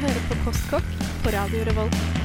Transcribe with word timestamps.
hører 0.00 0.22
på 0.30 0.36
Postkokk 0.44 0.96
på 1.24 1.36
Radio 1.36 1.64
Revolt. 1.68 2.19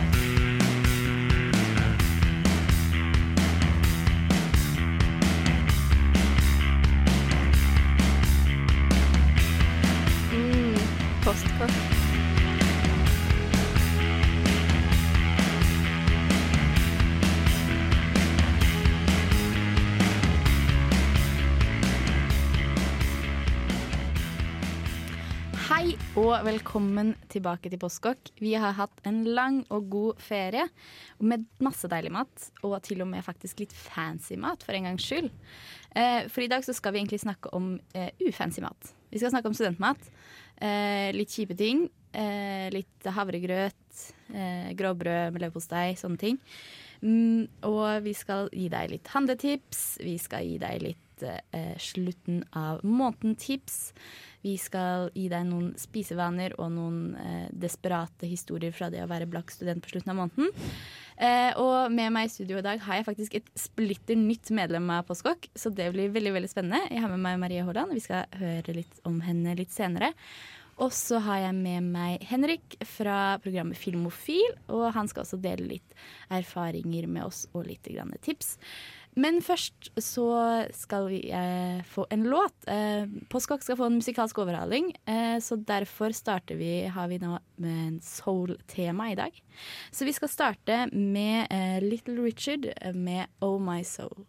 Velkommen 26.44 27.13
tilbake 27.31 27.70
til 27.71 27.80
Postkokk. 27.80 28.31
Vi 28.41 28.52
har 28.59 28.73
hatt 28.76 29.02
en 29.07 29.21
lang 29.38 29.62
og 29.71 29.85
god 29.93 30.21
ferie 30.23 30.66
med 31.23 31.45
masse 31.63 31.88
deilig 31.91 32.12
mat, 32.12 32.48
og 32.66 32.76
til 32.84 33.03
og 33.05 33.09
med 33.12 33.23
faktisk 33.23 33.62
litt 33.62 33.76
fancy 33.76 34.35
mat, 34.40 34.63
for 34.66 34.76
en 34.76 34.90
gangs 34.90 35.05
skyld. 35.05 35.29
Eh, 35.95 36.27
For 36.27 36.43
i 36.43 36.49
dag 36.52 36.66
så 36.66 36.73
skal 36.76 36.93
vi 36.93 37.03
egentlig 37.03 37.21
snakke 37.23 37.53
om 37.55 37.79
eh, 37.93 38.09
ufancy 38.27 38.62
mat. 38.62 38.91
Vi 39.12 39.21
skal 39.21 39.31
snakke 39.31 39.48
om 39.48 39.55
studentmat. 39.55 40.09
Eh, 40.57 41.13
litt 41.16 41.31
kjipe 41.31 41.55
ting. 41.55 41.88
Litt 42.71 43.04
havregrøt, 43.12 43.98
gråbrød 44.79 45.34
med 45.35 45.41
leverpostei, 45.41 45.98
sånne 45.99 46.15
ting. 46.15 46.38
Mm, 47.04 47.49
og 47.67 48.05
vi 48.05 48.13
skal 48.15 48.48
gi 48.55 48.70
deg 48.71 48.93
litt 48.93 49.12
handletips. 49.12 49.98
Vi 49.99 50.15
skal 50.23 50.48
gi 50.48 50.55
deg 50.62 50.79
litt 50.79 51.04
slutten 51.79 52.43
av 52.51 52.83
måneden-tips. 52.83 53.93
Vi 54.45 54.53
skal 54.61 55.09
gi 55.17 55.26
deg 55.31 55.48
noen 55.48 55.71
spisevaner 55.79 56.53
og 56.62 56.70
noen 56.76 56.99
eh, 57.17 57.45
desperate 57.49 58.27
historier 58.29 58.76
fra 58.76 58.91
det 58.93 59.01
å 59.01 59.09
være 59.09 59.29
blakk 59.29 59.49
student 59.53 59.81
på 59.81 59.93
slutten 59.95 60.13
av 60.13 60.20
måneden. 60.20 60.51
Eh, 61.15 61.55
og 61.62 61.93
med 61.93 62.13
meg 62.13 62.27
i 62.27 62.34
studio 62.34 62.59
i 62.59 62.65
dag 62.65 62.84
har 62.85 62.99
jeg 62.99 63.07
faktisk 63.07 63.40
et 63.40 63.49
splitter 63.57 64.20
nytt 64.20 64.52
medlem 64.53 64.92
av 64.94 65.08
Postkokk, 65.08 65.50
så 65.58 65.72
det 65.73 65.88
blir 65.95 66.14
veldig 66.14 66.36
veldig 66.36 66.52
spennende. 66.52 66.84
Jeg 66.92 67.02
har 67.02 67.14
med 67.16 67.23
meg 67.25 67.40
Marie 67.42 67.66
Haaland. 67.66 67.95
Vi 67.97 68.06
skal 68.06 68.30
høre 68.38 68.78
litt 68.78 69.02
om 69.08 69.18
henne 69.25 69.58
litt 69.58 69.73
senere. 69.73 70.12
Og 70.84 70.92
så 70.92 71.22
har 71.23 71.40
jeg 71.40 71.56
med 71.56 71.88
meg 71.88 72.25
Henrik 72.28 72.75
fra 72.84 73.40
programmet 73.42 73.80
Filmofil, 73.80 74.58
og 74.68 74.90
han 74.94 75.08
skal 75.08 75.23
også 75.23 75.40
dele 75.40 75.70
litt 75.70 75.95
erfaringer 76.36 77.08
med 77.08 77.23
oss 77.30 77.45
og 77.56 77.64
litt 77.70 77.88
tips. 78.28 78.58
Men 79.16 79.40
først 79.44 79.92
så 80.04 80.26
skal 80.76 81.08
vi 81.08 81.22
eh, 81.32 81.80
få 81.88 82.04
en 82.12 82.26
låt. 82.28 82.56
Eh, 82.68 83.08
Postkokk 83.32 83.64
skal 83.64 83.78
få 83.80 83.88
en 83.88 84.00
musikalsk 84.02 84.42
overhaling, 84.44 84.92
eh, 85.08 85.38
så 85.40 85.56
derfor 85.56 86.12
starter 86.16 86.60
vi, 86.60 86.84
har 86.92 87.08
vi 87.08 87.20
nå 87.24 87.38
med 87.64 87.78
en 87.88 88.00
soul-tema 88.04 89.12
i 89.14 89.16
dag. 89.16 89.38
Så 89.92 90.06
vi 90.06 90.16
skal 90.16 90.32
starte 90.32 90.82
med 90.92 91.48
eh, 91.48 91.80
Little 91.84 92.20
Richard 92.26 92.68
med 92.96 93.32
Oh 93.40 93.56
My 93.62 93.84
Soul. 93.88 94.26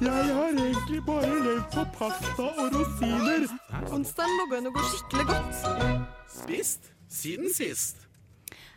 Jeg 0.00 0.34
har 0.34 0.52
egentlig 0.52 1.00
bare 1.06 1.32
levd 1.44 1.64
på 1.72 1.84
pasta 1.96 2.46
og 2.60 2.76
rosiner. 2.76 3.48
Onsdagen 3.88 4.36
lå 4.36 4.60
an 4.60 4.68
å 4.68 4.74
gå 4.76 4.84
skikkelig 4.92 5.26
godt. 5.32 5.64
Spist 6.28 6.92
siden 7.08 7.52
sist. 7.54 8.09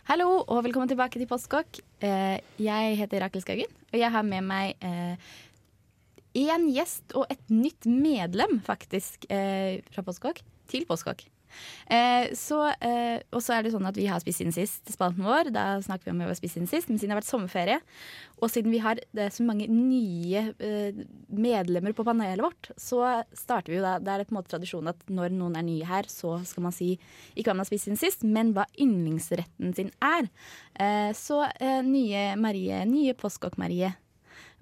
Hallo 0.03 0.41
og 0.41 0.65
velkommen 0.65 0.89
tilbake 0.91 1.15
til 1.15 1.29
Postkokk. 1.29 1.77
Eh, 2.03 2.41
jeg 2.59 2.97
heter 2.99 3.23
Rakel 3.23 3.39
Skaugen, 3.39 3.69
og 3.93 3.95
jeg 3.95 4.11
har 4.11 4.25
med 4.27 4.43
meg 4.43 4.73
én 6.35 6.65
gjest 6.75 7.15
og 7.15 7.29
et 7.31 7.39
nytt 7.47 7.87
medlem, 7.87 8.59
faktisk, 8.65 9.23
eh, 9.31 9.79
fra 9.95 10.03
Postkokk 10.03 10.41
til 10.67 10.83
Postkokk. 10.89 11.23
Eh, 11.91 12.31
så, 12.37 12.59
eh, 12.81 13.21
og 13.33 13.41
så 13.43 13.57
er 13.57 13.65
det 13.65 13.73
sånn 13.73 13.87
at 13.87 13.97
vi 13.99 14.07
har 14.09 14.21
spist 14.23 14.41
siden 14.41 14.55
sist, 14.55 14.87
spalten 14.91 15.25
vår. 15.25 15.51
Da 15.53 15.65
snakker 15.83 16.07
vi 16.07 16.13
om 16.13 16.21
vi 16.23 16.27
har 16.29 16.37
spist 16.39 16.57
siden 16.57 16.69
sist, 16.69 16.89
men 16.89 16.99
siden 16.99 17.11
det 17.11 17.17
har 17.17 17.21
vært 17.21 17.31
sommerferie, 17.31 17.79
og 18.39 18.51
siden 18.51 18.73
vi 18.73 18.81
har 18.83 18.99
det 19.15 19.29
så 19.35 19.45
mange 19.47 19.67
nye 19.71 20.45
eh, 20.57 21.03
medlemmer 21.27 21.95
på 21.95 22.05
panelet 22.07 22.43
vårt, 22.43 22.71
så 22.79 23.23
starter 23.37 23.73
vi 23.73 23.79
jo 23.79 23.85
da 23.85 23.97
Da 24.03 24.15
er 24.15 24.23
det 24.23 24.29
på 24.29 24.35
en 24.35 24.39
måte 24.41 24.53
tradisjon 24.55 24.89
at 24.91 25.03
når 25.11 25.35
noen 25.35 25.57
er 25.59 25.67
nye 25.67 25.87
her, 25.87 26.09
så 26.11 26.37
skal 26.47 26.67
man 26.67 26.75
si 26.75 26.93
ikke 27.35 27.49
hva 27.49 27.57
man 27.57 27.65
har 27.65 27.71
spist 27.71 27.89
siden 27.89 28.01
sist, 28.01 28.25
men 28.25 28.53
hva 28.55 28.65
yndlingsretten 28.79 29.75
sin 29.77 29.93
er. 30.03 30.29
Eh, 30.79 31.11
så 31.17 31.43
eh, 31.59 31.81
nye 31.85 32.33
Marie, 32.39 32.83
nye 32.89 33.15
Postkokk-Marie. 33.17 33.93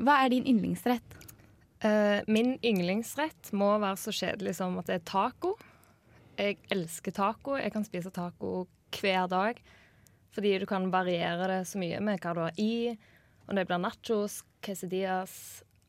Hva 0.02 0.22
er 0.24 0.34
din 0.34 0.48
yndlingsrett? 0.50 1.18
Min 2.30 2.60
yndlingsrett 2.62 3.48
må 3.58 3.72
være 3.82 3.98
så 3.98 4.12
kjedelig 4.14 4.52
som 4.60 4.76
at 4.78 4.86
det 4.86 5.00
er 5.00 5.06
taco. 5.10 5.56
Jeg 6.42 6.58
elsker 6.74 7.14
taco. 7.14 7.56
Jeg 7.60 7.74
kan 7.74 7.86
spise 7.86 8.10
taco 8.14 8.66
hver 8.98 9.28
dag. 9.30 9.62
Fordi 10.34 10.56
du 10.62 10.66
kan 10.66 10.90
variere 10.94 11.48
det 11.52 11.62
så 11.70 11.80
mye 11.82 12.00
med 12.02 12.22
hva 12.24 12.34
du 12.34 12.42
har 12.42 12.62
i. 12.62 12.96
Om 13.46 13.58
det 13.58 13.68
blir 13.70 13.82
nachos, 13.84 14.42
quesadillas, 14.64 15.34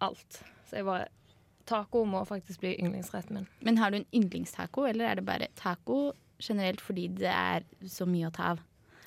alt. 0.02 0.42
Så 0.68 0.80
jeg 0.80 0.88
bare 0.88 1.08
Taco 1.62 2.00
må 2.04 2.24
faktisk 2.26 2.58
bli 2.64 2.72
yndlingsretten 2.82 3.36
min. 3.36 3.46
Men 3.62 3.78
har 3.78 3.92
du 3.92 4.00
en 4.00 4.08
yndlingstaco, 4.10 4.82
eller 4.88 5.06
er 5.06 5.20
det 5.20 5.26
bare 5.28 5.46
taco 5.54 6.12
generelt 6.42 6.82
fordi 6.82 7.04
det 7.20 7.30
er 7.30 7.62
så 7.86 8.02
mye 8.08 8.26
å 8.26 8.34
ta 8.34 8.48
av? 8.56 8.64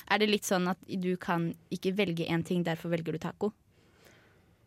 Er 0.07 0.21
det 0.21 0.29
litt 0.29 0.47
sånn 0.47 0.69
at 0.71 0.79
du 0.87 1.11
kan 1.19 1.49
ikke 1.73 1.91
velge 1.97 2.27
én 2.31 2.45
ting, 2.47 2.63
derfor 2.63 2.93
velger 2.93 3.17
du 3.17 3.19
taco? 3.19 3.51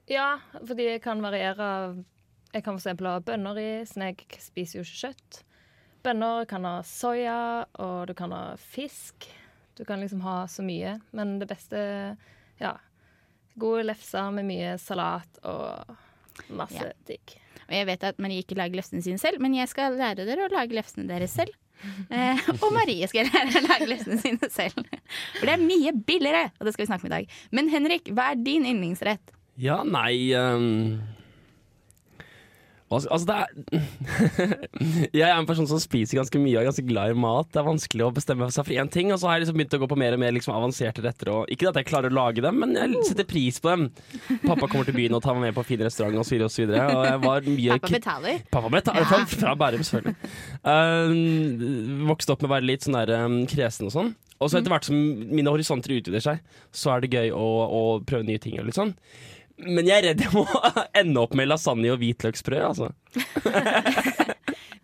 Ja, 0.09 0.39
fordi 0.61 0.91
jeg 0.93 1.03
kan 1.05 1.25
variere 1.25 2.05
Jeg 2.53 2.65
kan 2.65 2.79
eksempel 2.79 3.07
ha 3.11 3.19
bønner 3.21 3.59
i, 3.61 3.71
siden 3.85 4.07
jeg 4.07 4.41
spiser 4.41 4.79
jo 4.79 4.85
ikke 4.87 5.01
kjøtt. 5.09 5.43
Bønner 6.05 6.47
kan 6.49 6.65
ha 6.69 6.77
soya, 6.87 7.65
og 7.83 8.07
du 8.11 8.15
kan 8.19 8.33
ha 8.33 8.43
fisk. 8.61 9.27
Du 9.79 9.85
kan 9.87 10.01
liksom 10.03 10.21
ha 10.27 10.45
så 10.51 10.63
mye. 10.67 10.99
Men 11.13 11.39
det 11.43 11.49
beste 11.51 12.17
Ja. 12.61 12.77
Gode 13.59 13.85
lefser 13.89 14.31
med 14.35 14.47
mye 14.47 14.77
salat 14.79 15.39
og 15.45 15.97
masse 16.51 16.79
Ja. 16.85 16.93
digg. 17.07 17.37
Og 17.69 17.75
jeg 17.75 17.87
vet 17.87 18.05
at 18.05 18.19
Marie 18.19 18.43
ikke 18.43 18.57
lager 18.57 18.77
lefsene 18.79 19.03
sine 19.03 19.19
selv, 19.19 19.41
men 19.41 19.55
jeg 19.55 19.69
skal 19.69 19.93
lære 19.99 20.25
dere 20.25 20.47
å 20.47 20.53
lage 20.53 20.75
lefsene 20.75 21.09
deres 21.09 21.35
selv. 21.35 21.51
Eh, 22.11 22.39
og 22.63 22.73
Marie 22.75 23.07
skal 23.07 23.27
lære 23.31 23.61
å 23.61 23.67
lage 23.69 23.87
lefsene 23.87 24.17
sine 24.19 24.49
selv. 24.51 24.75
For 25.39 25.47
det 25.47 25.53
er 25.55 25.63
mye 25.63 25.93
billigere, 25.95 26.49
og 26.59 26.67
det 26.67 26.73
skal 26.75 26.85
vi 26.85 26.89
snakke 26.91 27.05
om 27.07 27.13
i 27.13 27.17
dag. 27.17 27.29
Men 27.55 27.69
Henrik, 27.71 28.09
hva 28.11 28.33
er 28.33 28.41
din 28.43 28.65
yndlingsrett? 28.67 29.31
Ja, 29.59 29.85
nei 29.87 30.33
um 30.35 30.99
Altså, 32.89 33.27
det 33.29 33.37
er 33.37 33.49
Jeg 35.19 35.27
er 35.27 35.35
en 35.35 35.49
person 35.49 35.69
som 35.69 35.81
spiser 35.83 36.19
ganske 36.19 36.41
mye 36.41 36.57
og 36.57 36.63
er 36.63 36.69
ganske 36.71 36.85
glad 36.89 37.13
i 37.13 37.19
mat. 37.21 37.51
Det 37.53 37.61
er 37.61 37.67
vanskelig 37.67 38.07
å 38.07 38.13
bestemme 38.17 38.49
seg 38.55 38.69
for 38.69 38.81
én 38.81 38.91
ting, 38.93 39.13
og 39.13 39.21
så 39.21 39.29
har 39.29 39.39
jeg 39.39 39.45
liksom 39.45 39.59
begynt 39.61 39.77
å 39.77 39.81
gå 39.83 39.89
på 39.91 39.99
mer 40.01 40.17
og 40.17 40.23
mer 40.23 40.35
liksom 40.37 40.55
avanserte 40.57 41.05
retter. 41.05 41.33
Og 41.35 41.53
ikke 41.53 41.69
at 41.71 41.81
jeg 41.81 41.89
klarer 41.91 42.13
å 42.13 42.19
lage 42.19 42.45
dem, 42.45 42.61
men 42.63 42.77
jeg 42.79 43.03
setter 43.11 43.29
pris 43.29 43.61
på 43.63 43.75
dem. 43.75 43.89
Pappa 44.47 44.69
kommer 44.69 44.89
til 44.89 44.97
byen 44.97 45.19
og 45.19 45.25
tar 45.25 45.37
meg 45.37 45.51
med 45.51 45.59
på 45.59 45.67
fin 45.69 45.85
restaurant 45.85 46.23
osv. 46.23 46.39
Og, 46.39 46.53
så 46.53 46.65
videre, 46.65 46.87
og, 46.87 46.95
så 46.95 47.03
og 47.03 47.11
jeg 47.11 47.23
var 47.27 47.51
mye 47.51 47.77
Pappa 47.77 47.93
betaler. 47.99 48.41
Pappa 48.55 48.73
betaler 48.79 49.05
ja. 49.05 49.11
fra, 49.11 49.21
fra 49.35 49.57
Bærum, 49.65 49.85
selvfølgelig. 49.89 50.33
Uh, 50.65 52.09
vokste 52.09 52.35
opp 52.35 52.45
med 52.45 52.51
å 52.51 52.57
være 52.57 52.71
litt 52.73 52.87
sånn 52.87 52.99
der 53.01 53.15
um, 53.27 53.43
kresen 53.51 53.91
og 53.91 53.95
sånn. 53.95 54.15
Og 54.39 54.51
så 54.51 54.61
etter 54.61 54.71
hvert 54.71 54.87
som 54.87 54.99
mine 55.35 55.51
horisonter 55.51 55.97
utvider 55.97 56.23
seg, 56.23 56.45
så 56.75 56.95
er 56.95 57.03
det 57.03 57.11
gøy 57.11 57.33
å, 57.35 57.47
å 57.67 57.83
prøve 58.07 58.27
nye 58.29 58.41
ting. 58.43 58.59
Og 58.61 58.69
litt 58.69 58.79
sånn. 58.79 58.95
Men 59.67 59.89
jeg 59.89 59.99
er 59.99 60.07
redd 60.11 60.23
jeg 60.23 60.35
må 60.35 60.45
ende 61.01 61.23
opp 61.25 61.35
med 61.39 61.51
lasagne 61.51 61.91
og 61.95 61.99
hvitløksbrød. 62.03 62.63
Altså. 62.71 62.93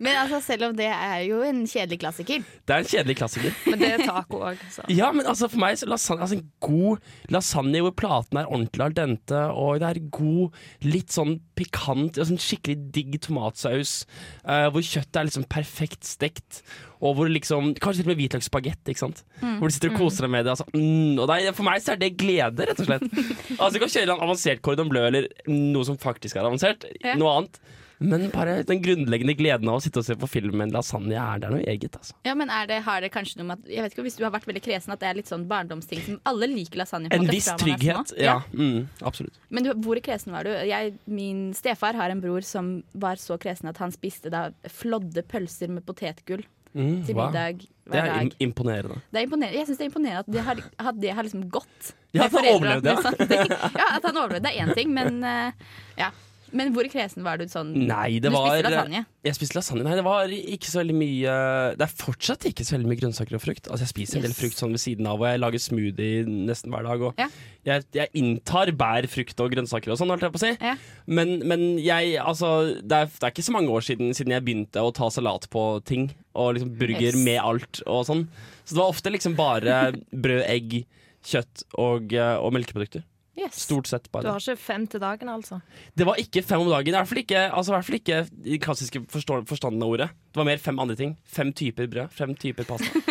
Men 0.05 0.19
altså, 0.21 0.39
selv 0.45 0.69
om 0.69 0.75
det 0.77 0.87
er 0.91 1.23
jo 1.27 1.41
en 1.45 1.63
kjedelig 1.69 1.99
klassiker. 2.03 2.45
Det 2.65 2.75
er 2.75 2.83
en 2.83 2.89
kjedelig 2.91 3.17
klassiker. 3.19 3.55
Men 3.71 3.81
det 3.81 3.89
er 3.95 4.05
taco 4.07 4.41
òg. 4.51 4.61
Ja, 4.99 5.11
men 5.15 5.25
altså 5.27 5.49
for 5.51 5.61
meg 5.61 5.77
så 5.81 5.89
lasagne, 5.89 6.21
altså 6.25 6.37
en 6.39 6.47
god 6.63 7.03
lasagne 7.33 7.81
hvor 7.83 7.95
platen 7.97 8.39
er 8.41 8.49
ordentlig 8.49 8.85
al 8.85 8.95
dente, 8.97 9.41
og 9.51 9.79
det 9.81 9.89
er 9.89 10.01
god, 10.13 10.55
litt 10.85 11.13
sånn 11.15 11.37
pikant, 11.57 12.17
altså 12.21 12.35
en 12.35 12.41
skikkelig 12.41 12.77
digg 12.95 13.17
tomatsaus, 13.25 14.03
uh, 14.45 14.67
hvor 14.73 14.83
kjøttet 14.85 15.19
er 15.21 15.27
liksom 15.29 15.47
perfekt 15.51 16.05
stekt, 16.07 16.61
og 17.03 17.17
hvor 17.17 17.29
liksom 17.29 17.73
Kanskje 17.81 18.01
til 18.01 18.07
og 18.07 18.11
med 18.13 18.19
hvitløksspagett. 18.21 18.87
ikke 18.89 19.01
sant? 19.01 19.19
Hvor 19.41 19.67
du 19.67 19.73
sitter 19.75 19.91
og 19.91 19.97
koser 19.99 20.25
deg 20.25 20.31
med 20.31 20.45
det. 20.47 20.53
Altså, 20.55 20.65
mm, 20.73 21.19
og 21.19 21.27
det 21.29 21.35
er, 21.43 21.55
for 21.57 21.67
meg 21.67 21.81
så 21.83 21.93
er 21.93 21.99
det 22.01 22.13
glede, 22.17 22.65
rett 22.69 22.79
og 22.81 22.87
slett. 22.87 23.03
altså 23.59 23.73
Du 23.75 23.81
kan 23.83 23.91
kjøre 23.91 24.07
en 24.15 24.23
avansert 24.25 24.61
cordon 24.65 24.89
bleu 24.89 25.03
eller 25.09 25.27
noe 25.51 25.85
som 25.87 25.99
faktisk 26.01 26.39
er 26.39 26.47
avansert, 26.47 26.87
Ja. 27.03 27.17
noe 27.19 27.33
annet. 27.41 27.59
Men 28.05 28.27
bare 28.33 28.55
den 28.67 28.81
grunnleggende 28.83 29.35
gleden 29.39 29.69
av 29.71 29.79
å 29.79 29.83
sitte 29.83 30.01
og 30.01 30.05
se 30.07 30.15
på 30.21 30.29
film 30.29 30.55
med 30.59 30.67
en 30.69 30.75
lasagne 30.77 31.17
er 31.19 31.41
det 31.43 31.51
noe 31.53 31.63
eget, 31.65 31.97
altså. 31.99 32.15
Ja, 32.27 32.35
men 32.37 32.49
er 32.53 32.67
det, 32.69 32.79
Har 32.85 33.01
det 33.05 33.11
kanskje 33.13 33.39
noe 33.41 33.49
med 33.51 33.59
at 33.63 33.69
Jeg 33.75 33.85
vet 33.85 33.95
ikke 33.95 34.05
Hvis 34.07 34.17
du 34.19 34.23
har 34.27 34.33
vært 34.35 34.47
veldig 34.49 34.63
kresen, 34.65 34.93
at 34.95 35.01
det 35.03 35.09
er 35.09 35.19
litt 35.19 35.31
sånn 35.31 35.45
barndomsting 35.49 36.01
som 36.05 36.19
alle 36.31 36.49
liker 36.51 36.81
lasagne 36.83 37.09
på 37.11 37.17
En 37.19 37.25
måte 37.25 37.35
viss 37.35 37.47
er 37.51 37.61
trygghet. 37.61 38.15
Ja, 38.21 38.39
mm, 38.53 38.87
absolutt. 39.01 39.39
Men 39.49 39.67
du, 39.67 39.73
hvor 39.85 39.99
kresen 40.05 40.35
var 40.35 40.47
du? 40.47 40.51
Jeg, 40.69 40.95
min 41.07 41.47
stefar 41.57 41.97
har 41.99 42.13
en 42.13 42.21
bror 42.23 42.45
som 42.45 42.77
var 42.93 43.21
så 43.21 43.37
kresen 43.41 43.69
at 43.71 43.81
han 43.83 43.93
spiste 43.95 44.31
da 44.33 44.49
flådde 44.69 45.25
pølser 45.31 45.73
med 45.73 45.85
potetgull 45.87 46.45
Mm, 46.75 47.05
til 47.07 47.15
wow. 47.15 47.29
middag 47.29 47.61
Det 47.61 47.87
hver 47.87 48.01
er 48.03 48.09
dag. 48.11 48.21
im 48.25 48.49
imponerende. 48.49 48.97
Det 49.07 49.19
er 49.21 49.23
imponerende. 49.29 49.55
Jeg 49.61 49.67
syns 49.69 49.77
det 49.79 49.85
er 49.85 49.89
imponerende 49.93 50.19
at 50.25 50.31
det 50.35 50.41
har, 50.43 50.57
at 50.91 50.97
det 50.99 51.13
har 51.15 51.23
liksom 51.23 51.45
gått. 51.53 51.93
Ja, 52.11 52.25
at 52.25 52.33
han 52.35 52.47
overlevde, 52.51 52.91
ja. 52.91 53.45
Ja, 53.79 53.85
at 53.95 54.03
han 54.09 54.17
overlevde 54.19 54.51
er 54.51 54.65
én 54.65 54.73
ting, 54.75 54.91
men 54.91 55.23
eh, 55.23 55.53
ja. 56.01 56.09
Men 56.55 56.69
hvor 56.75 56.87
kresen 56.87 57.25
var 57.25 57.37
du 57.41 57.43
sånn? 57.51 57.73
Nei, 57.89 58.19
det 58.23 58.29
du 58.31 58.35
var 58.37 58.45
spiste 58.53 58.69
lasagne? 58.71 59.01
Jeg 59.27 59.35
spiste 59.35 59.57
lasagne. 59.57 59.83
Nei, 59.83 59.95
det 59.99 60.03
var 60.05 60.31
ikke 60.31 60.69
så 60.71 60.79
veldig 60.79 60.95
mye 60.95 61.33
Det 61.75 61.83
er 61.83 61.93
fortsatt 61.99 62.45
ikke 62.47 62.63
så 62.63 62.75
veldig 62.77 62.87
mye 62.91 62.99
grønnsaker 63.01 63.35
og 63.35 63.41
frukt. 63.43 63.67
Altså 63.67 63.83
Jeg 63.83 63.91
spiser 63.91 64.19
en 64.21 64.25
del 64.27 64.35
frukt 64.37 64.59
sånn 64.61 64.71
ved 64.75 64.83
siden 64.85 65.09
av, 65.11 65.19
og 65.19 65.27
jeg 65.27 65.41
lager 65.43 65.63
smoothie 65.65 66.23
nesten 66.29 66.71
hver 66.71 66.87
dag. 66.87 67.03
Og 67.09 67.19
Ja. 67.19 67.27
jeg, 67.67 67.85
jeg 67.97 68.09
inntar 68.21 68.71
bær, 68.79 69.07
frukt 69.11 69.43
og 69.43 69.51
grønnsaker 69.51 69.91
og 69.91 69.99
sånn, 69.99 70.13
holdt 70.15 70.25
jeg 70.27 70.35
på 70.37 70.41
å 70.41 70.45
si. 70.45 70.53
Ja. 70.63 70.75
Men, 71.07 71.35
men 71.49 71.65
jeg, 71.83 72.15
altså 72.23 72.53
det 72.79 73.01
er, 73.03 73.11
det 73.11 73.23
er 73.27 73.33
ikke 73.35 73.47
så 73.49 73.55
mange 73.57 73.73
år 73.75 73.83
siden 73.89 74.13
Siden 74.15 74.31
jeg 74.37 74.45
begynte 74.47 74.79
å 74.85 74.93
ta 74.95 75.09
salat 75.11 75.49
på 75.51 75.65
ting. 75.85 76.07
Og 76.35 76.55
liksom 76.55 76.71
burger 76.79 77.11
Yes. 77.11 77.19
med 77.25 77.41
alt 77.43 77.81
og 77.87 78.05
sånn. 78.07 78.23
Så 78.63 78.75
det 78.75 78.81
var 78.81 78.93
ofte 78.95 79.11
liksom 79.11 79.35
bare 79.37 79.75
brød, 80.15 80.43
egg, 80.47 80.85
kjøtt 81.25 81.63
og, 81.81 82.13
eh, 82.13 82.35
og 82.39 82.53
melkeprodukter. 82.55 83.03
Yes. 83.35 83.57
Stort 83.65 83.89
sett 83.91 84.05
bare. 84.13 84.23
Du 84.23 84.31
har 84.31 84.39
ikke 84.39 84.55
fem 84.63 84.85
til 84.87 85.01
dagen, 85.03 85.29
altså? 85.31 85.59
Det 85.97 86.07
var 86.07 86.19
ikke 86.21 86.43
fem 86.45 86.61
om 86.63 86.69
dagen. 86.71 86.93
I 86.93 86.97
hvert 86.97 87.09
fall 87.09 87.19
ikke, 87.19 87.41
altså, 87.49 87.73
i 87.73 87.75
hvert 87.75 87.87
fall 87.89 87.99
ikke 87.99 88.19
i 88.23 88.53
den 88.53 88.61
klassiske 88.63 89.01
forstanden 89.11 89.83
av 89.83 89.91
ordet. 89.91 90.07
Det 90.31 90.39
var 90.39 90.47
mer 90.47 90.61
fem 90.63 90.79
andre 90.79 90.95
ting. 90.99 91.17
Fem 91.27 91.51
typer 91.51 91.89
brød, 91.91 92.15
fem 92.15 92.35
typer 92.39 92.67
pasta. 92.69 93.03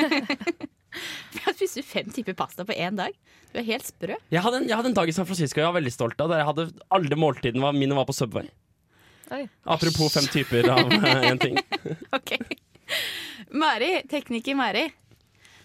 Spiste 1.34 1.54
spiste 1.54 1.82
fem 1.86 2.10
typer 2.14 2.36
pasta 2.38 2.64
på 2.66 2.74
én 2.76 2.96
dag. 2.98 3.14
Du 3.52 3.60
er 3.60 3.66
helt 3.66 3.86
sprø. 3.86 4.16
Jeg 4.32 4.42
hadde 4.42 4.62
en, 4.62 4.68
jeg 4.68 4.78
hadde 4.78 4.90
en 4.92 4.96
dag 4.96 5.10
i 5.10 5.14
San 5.14 5.26
Francisco 5.28 5.60
jeg 5.60 5.68
var 5.68 5.78
veldig 5.78 5.92
stolt 5.94 6.20
av, 6.20 6.30
der 6.32 6.42
jeg 6.42 6.48
hadde 6.50 6.66
alle 6.96 7.18
måltidene 7.18 7.64
var, 7.64 7.76
mine 7.76 7.96
var 7.96 8.06
på 8.08 8.16
Subway. 8.16 8.48
Oi. 9.34 9.44
Apropos 9.70 10.12
fem 10.14 10.26
typer 10.30 10.68
av 10.72 10.92
én 11.30 11.40
ting. 11.42 11.58
Ok. 12.14 12.36
Mari, 13.54 13.96
tekniker 14.10 14.58
Mari. 14.58 14.88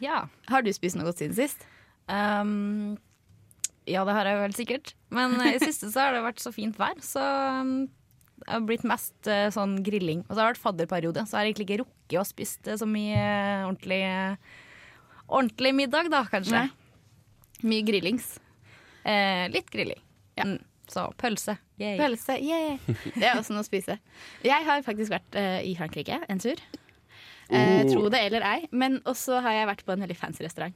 Ja. 0.03 0.23
Har 0.50 0.63
du 0.63 0.71
spist 0.73 0.97
noe 0.97 1.09
godt 1.09 1.21
siden 1.21 1.35
sist? 1.38 1.65
Ehm, 2.09 2.97
ja, 3.89 4.03
det 4.07 4.15
har 4.15 4.30
jeg 4.30 4.41
vel 4.44 4.56
sikkert. 4.57 4.94
Men 5.15 5.38
i 5.41 5.53
det 5.56 5.63
siste 5.65 5.89
så 5.91 6.06
har 6.06 6.15
det 6.15 6.25
vært 6.25 6.44
så 6.44 6.53
fint 6.56 6.77
vær, 6.80 7.00
så 7.03 7.24
um, 7.62 7.74
det 8.39 8.50
har 8.53 8.65
blitt 8.68 8.86
mest 8.88 9.30
eh, 9.30 9.47
sånn 9.53 9.80
grilling. 9.86 10.24
Og 10.27 10.33
så 10.33 10.39
har 10.39 10.47
det 10.47 10.56
vært 10.56 10.63
fadderperiode, 10.63 11.25
så 11.27 11.36
jeg 11.36 11.39
har 11.39 11.50
egentlig 11.50 11.68
ikke 11.68 11.81
rukket 11.83 12.19
å 12.21 12.27
spise 12.27 12.77
så 12.80 12.88
mye 12.89 13.19
eh, 13.19 13.65
ordentlig, 13.68 14.01
ordentlig 15.27 15.74
middag, 15.81 16.12
da, 16.13 16.24
kanskje. 16.31 16.63
Nei. 16.63 17.68
Mye 17.69 17.86
grillings. 17.88 18.38
Eh, 19.03 19.45
litt 19.51 19.69
grilling. 19.74 20.00
Ja. 20.39 20.47
Mm, 20.47 20.59
så 20.89 21.09
pølse. 21.19 21.57
Yay. 21.80 21.97
Pølse, 22.00 22.38
yeah. 22.42 22.77
Det 23.19 23.25
er 23.25 23.38
også 23.38 23.56
noe 23.56 23.65
å 23.65 23.68
spise. 23.68 24.00
Jeg 24.45 24.68
har 24.68 24.85
faktisk 24.85 25.13
vært 25.13 25.35
uh, 25.38 25.59
i 25.63 25.75
Frankrike 25.77 26.21
en 26.30 26.42
tur. 26.42 26.62
Uh, 26.69 26.77
Oh. 27.50 27.88
Tro 27.89 28.09
det 28.13 28.19
eller 28.27 28.44
ei. 28.45 28.68
Men 28.69 29.00
også 29.09 29.39
har 29.42 29.56
jeg 29.56 29.69
vært 29.71 29.80
på 29.88 29.94
en 29.95 30.03
veldig 30.06 30.18
fancy 30.18 30.44
restaurant. 30.45 30.75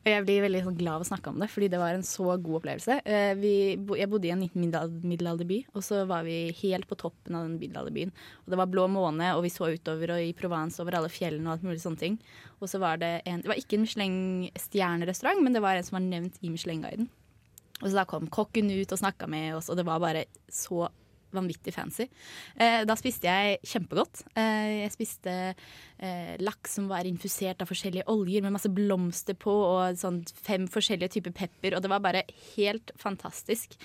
Og 0.00 0.08
jeg 0.08 0.24
blir 0.24 0.44
veldig 0.46 0.62
sånn, 0.64 0.76
glad 0.78 0.98
av 0.98 1.04
å 1.04 1.08
snakke 1.08 1.32
om 1.32 1.42
det, 1.42 1.48
fordi 1.52 1.68
det 1.72 1.80
var 1.80 1.94
en 1.94 2.06
så 2.06 2.24
god 2.32 2.58
opplevelse. 2.62 2.98
Eh, 3.04 3.32
vi, 3.38 3.52
jeg 3.98 4.10
bodde 4.10 4.28
i 4.28 4.32
en 4.32 4.44
middelalderby, 4.56 5.58
og 5.76 5.84
så 5.84 6.02
var 6.08 6.24
vi 6.26 6.36
helt 6.62 6.88
på 6.88 6.98
toppen 7.02 7.36
av 7.36 7.44
den 7.44 7.58
middelalderbyen. 7.60 8.14
Og 8.44 8.54
det 8.54 8.60
var 8.62 8.70
blå 8.72 8.86
måne, 8.92 9.34
og 9.36 9.44
vi 9.44 9.52
så 9.52 9.68
utover 9.68 10.14
og 10.16 10.24
i 10.24 10.32
Provence 10.38 10.80
over 10.82 10.96
alle 10.98 11.12
fjellene 11.12 11.44
og 11.50 11.58
alt 11.58 11.66
mulig 11.68 11.82
sånne 11.84 12.00
ting. 12.00 12.16
Og 12.60 12.70
så 12.72 12.80
var 12.82 13.02
det 13.02 13.18
en 13.28 13.44
Det 13.44 13.52
var 13.52 13.60
ikke 13.60 13.78
en 13.78 13.84
Michelin-stjernerestaurant, 13.84 15.44
men 15.44 15.52
det 15.52 15.64
var 15.64 15.76
en 15.76 15.86
som 15.86 15.98
var 16.00 16.06
nevnt 16.08 16.40
i 16.40 16.52
Michelin-guiden. 16.52 17.10
Og 17.82 17.88
så 17.90 17.96
da 17.98 18.06
kom 18.08 18.30
kokken 18.30 18.70
ut 18.70 18.94
og 18.94 19.00
snakka 19.00 19.28
med 19.28 19.56
oss, 19.58 19.68
og 19.68 19.76
det 19.76 19.86
var 19.86 20.00
bare 20.02 20.24
så 20.48 20.86
vanvittig 21.36 21.74
fancy. 21.74 22.08
Eh, 22.56 22.82
da 22.88 22.96
spiste 22.98 23.28
jeg 23.28 23.60
kjempegodt. 23.66 24.24
Eh, 24.38 24.84
jeg 24.84 24.94
spiste 24.94 25.34
eh, 25.52 26.34
laks 26.42 26.78
som 26.78 26.88
var 26.90 27.08
infusert 27.08 27.62
av 27.62 27.70
forskjellige 27.70 28.06
oljer 28.12 28.44
med 28.44 28.56
masse 28.56 28.70
blomster 28.72 29.38
på, 29.38 29.52
og 29.52 29.98
sånn 30.00 30.22
fem 30.44 30.68
forskjellige 30.70 31.16
typer 31.18 31.36
pepper, 31.42 31.76
og 31.76 31.84
det 31.84 31.92
var 31.92 32.04
bare 32.04 32.26
helt 32.54 32.94
fantastisk. 33.00 33.78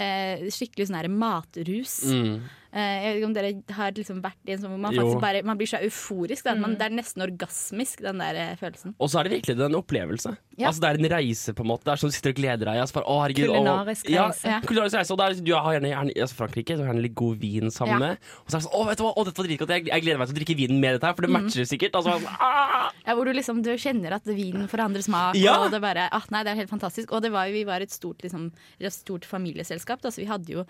Eh, 0.00 0.46
skikkelig 0.54 0.88
sånn 0.88 0.96
her 1.02 1.08
matrus. 1.12 1.98
Mm. 2.08 2.40
Eh, 2.70 2.78
jeg 3.02 3.06
vet 3.10 3.16
ikke 3.18 3.26
om 3.26 3.32
dere 3.34 3.48
har 3.74 3.90
liksom 3.96 4.18
vært 4.22 4.46
i 4.46 4.52
en 4.54 4.60
sånn 4.62 4.70
hvor 4.70 4.78
man 4.78 4.92
Jo. 4.94 5.00
faktisk 5.02 5.20
bare 5.24 5.40
Man 5.42 5.58
blir 5.58 5.66
så 5.66 5.80
euforisk. 5.82 6.44
Mm. 6.46 6.60
Man, 6.62 6.76
det 6.78 6.86
er 6.86 6.94
nesten 6.94 7.24
orgasmisk, 7.24 7.98
den 8.04 8.18
der 8.22 8.36
eh, 8.38 8.52
følelsen. 8.60 8.94
Og 9.00 9.10
så 9.10 9.18
er 9.18 9.24
det 9.26 9.32
virkelig 9.42 9.64
en 9.66 9.74
opplevelse. 9.74 10.36
Ja. 10.60 10.68
Altså 10.70 10.80
Det 10.84 10.88
er 10.92 10.98
en 11.00 11.10
reise, 11.10 11.52
på 11.56 11.64
en 11.64 11.70
måte. 11.72 11.82
Det 11.88 11.92
er 11.92 11.96
sånn 12.04 12.12
Du 12.12 12.14
sitter 12.14 12.30
og 12.30 12.38
gleder 12.38 12.64
deg. 12.70 12.78
Altså, 12.84 12.94
bare, 13.00 13.08
å, 13.10 13.16
herregud, 13.24 13.50
Kulinarisk 13.50 14.08
ja, 14.14 14.28
reise. 14.30 14.46
Ja, 14.46 14.60
kulinarisk 14.62 14.94
reise. 15.00 15.10
Og 15.16 15.20
er, 15.24 15.34
du 15.42 15.52
har 15.56 15.72
gjerne, 15.74 15.90
gjerne 15.90 16.14
altså 16.22 16.38
Frankrike, 16.38 16.76
så 16.78 16.84
har 16.86 16.92
gjerne 16.94 17.02
litt 17.08 17.16
god 17.18 17.36
vin 17.42 17.70
sammen 17.74 17.90
Ja. 17.90 17.98
med. 17.98 18.18
Og 18.46 18.46
så 18.46 18.54
er 18.54 18.60
det 18.62 18.66
sånn 18.68 18.78
Å, 18.78 18.86
vet 18.86 18.98
du 18.98 19.02
hva, 19.04 19.12
å, 19.18 19.24
dette 19.26 19.42
var 19.42 19.48
dritgodt. 19.50 19.74
Jeg, 19.74 19.86
jeg 19.90 20.00
gleder 20.06 20.18
meg 20.22 20.28
til 20.30 20.36
å 20.36 20.38
drikke 20.38 20.56
vinen 20.62 20.80
med 20.80 20.94
dette 20.94 21.10
her, 21.10 21.14
for 21.18 21.26
Mm. 21.26 21.26
det 21.26 21.42
matcher 21.42 21.66
sikkert. 21.66 21.92
Altså, 21.98 22.14
sånn, 22.22 22.38
ah! 22.38 22.92
Ja, 23.04 23.14
hvor 23.18 23.24
du 23.26 23.32
liksom 23.34 23.62
du 23.66 23.74
kjenner 23.74 24.12
at 24.14 24.22
vinen 24.30 24.68
forandrer 24.70 25.02
smak. 25.02 25.34
Ja. 25.34 25.58
Og 25.64 25.72
det 25.74 25.80
bare, 25.82 26.06
ah, 26.12 26.22
nei, 26.30 26.44
det 26.46 26.52
er 26.54 26.60
helt 26.62 26.70
fantastisk. 26.70 27.10
Og 27.10 27.22
det 27.22 27.32
var, 27.34 27.46
jo- 27.50 27.52
vi 27.58 27.64
var 27.64 27.80
et 27.82 27.90
stort, 27.90 28.22
liksom, 28.22 28.52
et 28.78 28.92
stort 28.92 29.24
familieselskap, 29.26 29.89
da, 29.98 30.10
så 30.14 30.20
vi 30.22 30.28
hadde 30.30 30.52
jo 30.52 30.60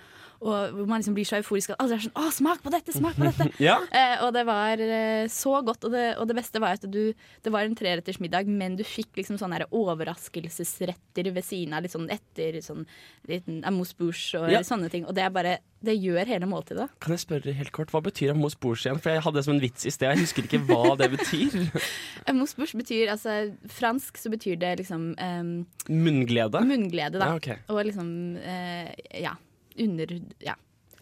og, 0.41 0.71
Hvor 0.73 0.87
man 0.89 1.03
liksom 1.03 1.13
blir 1.13 1.27
så 1.29 1.37
euforisk 1.37 1.71
at 1.75 1.77
alle 1.85 1.99
er 1.99 2.01
sånn 2.07 2.17
Å, 2.17 2.31
smak 2.33 2.63
på 2.65 2.71
dette! 2.73 2.93
Smak 2.97 3.15
på 3.21 3.27
dette! 3.29 3.51
Ja. 3.61 3.77
eh, 3.93 4.25
og 4.25 4.33
det 4.33 4.47
var 4.49 4.81
eh, 4.81 5.27
så 5.29 5.61
godt. 5.63 5.85
Og 5.85 5.93
det, 5.93 6.17
og 6.17 6.27
det 6.31 6.37
beste 6.41 6.59
var 6.65 6.79
at 6.81 6.87
du 6.89 7.13
Det 7.45 7.53
var 7.53 7.69
en 7.69 7.77
treretters 7.77 8.17
middag, 8.25 8.49
men 8.49 8.77
du 8.77 8.83
fikk 8.89 9.13
liksom 9.21 9.37
sånne 9.37 9.67
overraskelsesretter 9.69 11.31
ved 11.35 11.45
siden 11.45 11.75
av. 11.77 11.83
Litt 11.85 11.93
sånn 11.93 12.09
etter 12.13 12.61
sånn 12.65 12.87
liten 13.29 13.61
amuse 13.69 13.95
bouche 13.99 14.41
og 14.41 14.51
Ja. 14.51 14.61
sånne 14.65 14.89
ting. 14.91 15.05
Og 15.05 15.15
det 15.15 15.25
er 15.25 15.31
bare 15.31 15.59
Det 15.81 15.95
gjør 15.97 16.29
hele 16.29 16.45
måltidet. 16.49 16.91
Kan 17.01 17.15
jeg 17.15 17.23
spørre 17.23 17.53
helt 17.57 17.73
kort, 17.73 17.89
Hva 17.95 18.03
betyr 18.05 18.35
Amos 18.35 18.55
Bouche 18.61 18.85
igjen? 18.89 18.99
For 19.01 19.15
Jeg 19.15 19.23
hadde 19.25 19.39
det 19.39 19.45
som 19.47 19.55
en 19.55 19.63
vits 19.63 19.87
i 19.89 19.93
sted. 19.95 20.11
Jeg 20.13 20.27
husker 20.27 20.45
ikke 20.45 20.61
hva 20.69 20.95
det 21.01 21.09
betyr. 21.15 21.55
Amuse 22.31 22.57
bouche 22.59 22.77
betyr 22.77 23.13
altså 23.15 23.37
Fransk 23.73 24.21
så 24.21 24.33
betyr 24.33 24.59
det 24.61 24.75
liksom 24.83 25.15
um, 25.17 25.53
Munnglede? 25.89 26.61
Munnglede, 26.69 27.17
da. 27.17 27.31
Ja, 27.33 27.39
okay. 27.41 27.57
Og 27.73 27.81
liksom 27.89 28.11
uh, 28.37 28.91
ja. 29.17 29.33
Under 29.81 30.13
ja. 30.45 30.59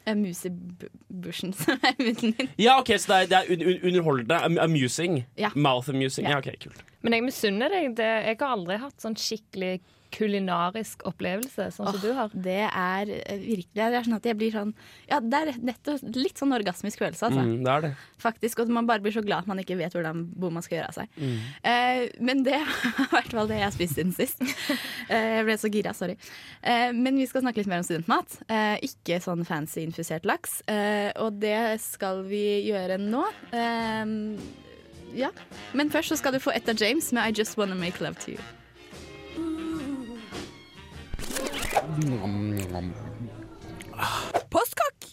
eh, 0.07 0.15
Musebushen 0.15 1.53
som 1.59 1.83
er 1.83 1.99
munnen 1.99 2.37
din. 2.39 2.55
Ja, 2.63 2.79
ok, 2.79 2.95
Så 2.99 3.11
det 3.11 3.19
er, 3.19 3.27
det 3.27 3.39
er 3.41 3.53
un 3.57 3.67
un 3.67 3.87
underholdende? 3.91 4.63
Amusing? 4.63 5.25
Ja. 5.37 5.51
Mouth 5.57 5.91
amusing? 5.91 6.29
Ja. 6.29 6.39
Ja, 6.39 6.39
ok, 6.39 6.55
kult. 6.69 6.85
Men 7.03 7.19
jeg 7.19 7.27
misunner 7.27 7.69
deg 7.75 7.97
det. 7.99 8.13
Jeg 8.31 8.39
har 8.41 8.55
aldri 8.55 8.79
hatt 8.79 9.03
sånn 9.03 9.19
skikkelig 9.19 9.81
kulinarisk 10.15 11.03
opplevelse, 11.09 11.69
sånn 11.75 11.91
som 11.93 12.01
du 12.03 12.11
har. 12.17 12.33
Det 12.33 12.61
er 12.67 13.13
eh, 13.19 13.41
virkelig 13.43 13.77
Det 13.77 13.99
er 13.99 14.07
sånn 14.07 14.17
at 14.19 14.29
jeg 14.29 14.39
blir 14.39 14.55
sånn 14.55 14.73
Ja, 15.09 15.21
det 15.21 15.41
er 15.41 15.61
nettopp 15.71 16.05
litt 16.17 16.41
sånn 16.41 16.55
orgasmisk 16.57 17.03
følelse, 17.03 17.29
altså. 17.31 17.45
Mm, 17.45 17.65
det 17.67 17.73
er 17.75 17.85
det. 17.87 17.93
Faktisk. 18.23 18.63
Og 18.63 18.73
man 18.75 18.89
bare 18.89 19.05
blir 19.05 19.15
så 19.15 19.23
glad 19.25 19.45
at 19.45 19.51
man 19.51 19.61
ikke 19.63 19.79
vet 19.79 19.95
hvordan, 19.97 20.27
hvor 20.39 20.53
man 20.55 20.65
skal 20.65 20.81
gjøre 20.81 20.91
av 20.93 20.99
seg. 20.99 21.19
Mm. 21.19 21.39
Eh, 21.73 22.03
men 22.31 22.45
det 22.47 22.59
var 22.59 23.07
i 23.07 23.11
hvert 23.17 23.37
fall 23.39 23.51
det 23.51 23.61
jeg 23.61 23.67
har 23.69 23.77
spist 23.77 23.99
siden 23.99 24.15
sist. 24.17 24.45
Eh, 25.09 25.39
jeg 25.39 25.45
ble 25.47 25.55
så 25.57 25.69
gira, 25.73 25.93
sorry. 25.97 26.19
Eh, 26.61 26.91
men 26.93 27.17
vi 27.17 27.25
skal 27.31 27.41
snakke 27.41 27.63
litt 27.63 27.71
mer 27.71 27.81
om 27.81 27.87
studentmat. 27.87 28.35
Eh, 28.53 28.75
ikke 28.85 29.17
sånn 29.25 29.41
fancy 29.49 29.81
infusert 29.81 30.27
laks. 30.29 30.59
Eh, 30.69 31.09
og 31.25 31.39
det 31.41 31.79
skal 31.81 32.21
vi 32.29 32.43
gjøre 32.69 32.99
nå. 33.01 33.23
Eh, 33.57 34.13
ja. 35.17 35.33
Men 35.73 35.91
først 35.91 36.13
så 36.13 36.21
skal 36.21 36.37
du 36.37 36.43
få 36.43 36.53
Etta 36.53 36.77
James 36.77 37.09
med 37.17 37.25
I 37.25 37.41
Just 37.41 37.57
Wanna 37.57 37.79
Make 37.79 38.05
Love 38.05 38.21
To 38.27 38.37
You. 38.37 38.45
Postkokk! 44.51 45.05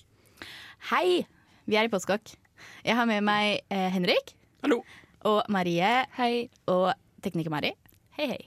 Hei! 0.90 1.26
Vi 1.70 1.78
er 1.78 1.86
i 1.86 1.92
Postkokk. 1.94 2.32
Jeg 2.86 2.98
har 2.98 3.06
med 3.10 3.22
meg 3.26 3.60
eh, 3.70 3.90
Henrik 3.94 4.34
Hallo. 4.66 4.80
og 5.30 5.46
Marie 5.54 5.92
Hei. 6.18 6.50
og 6.72 6.90
tekniker-Mari. 7.26 7.76
Hei, 8.18 8.28
hei. 8.34 8.42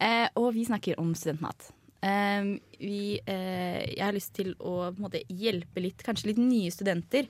Eh, 0.00 0.26
og 0.40 0.54
vi 0.56 0.64
snakker 0.68 0.96
om 1.02 1.12
studentmat. 1.18 1.68
Um, 1.98 2.52
vi, 2.78 3.18
uh, 3.26 3.80
jeg 3.82 4.04
har 4.04 4.14
lyst 4.14 4.30
til 4.36 4.52
å 4.62 4.92
på 4.92 5.00
en 5.00 5.04
måte, 5.08 5.24
hjelpe 5.26 5.82
litt, 5.82 6.04
kanskje 6.06 6.30
litt 6.30 6.40
nye 6.40 6.70
studenter. 6.72 7.26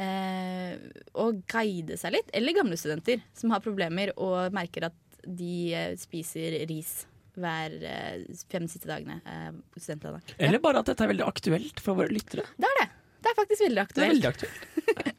Uh, 0.00 0.72
og 1.20 1.44
guide 1.52 1.98
seg 2.00 2.16
litt. 2.16 2.32
Eller 2.34 2.56
gamle 2.56 2.80
studenter 2.80 3.20
som 3.36 3.52
har 3.54 3.62
problemer 3.62 4.16
og 4.16 4.56
merker 4.56 4.88
at 4.88 5.20
de 5.26 5.58
uh, 5.76 5.92
spiser 6.00 6.64
ris 6.70 7.04
hver 7.36 7.74
eh, 7.84 8.22
fem 8.52 8.66
siste 8.70 8.88
dagene. 8.90 9.18
Eh, 9.26 9.50
på 9.74 9.80
studentlandet. 9.82 10.34
Eller 10.38 10.62
bare 10.62 10.80
at 10.82 10.88
dette 10.90 11.04
er 11.04 11.10
veldig 11.12 11.26
aktuelt 11.26 11.80
for 11.84 11.98
våre 12.00 12.12
lyttere. 12.14 12.46
Det 12.56 12.70
er 12.70 12.80
det. 12.82 12.88
Det 13.26 13.30
er 13.32 13.36
faktisk 13.40 13.62
veldig 13.64 13.76
Det 13.80 13.84
aktuelt. 13.88 14.10
veldig 14.14 14.28
aktuelt. 14.32 14.66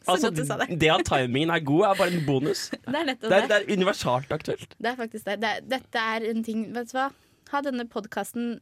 Altså, 0.08 0.30
det. 0.32 0.46
det 0.80 0.88
at 0.94 1.02
timingen 1.10 1.50
er 1.52 1.60
god, 1.68 1.82
er 1.90 1.98
bare 2.00 2.14
en 2.16 2.22
bonus. 2.24 2.70
Det 2.88 2.96
er 2.96 3.10
Det 3.10 3.16
det. 3.26 3.32
er, 3.36 3.48
det 3.50 3.56
er 3.58 3.74
universalt 3.76 4.30
aktuelt. 4.32 4.76
Det 4.80 4.88
er 4.94 4.96
faktisk 4.96 5.26
det. 5.28 5.36
det 5.42 5.50
dette 5.74 6.00
er 6.16 6.24
en 6.30 6.44
ting 6.48 6.62
Vet 6.74 6.94
du 6.94 6.96
hva? 6.96 7.10
Ha 7.52 7.62
denne 7.66 7.84
podkasten 7.92 8.62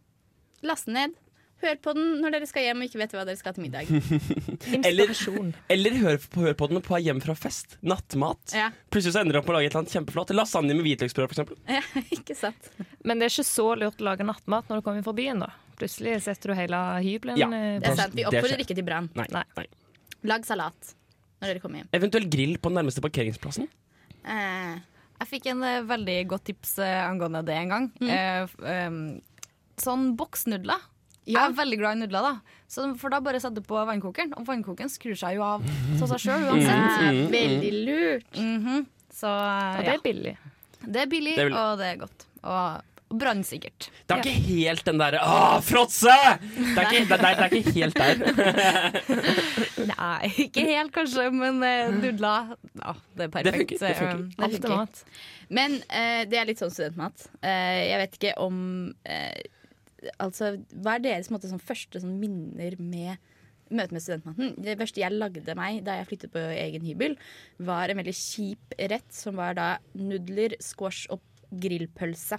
Last 0.65 0.87
ned. 0.89 1.13
Hør 1.63 1.77
på 1.81 1.93
den 1.95 2.07
når 2.21 2.33
dere 2.35 2.47
skal 2.49 2.65
hjem 2.65 2.81
og 2.83 2.87
ikke 2.89 2.99
vet 2.99 3.13
hva 3.15 3.23
dere 3.25 3.39
skal 3.39 3.53
til 3.55 3.63
middag. 3.63 3.87
Eller, 4.87 5.11
eller 5.71 5.95
hør 6.01 6.17
på, 6.19 6.41
hør 6.43 6.55
på 6.59 6.67
den 6.71 6.81
på 6.83 6.99
hjem 7.01 7.21
fra 7.23 7.35
fest. 7.37 7.77
Nattmat. 7.85 8.53
Ja, 8.53 8.67
Plutselig 8.91 9.15
så 9.15 9.21
ender 9.23 9.37
du 9.37 9.39
opp 9.39 9.47
med 9.47 9.55
å 9.55 9.57
lage 9.59 9.69
et 9.69 9.73
eller 9.73 9.85
annet 9.85 9.93
kjempeflott. 9.95 10.33
Lasagne 10.35 10.75
med 10.75 10.83
hvitløksbrød, 10.85 11.29
eksempel. 11.31 11.57
ja 11.71 11.81
ikke 12.17 12.35
sant? 12.37 12.67
Men 13.07 13.21
det 13.21 13.29
er 13.29 13.33
ikke 13.37 13.47
så 13.47 13.67
lurt 13.79 14.03
å 14.03 14.07
lage 14.09 14.27
nattmat 14.27 14.67
når 14.69 14.81
du 14.81 14.85
kommer 14.89 15.05
fra 15.07 15.13
byen, 15.17 15.41
da. 15.45 15.49
Plutselig 15.79 16.17
setter 16.27 16.51
du 16.51 16.57
hele 16.59 16.81
hybelen 17.05 17.39
Ja. 17.39 17.47
eh, 17.51 17.77
Det 17.83 17.91
er 17.93 17.97
sant. 17.99 18.15
Vi 18.15 18.25
oppfordrer 18.27 18.61
ikke 18.63 18.77
til 18.77 18.85
brann. 18.87 19.09
Nei. 19.17 19.25
Nei. 19.35 19.43
Nei. 19.59 19.65
Lag 20.31 20.45
salat 20.47 20.91
når 21.41 21.51
dere 21.53 21.63
kommer 21.63 21.81
hjem. 21.83 21.89
Eventuelt 21.97 22.29
grill 22.33 22.57
på 22.59 22.71
den 22.71 22.79
nærmeste 22.81 23.03
parkeringsplassen. 23.03 23.67
Eh, 24.25 24.75
Jeg 25.21 25.29
fikk 25.31 25.47
en 25.53 25.63
uh, 25.63 25.81
veldig 25.87 26.17
godt 26.31 26.45
tips 26.51 26.75
uh, 26.83 27.05
angående 27.07 27.41
det 27.47 27.55
en 27.61 27.71
gang. 27.71 27.87
Mm. 28.03 28.11
Uh, 28.11 28.55
um, 28.89 28.99
sånn 29.79 30.09
boksnudler. 30.19 30.83
Jeg 31.25 31.41
er 31.41 31.53
veldig 31.57 31.77
glad 31.81 31.97
i 31.97 32.01
nudler, 32.03 32.25
da. 32.25 32.57
Så, 32.69 32.87
for 33.01 33.13
da 33.13 33.19
bare 33.23 33.39
setter 33.41 33.61
du 33.61 33.65
på 33.65 33.77
vannkokeren, 33.89 34.33
og 34.37 34.45
vannkokeren 34.47 34.91
skrur 34.93 35.17
seg 35.17 35.39
jo 35.39 35.45
av 35.45 35.63
av 35.65 36.09
seg 36.11 36.21
sjøl 36.27 36.49
uansett. 36.51 36.99
Ja, 37.01 37.13
veldig 37.33 37.71
lurt. 37.87 38.41
Mhm. 38.41 38.85
Så 39.15 39.31
Og 39.31 39.85
det 39.85 39.93
er 39.95 40.03
billig. 40.03 40.35
Det 40.85 41.01
er 41.01 41.07
billig, 41.09 41.37
Det 41.37 41.47
er 41.47 41.55
og 41.55 41.79
det 41.79 41.87
er 41.93 41.97
godt. 42.03 42.25
Og, 42.43 42.83
brannsikkert. 43.15 43.89
Det 44.07 44.15
er 44.15 44.21
ikke 44.23 44.43
helt 44.47 44.85
den 44.87 44.99
derre 44.99 45.19
Åh, 45.21 45.59
fråtse! 45.63 46.15
Det 46.51 46.81
er 46.81 46.89
ikke, 46.89 47.05
det, 47.05 47.17
er, 47.19 47.35
det 47.37 47.45
er 47.45 47.53
ikke 47.59 47.73
helt 47.75 47.99
der. 48.01 48.15
Nei, 49.93 50.31
ikke 50.47 50.65
helt 50.67 50.93
kanskje, 50.95 51.27
men 51.33 51.61
uh, 51.61 51.93
nudler 51.93 52.55
ja, 52.81 52.95
Det 53.15 53.27
er 53.27 53.33
perfekt. 53.33 53.45
Det 53.45 53.53
funker, 53.55 53.77
det 53.85 53.95
funker. 53.99 54.15
Um, 54.17 54.29
Det 54.35 54.45
er 54.45 54.67
funker. 54.67 55.19
Men 55.59 55.77
uh, 55.85 56.21
det 56.31 56.41
er 56.41 56.49
litt 56.49 56.61
sånn 56.61 56.73
studentmat. 56.73 57.27
Uh, 57.39 57.81
jeg 57.85 58.01
vet 58.01 58.17
ikke 58.19 58.33
om 58.41 58.57
eh, 59.05 59.45
Altså, 60.21 60.53
hva 60.83 60.95
er 60.97 61.03
deres 61.05 61.29
måte, 61.33 61.49
sånn, 61.51 61.61
første 61.63 62.01
sånn, 62.03 62.17
minner 62.21 62.75
med 62.79 63.17
møte 63.73 63.95
med 63.95 64.03
studentmaten? 64.05 64.55
Det 64.61 64.75
første 64.77 65.01
jeg 65.01 65.11
lagde 65.15 65.55
meg 65.57 65.79
da 65.87 65.95
jeg 65.99 66.09
flyttet 66.11 66.33
på 66.35 66.43
egen 66.53 66.83
hybel, 66.85 67.15
var 67.65 67.89
en 67.89 67.97
veldig 68.01 68.13
kjip 68.15 68.75
rett 68.91 69.07
som 69.15 69.35
var 69.41 69.55
da 69.57 69.69
nudler, 69.97 70.53
squash 70.61 71.07
og 71.13 71.21
grillpølse 71.51 72.37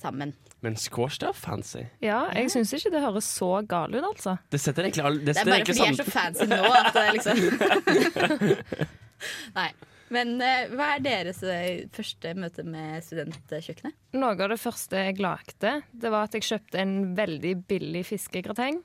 sammen. 0.00 0.32
Men 0.64 0.76
squash, 0.80 1.18
det 1.20 1.28
er 1.28 1.36
fancy. 1.36 1.82
Ja, 2.04 2.22
jeg 2.36 2.50
syns 2.52 2.72
ikke 2.76 2.92
det 2.94 3.02
høres 3.04 3.26
så 3.28 3.50
galt 3.68 3.94
ut, 3.96 4.04
altså. 4.04 4.38
Det 4.52 4.60
setter 4.60 4.86
egentlig 4.88 5.04
all- 5.04 5.18
det 5.24 5.34
Det 5.34 5.42
er 5.42 5.50
bare 5.50 5.64
fordi 5.68 5.84
jeg 5.84 5.92
er 5.92 6.02
så 6.02 6.10
fancy 6.10 6.46
nå 6.48 6.60
at 6.70 6.92
det 6.94 7.06
liksom 7.18 8.50
Nei. 9.58 9.70
Men 10.10 10.34
eh, 10.42 10.72
hva 10.74 10.96
er 10.96 11.04
deres 11.04 11.40
eh, 11.46 11.86
første 11.94 12.32
møte 12.38 12.64
med 12.66 13.04
studentkjøkkenet? 13.06 13.94
Noe 14.18 14.34
av 14.34 14.50
det 14.50 14.58
første 14.60 15.04
jeg 15.06 15.20
lagde, 15.22 15.76
det 15.92 16.10
var 16.10 16.26
at 16.26 16.34
jeg 16.34 16.48
kjøpte 16.48 16.82
en 16.82 16.94
veldig 17.18 17.54
billig 17.70 18.02
fiskegrateng. 18.08 18.80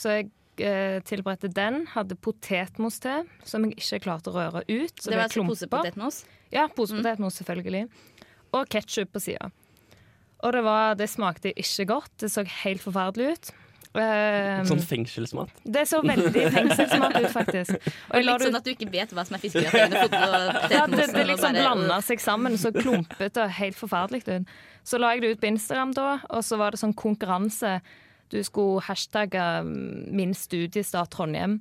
Så 0.00 0.16
jeg 0.16 0.30
eh, 0.58 0.98
tilberedte 1.06 1.52
den. 1.54 1.84
Hadde 1.94 2.18
potetmos 2.18 2.98
til, 3.04 3.30
som 3.46 3.66
jeg 3.68 3.78
ikke 3.78 4.02
klarte 4.08 4.32
å 4.32 4.36
røre 4.40 4.64
ut. 4.66 4.94
Så 4.98 5.12
Det 5.12 5.20
var 5.20 5.28
altså 5.28 5.46
posepotetmos. 5.46 6.22
Ja, 6.50 6.66
posepotetmos, 6.74 7.38
selvfølgelig. 7.38 7.86
Og 8.58 8.70
ketsjup 8.74 9.14
på 9.14 9.22
sida. 9.22 9.52
Og 10.40 10.54
det, 10.56 10.62
var, 10.64 10.96
det 10.98 11.10
smakte 11.12 11.52
ikke 11.52 11.86
godt. 11.92 12.14
Det 12.24 12.32
så 12.32 12.42
helt 12.64 12.82
forferdelig 12.82 13.36
ut. 13.36 13.52
Eh, 13.92 14.60
Sånn 14.68 14.78
fengselsmat. 14.86 15.48
det 15.66 15.82
så 15.90 15.98
veldig 16.06 16.44
fengselsmat 16.54 17.16
ut, 17.16 17.30
faktisk. 17.34 17.72
Og 18.14 18.22
Litt 18.22 18.44
sånn 18.44 18.54
at 18.60 18.64
du 18.64 18.70
ikke 18.70 18.86
vet 18.92 19.10
hva 19.10 19.24
som 19.26 19.34
er 19.34 19.42
fiskegratin 19.42 19.96
og 19.98 20.70
ja, 20.70 20.84
det, 20.86 21.08
det 21.10 21.24
liksom 21.26 21.56
bare- 21.56 21.64
blanda 21.64 21.96
seg 22.06 22.20
sammen, 22.22 22.54
så 22.60 22.70
klumpete 22.70 23.42
og 23.48 23.50
helt 23.50 23.74
forferdelig 23.74 24.22
ut. 24.28 24.46
Så 24.86 25.00
la 25.02 25.10
jeg 25.16 25.22
det 25.24 25.30
ut 25.34 25.40
på 25.42 25.50
Instagram 25.50 25.92
da, 25.98 26.20
og 26.30 26.44
så 26.46 26.56
var 26.56 26.70
det 26.70 26.78
sånn 26.80 26.94
konkurranse. 26.94 27.80
Du 28.30 28.38
skulle 28.46 28.80
hashtagge 28.86 29.42
mm, 29.66 30.14
'min 30.14 30.34
studiestart 30.34 31.10
Trondheim'. 31.10 31.58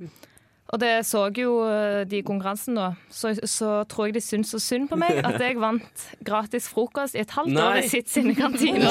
Og 0.69 0.77
det 0.81 0.89
så 1.07 1.23
jo 1.33 1.53
eh, 1.65 2.03
de 2.05 2.19
i 2.19 2.25
konkurransen 2.25 2.77
da. 2.77 2.91
Så, 3.09 3.31
så 3.49 3.71
tror 3.89 4.09
jeg 4.09 4.19
de 4.19 4.21
syntes 4.21 4.51
så 4.53 4.59
synd 4.61 4.89
på 4.91 4.97
meg 5.01 5.17
at 5.25 5.39
jeg 5.41 5.57
vant 5.57 6.03
gratis 6.25 6.67
frokost 6.69 7.17
i 7.17 7.23
et 7.23 7.33
halvt 7.33 7.57
år 7.57 7.79
Nei. 7.79 7.85
i 7.85 7.89
sitt 7.89 8.11
sine 8.11 8.35
kantiner. 8.37 8.85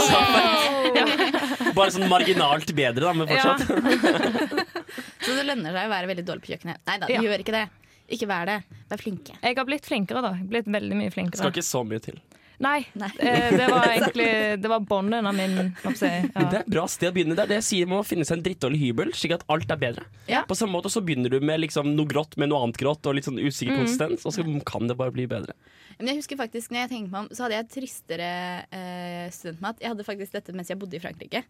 Bare 1.78 1.92
sånn 1.94 2.08
marginalt 2.10 2.72
bedre, 2.74 3.06
da, 3.06 3.12
men 3.14 3.30
Ja. 3.30 3.54
Så 5.22 5.34
det 5.36 5.44
lønner 5.44 5.74
seg 5.74 5.84
å 5.86 5.92
være 5.92 6.08
veldig 6.10 6.24
dårlig 6.26 6.46
på 6.46 6.50
kjøkkenet. 6.54 6.80
Nei 6.88 6.96
da, 7.02 7.10
Ja. 7.12 7.20
gjør 7.22 7.44
ikke 7.44 7.54
det. 7.54 7.66
Ikke 8.08 8.26
vær 8.30 8.48
det. 8.48 8.58
Vær 8.88 9.02
flinke. 9.02 9.36
Jeg 9.42 9.56
har 9.58 9.66
blitt 9.68 9.86
flinkere, 9.86 10.22
da. 10.24 10.32
Blitt 10.48 10.66
veldig 10.72 10.96
mye 10.96 11.12
flinkere. 11.12 11.42
Skal 11.42 11.52
ikke 11.52 11.66
så 11.66 11.84
mye 11.86 12.00
til. 12.02 12.16
Nei, 12.58 12.80
Nei. 12.98 13.08
eh, 13.22 13.52
det 13.54 13.66
var 13.70 13.84
egentlig 13.92 14.28
Det 14.58 14.70
var 14.72 14.82
båndet 14.82 15.26
av 15.30 15.34
min 15.36 15.58
oppsett, 15.86 15.98
si, 16.00 16.30
Det 16.34 16.46
er 16.48 16.64
et 16.64 16.70
bra 16.74 16.86
sted 16.90 17.12
å 17.12 17.14
begynne. 17.14 17.36
Det 17.38 17.44
er 17.44 17.52
det 17.52 17.58
jeg 17.60 17.66
sier 17.68 17.90
med 17.90 18.00
å 18.00 18.06
finne 18.06 18.26
seg 18.26 18.40
en 18.40 18.44
drittdårlig 18.48 18.80
hybel, 18.82 19.12
slik 19.14 19.36
at 19.36 19.44
alt 19.54 19.70
er 19.70 19.78
bedre. 19.80 20.06
Ja. 20.26 20.42
På 20.48 20.56
samme 20.58 20.74
måte 20.74 20.90
så 20.90 21.02
begynner 21.04 21.30
du 21.30 21.38
med 21.38 21.62
liksom 21.62 21.92
noe 21.94 22.10
grått 22.10 22.34
med 22.40 22.50
noe 22.50 22.64
annet 22.66 22.80
grått 22.80 23.06
og 23.06 23.14
litt 23.18 23.28
sånn 23.28 23.38
usikker 23.38 23.78
konsistens, 23.78 24.26
og 24.26 24.34
så 24.34 24.46
kan 24.66 24.90
det 24.90 24.98
bare 24.98 25.14
bli 25.14 25.28
bedre. 25.30 25.54
Men 25.98 26.12
jeg 26.12 26.20
husker 26.20 26.38
faktisk, 26.38 26.72
når 26.74 26.84
jeg 26.84 26.92
tenker 26.94 27.14
meg 27.14 27.24
om, 27.24 27.30
så 27.34 27.46
hadde 27.46 27.58
jeg 27.58 27.70
tristere 27.74 28.30
eh, 28.74 29.26
studentmat. 29.34 29.80
Jeg 29.82 29.94
hadde 29.94 30.06
faktisk 30.06 30.34
dette 30.34 30.54
mens 30.54 30.70
jeg 30.70 30.78
bodde 30.78 30.98
i 30.98 31.02
Frankrike. 31.02 31.44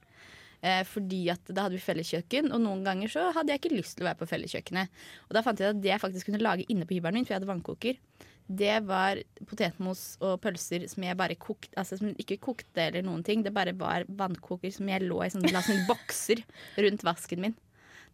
Eh, 0.61 0.81
fordi 0.89 1.21
at 1.31 1.53
da 1.55 1.67
hadde 1.67 1.77
vi 1.77 1.85
felleskjøkken, 1.85 2.49
og 2.53 2.63
noen 2.65 2.81
ganger 2.87 3.13
så 3.13 3.29
hadde 3.37 3.53
jeg 3.55 3.63
ikke 3.63 3.77
lyst 3.77 3.99
til 3.99 4.07
å 4.07 4.11
være 4.11 4.21
på 4.23 4.31
felleskjøkkenet. 4.31 4.97
Og 5.29 5.37
da 5.37 5.45
fant 5.47 5.61
jeg 5.63 5.75
at 5.75 5.83
det 5.85 5.93
jeg 5.93 6.03
faktisk 6.03 6.31
kunne 6.31 6.43
lage 6.43 6.67
inne 6.73 6.89
på 6.89 6.97
hybelen 6.97 7.21
min, 7.21 7.29
for 7.29 7.37
jeg 7.37 7.41
hadde 7.43 7.51
vannkoker, 7.53 8.01
det 8.49 8.79
var 8.89 9.19
potetmos 9.45 10.17
og 10.25 10.39
pølser 10.41 10.87
som 10.89 11.05
jeg 11.05 11.17
bare 11.21 11.37
kokte, 11.37 11.75
altså 11.77 11.99
som 12.01 12.15
ikke 12.17 12.39
kokte 12.41 12.87
eller 12.89 13.05
noen 13.05 13.21
ting. 13.27 13.43
Det 13.45 13.53
bare 13.53 13.75
var 13.77 14.07
vannkoker 14.09 14.73
som 14.73 14.89
jeg 14.89 15.05
lå 15.05 15.19
i 15.27 15.29
sånne, 15.35 15.51
la 15.53 15.61
sånne 15.67 15.85
bokser 15.89 16.41
rundt 16.81 17.05
vasken 17.05 17.43
min. 17.45 17.57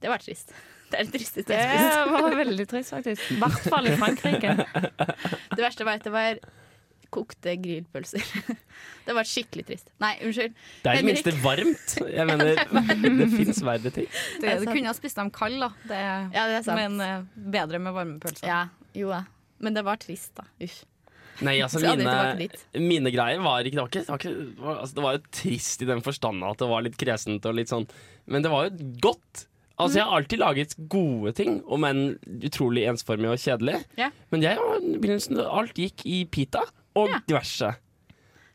Det 0.02 0.10
var 0.10 0.18
trist. 0.24 0.50
Det 0.90 0.98
er 0.98 1.06
det 1.06 1.14
tristeste 1.14 1.54
jeg 1.54 1.70
har 1.70 2.02
spist. 2.04 2.10
var 2.26 2.36
veldig 2.42 2.66
trist, 2.70 2.92
faktisk. 2.92 3.30
I 3.30 3.38
hvert 3.40 3.70
fall 3.72 3.88
i 3.88 3.94
Frankrike. 3.98 4.52
Det 5.54 5.62
verste 5.62 5.86
var 5.86 6.00
at 6.02 6.04
det 6.06 6.12
var 6.14 6.42
kokte 7.14 7.54
grillpølser. 7.62 8.22
Det 9.06 9.14
var 9.14 9.26
skikkelig 9.28 9.62
trist. 9.68 9.90
Nei, 10.02 10.16
unnskyld. 10.26 10.54
Det 10.82 10.90
er 10.90 10.98
i 10.98 11.02
det 11.02 11.06
minste 11.12 11.34
varmt. 11.44 11.94
Jeg 12.10 12.26
mener, 12.26 12.58
det 13.20 13.28
fins 13.36 13.60
verre 13.62 13.92
ting. 13.94 14.08
Det, 14.42 14.56
du 14.64 14.66
kunne 14.66 14.90
ha 14.90 14.94
spist 14.98 15.18
dem 15.20 15.30
kalde, 15.34 15.68
da. 15.68 15.86
Det, 15.92 16.00
Ja, 16.34 16.46
det 16.50 16.56
er 16.58 16.66
sant. 16.66 16.80
men 16.80 16.98
eh, 17.04 17.22
bedre 17.54 17.78
med 17.84 17.94
varme 17.94 18.18
pølser. 18.22 18.48
Ja, 18.50 18.62
jo 18.98 19.12
da. 19.14 19.22
Men 19.64 19.76
det 19.76 19.84
var 19.86 19.96
trist, 20.02 20.34
da. 20.38 20.44
Uff. 20.64 20.82
Nei, 21.42 21.56
altså 21.64 21.80
mine, 21.82 22.46
mine 22.78 23.10
greier 23.10 23.40
var 23.42 23.66
ikke 23.66 23.74
Det 23.74 23.80
var, 23.82 23.88
ikke, 23.90 24.04
det 24.04 24.12
var, 24.12 24.20
ikke, 24.20 24.34
det 24.54 24.62
var, 24.62 24.76
altså, 24.84 24.94
det 24.94 25.02
var 25.06 25.16
jo 25.16 25.22
trist 25.40 25.82
i 25.82 25.88
den 25.88 26.02
forstand 26.06 26.44
at 26.46 26.60
det 26.62 26.68
var 26.70 26.84
litt 26.86 26.98
kresent 27.00 27.48
og 27.50 27.56
litt 27.58 27.72
sånn 27.72 27.88
Men 28.30 28.44
det 28.46 28.52
var 28.52 28.68
jo 28.68 28.86
godt. 29.02 29.46
Altså 29.74 29.98
Jeg 29.98 30.06
har 30.06 30.20
alltid 30.20 30.38
laget 30.38 30.76
gode 30.92 31.32
ting, 31.34 31.56
om 31.66 31.82
enn 31.88 32.04
utrolig 32.46 32.84
ensformig 32.86 33.32
og 33.32 33.40
kjedelig. 33.42 33.80
Ja. 33.98 34.12
Men 34.30 34.44
jeg 34.46 34.60
var 34.60 34.78
i 34.78 34.92
begynnelsen 35.02 35.40
Alt 35.42 35.74
gikk 35.82 36.04
i 36.06 36.20
pita 36.30 36.62
og 36.94 37.10
Ja. 37.10 37.18
diverse. 37.26 37.72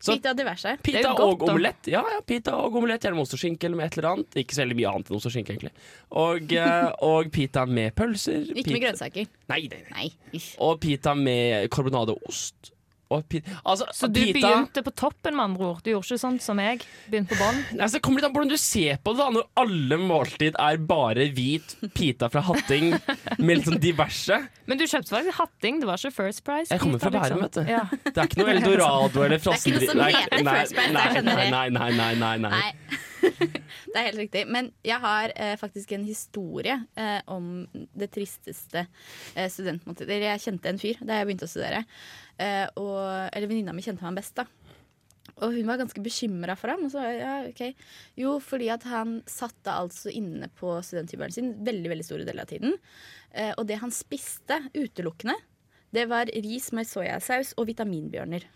Så- 0.00 0.16
pita 0.16 0.32
diverse. 0.34 0.78
Pita 0.82 1.12
godt, 1.12 1.20
og 1.42 1.42
omelett. 1.48 1.86
Ja, 1.92 2.00
ja, 2.08 2.20
pita 2.24 2.54
og 2.56 2.74
omelett, 2.80 3.02
gjerne 3.04 3.18
med 3.18 3.26
ost 3.26 3.34
og 3.36 3.40
skinke 3.42 3.64
eller 3.68 3.76
med 3.76 3.86
et 3.90 3.98
eller 3.98 4.08
annet. 4.14 4.38
Ikke 4.40 4.56
så 4.56 4.64
veldig 4.64 4.76
mye 4.80 4.92
annet 4.94 5.10
enn 5.10 5.16
ost 5.20 5.28
og 5.28 5.32
skinke, 5.34 5.52
egentlig. 5.52 5.72
Og, 6.10 6.52
eh, 6.64 6.90
og 7.04 7.30
pita 7.34 7.66
med 7.68 7.94
pølser. 7.94 8.48
Ikke 8.56 8.72
med 8.72 8.84
grønnsaker. 8.86 9.28
Nei, 9.52 9.60
nei, 9.68 9.82
nei. 9.90 10.10
Nei. 10.32 10.42
Og 10.64 10.80
pita 10.80 11.14
med 11.14 11.68
karbonadeost. 11.70 12.72
Og 13.10 13.24
altså, 13.64 13.86
Så 13.92 14.06
du 14.06 14.20
pita, 14.20 14.38
begynte 14.38 14.82
på 14.86 14.92
toppen, 14.94 15.34
med 15.34 15.44
andre 15.48 15.66
ord. 15.72 15.80
Du 15.82 15.90
gjorde 15.90 16.06
ikke 16.06 16.20
sånn 16.22 16.38
som 16.42 16.60
jeg. 16.62 16.84
Begynte 17.10 17.34
på 17.34 17.40
bånn. 17.42 17.58
Altså, 17.74 17.96
det 17.96 18.02
kommer 18.06 18.22
litt 18.22 18.28
an 18.28 18.34
på 18.36 18.40
hvordan 18.40 18.52
du 18.54 18.60
ser 18.62 19.00
på 19.02 19.14
det, 19.16 19.24
da. 19.24 19.28
Når 19.34 19.48
alle 19.64 19.98
måltid 20.04 20.58
er 20.62 20.78
bare 20.92 21.26
hvit 21.34 21.74
pita 21.96 22.30
fra 22.30 22.44
Hatting 22.46 22.92
med 23.40 23.52
litt 23.58 23.66
sånn 23.66 23.82
diverse. 23.82 24.38
Men 24.70 24.78
du 24.78 24.86
kjøpte 24.86 25.10
faktisk 25.16 25.40
hatting. 25.42 25.82
Det 25.82 25.90
var 25.90 25.98
ikke 25.98 26.14
First 26.20 26.44
Price. 26.46 26.70
Jeg 26.70 26.82
kommer 26.84 27.02
fra 27.02 27.10
pita, 27.10 27.26
Bærum, 27.26 27.44
vet 27.48 27.58
du. 27.58 27.62
Ja. 27.66 27.82
Det 28.06 28.14
er 28.16 28.30
ikke 28.30 28.42
noe 28.44 28.54
Eldorado 28.54 29.26
eller 29.26 29.42
frossen 29.42 29.74
Det 29.74 29.82
er 29.82 29.90
ikke 29.90 29.98
noe 29.98 30.10
som 30.10 30.20
heter 30.20 30.50
First 30.54 30.78
Price, 30.78 30.94
nei, 30.94 31.06
jeg 31.06 31.16
skjønner 31.18 31.42
det. 31.42 31.50
nei, 31.50 31.68
nei, 31.74 31.90
nei, 31.98 32.12
nei, 32.22 32.34
nei. 32.46 32.58
Nei. 32.60 33.00
det 33.92 33.96
er 33.96 34.06
helt 34.08 34.20
riktig. 34.20 34.44
Men 34.50 34.70
jeg 34.86 35.00
har 35.02 35.34
eh, 35.36 35.56
faktisk 35.60 35.92
en 35.96 36.06
historie 36.06 36.76
eh, 36.98 37.20
om 37.30 37.66
det 37.72 38.10
tristeste 38.14 38.86
eh, 39.34 39.50
studentmåltidet. 39.52 40.22
Jeg 40.24 40.44
kjente 40.46 40.72
en 40.72 40.80
fyr 40.80 41.00
da 41.02 41.20
jeg 41.20 41.28
begynte 41.28 41.48
å 41.48 41.52
studere. 41.52 41.84
Eh, 42.40 42.66
og, 42.80 42.98
eller 43.30 43.50
venninna 43.50 43.76
mi 43.76 43.84
kjente 43.84 44.06
meg 44.06 44.20
best, 44.20 44.38
da. 44.40 44.48
Og 45.40 45.54
hun 45.54 45.68
var 45.68 45.80
ganske 45.80 46.02
bekymra 46.04 46.56
for 46.58 46.72
ham. 46.72 46.84
Så, 46.92 47.02
ja, 47.16 47.34
okay. 47.48 47.74
Jo, 48.18 48.36
fordi 48.44 48.70
at 48.72 48.84
han 48.88 49.20
satt 49.30 49.56
da 49.66 49.78
altså 49.80 50.12
inne 50.12 50.50
på 50.60 50.76
studenthybelen 50.84 51.34
sin 51.34 51.52
veldig 51.66 51.92
veldig 51.94 52.06
store 52.06 52.26
deler 52.28 52.44
av 52.44 52.52
tiden. 52.52 52.76
Eh, 53.32 53.52
og 53.56 53.66
det 53.70 53.80
han 53.80 53.94
spiste 53.94 54.58
utelukkende, 54.74 55.36
det 55.94 56.06
var 56.10 56.30
ris 56.30 56.70
med 56.76 56.86
soyasaus 56.86 57.54
og 57.58 57.70
vitaminbjørner. 57.70 58.46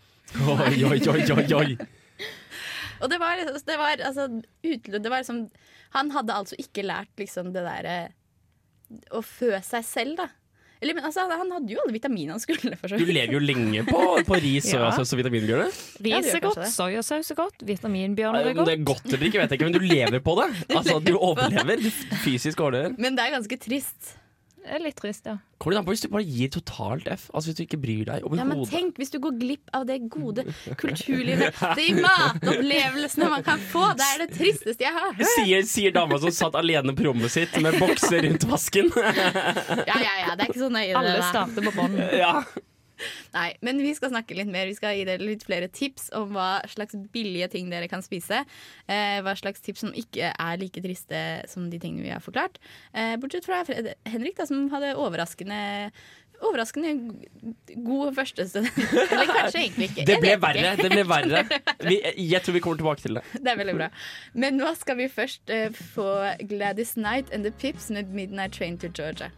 Oi, 0.55 0.83
oi, 0.87 0.99
oi, 1.11 1.21
oi, 1.35 1.45
oi. 1.53 1.77
Og 3.01 3.09
det 3.11 3.19
var, 3.21 3.41
det 3.67 3.77
var 3.81 4.05
altså 4.11 4.29
utelukket 4.63 5.03
Det 5.03 5.11
var 5.11 5.23
liksom 5.23 5.43
Han 5.97 6.11
hadde 6.15 6.33
altså 6.33 6.57
ikke 6.61 6.85
lært 6.85 7.11
liksom 7.19 7.51
det 7.55 7.65
derre 7.65 7.97
å 9.15 9.21
fø 9.25 9.49
seg 9.65 9.81
selv, 9.87 10.17
da. 10.19 10.27
Eller, 10.83 10.93
men, 10.93 11.05
altså, 11.07 11.23
han 11.31 11.49
hadde 11.49 11.71
jo 11.73 11.79
alle 11.81 11.95
vitaminene 11.95 12.35
han 12.35 12.41
skulle. 12.43 12.75
For 12.77 12.91
så 12.91 12.99
Du 12.99 13.07
lever 13.07 13.33
jo 13.33 13.39
lenge 13.41 13.81
på, 13.87 14.01
på 14.27 14.37
ris 14.43 14.67
og 14.75 14.83
Ja. 14.83 14.89
og 14.91 15.19
vitaminbjørner. 15.21 15.71
Ja, 15.71 16.19
det 16.19 16.27
Ris 16.27 16.35
er 16.37 16.43
godt, 16.43 16.61
soyasaus 16.69 17.31
er 17.31 17.39
godt, 17.39 17.63
vitaminbjørn 17.65 18.37
er 18.37 18.51
Om 18.51 18.67
det 18.67 18.75
er 18.75 18.83
godt 18.85 19.07
eller 19.09 19.25
ikke, 19.29 19.39
vet 19.41 19.55
jeg 19.55 19.59
ikke, 19.59 19.69
men 19.71 19.77
du 19.79 19.87
lever 19.87 20.21
på 20.21 20.35
det. 20.41 20.47
Altså, 20.77 20.99
du 21.01 21.15
overlever. 21.15 21.81
Fysisk 22.25 22.61
overlever. 22.61 22.93
Men 23.01 23.17
det 23.17 23.25
er 23.25 23.33
ganske 23.39 23.57
trist. 23.65 24.13
Det 24.65 24.73
er 24.73 24.81
litt 24.81 24.95
trist, 24.97 25.27
ja. 25.29 25.35
Kommer 25.61 25.75
det 25.75 25.79
an 25.79 25.85
på 25.85 25.93
hvis 25.93 26.01
du 26.03 26.07
bare 26.11 26.25
gir 26.25 26.49
totalt 26.51 27.05
F? 27.07 27.27
Altså 27.31 27.51
Hvis 27.51 27.57
du 27.59 27.61
ikke 27.63 27.77
bryr 27.79 28.07
deg 28.09 28.23
Ja, 28.35 28.43
men 28.49 28.63
tenk 28.67 28.97
hvis 28.99 29.13
du 29.13 29.19
går 29.21 29.35
glipp 29.39 29.69
av 29.77 29.85
det 29.87 29.99
gode 30.11 30.43
kulturlivet. 30.81 31.53
De 31.77 31.85
matopplevelsene 32.01 33.29
man 33.29 33.45
kan 33.45 33.61
få. 33.71 33.85
Det 33.99 34.07
er 34.09 34.23
det 34.25 34.29
tristeste 34.35 34.87
jeg 34.87 34.95
har 34.95 35.13
hørt. 35.13 35.29
Sier, 35.35 35.63
sier 35.69 35.93
dama 35.95 36.17
som 36.23 36.33
satt 36.33 36.57
alene 36.59 36.95
på 36.97 37.05
rommet 37.07 37.31
sitt 37.33 37.53
med 37.61 37.77
bokser 37.79 38.25
rundt 38.25 38.47
vasken. 38.49 38.89
Ja, 38.95 39.99
ja, 40.01 40.13
ja, 40.25 40.33
det 40.35 40.47
er 40.47 40.49
ikke 40.49 40.63
så 40.65 40.71
nøye. 40.73 40.91
Alle 40.97 41.19
starter 41.29 41.69
på 41.69 41.75
bånn. 41.77 41.99
ja. 42.17 42.39
Nei, 43.35 43.49
men 43.65 43.81
vi 43.83 43.93
skal 43.97 44.11
snakke 44.13 44.37
litt 44.37 44.51
mer. 44.51 44.69
Vi 44.69 44.77
skal 44.77 44.97
gi 44.97 45.05
dere 45.07 45.23
litt 45.23 45.45
flere 45.47 45.69
tips 45.71 46.09
om 46.17 46.33
hva 46.35 46.59
slags 46.71 46.97
billige 47.13 47.51
ting 47.55 47.71
dere 47.73 47.89
kan 47.91 48.03
spise. 48.05 48.43
Eh, 48.87 49.21
hva 49.25 49.35
slags 49.39 49.63
tips 49.65 49.85
som 49.85 49.95
ikke 49.95 50.31
er 50.31 50.61
like 50.61 50.83
triste 50.83 51.23
som 51.51 51.69
de 51.71 51.81
tingene 51.81 52.05
vi 52.05 52.13
har 52.13 52.23
forklart. 52.23 52.59
Eh, 52.93 53.15
bortsett 53.21 53.47
fra 53.47 53.63
Fred 53.67 53.93
Henrik, 54.09 54.37
da, 54.39 54.47
som 54.49 54.69
hadde 54.73 54.95
overraskende 54.99 55.63
Overraskende 56.43 56.89
god 57.85 58.15
førstestund. 58.17 58.67
Eller 59.11 59.29
kanskje 59.29 59.61
egentlig 59.61 59.87
ikke. 59.91 60.05
Det 60.09 60.17
ble 60.19 60.33
ikke. 60.35 60.41
verre. 60.43 60.75
det 60.81 60.89
ble 60.91 61.05
verre 61.07 61.43
vi, 61.89 62.01
Jeg 62.27 62.43
tror 62.43 62.57
vi 62.57 62.63
kommer 62.65 62.81
tilbake 62.83 63.05
til 63.05 63.19
det. 63.19 63.25
Det 63.39 63.53
er 63.53 63.59
veldig 63.63 63.77
bra. 63.79 63.89
Men 64.33 64.59
nå 64.59 64.75
skal 64.75 64.99
vi 64.99 65.07
først 65.07 65.49
eh, 65.49 65.69
få 65.95 66.11
Gladys 66.49 66.97
Knight 66.99 67.31
and 67.31 67.47
The 67.47 67.55
Pips 67.55 67.89
med 67.89 68.11
'Midnight 68.11 68.59
Train 68.59 68.77
to 68.77 68.91
Georgia'. 68.91 69.31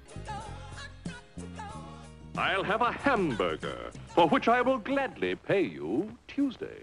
I'll 2.37 2.63
have 2.63 2.81
a 2.81 2.91
hamburger, 2.91 3.91
for 4.13 4.27
which 4.29 4.47
I 4.47 4.61
will 4.61 4.77
gladly 4.77 5.35
pay 5.35 5.61
you 5.63 6.11
Tuesday. 6.27 6.81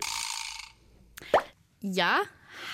Ja, 1.80 2.24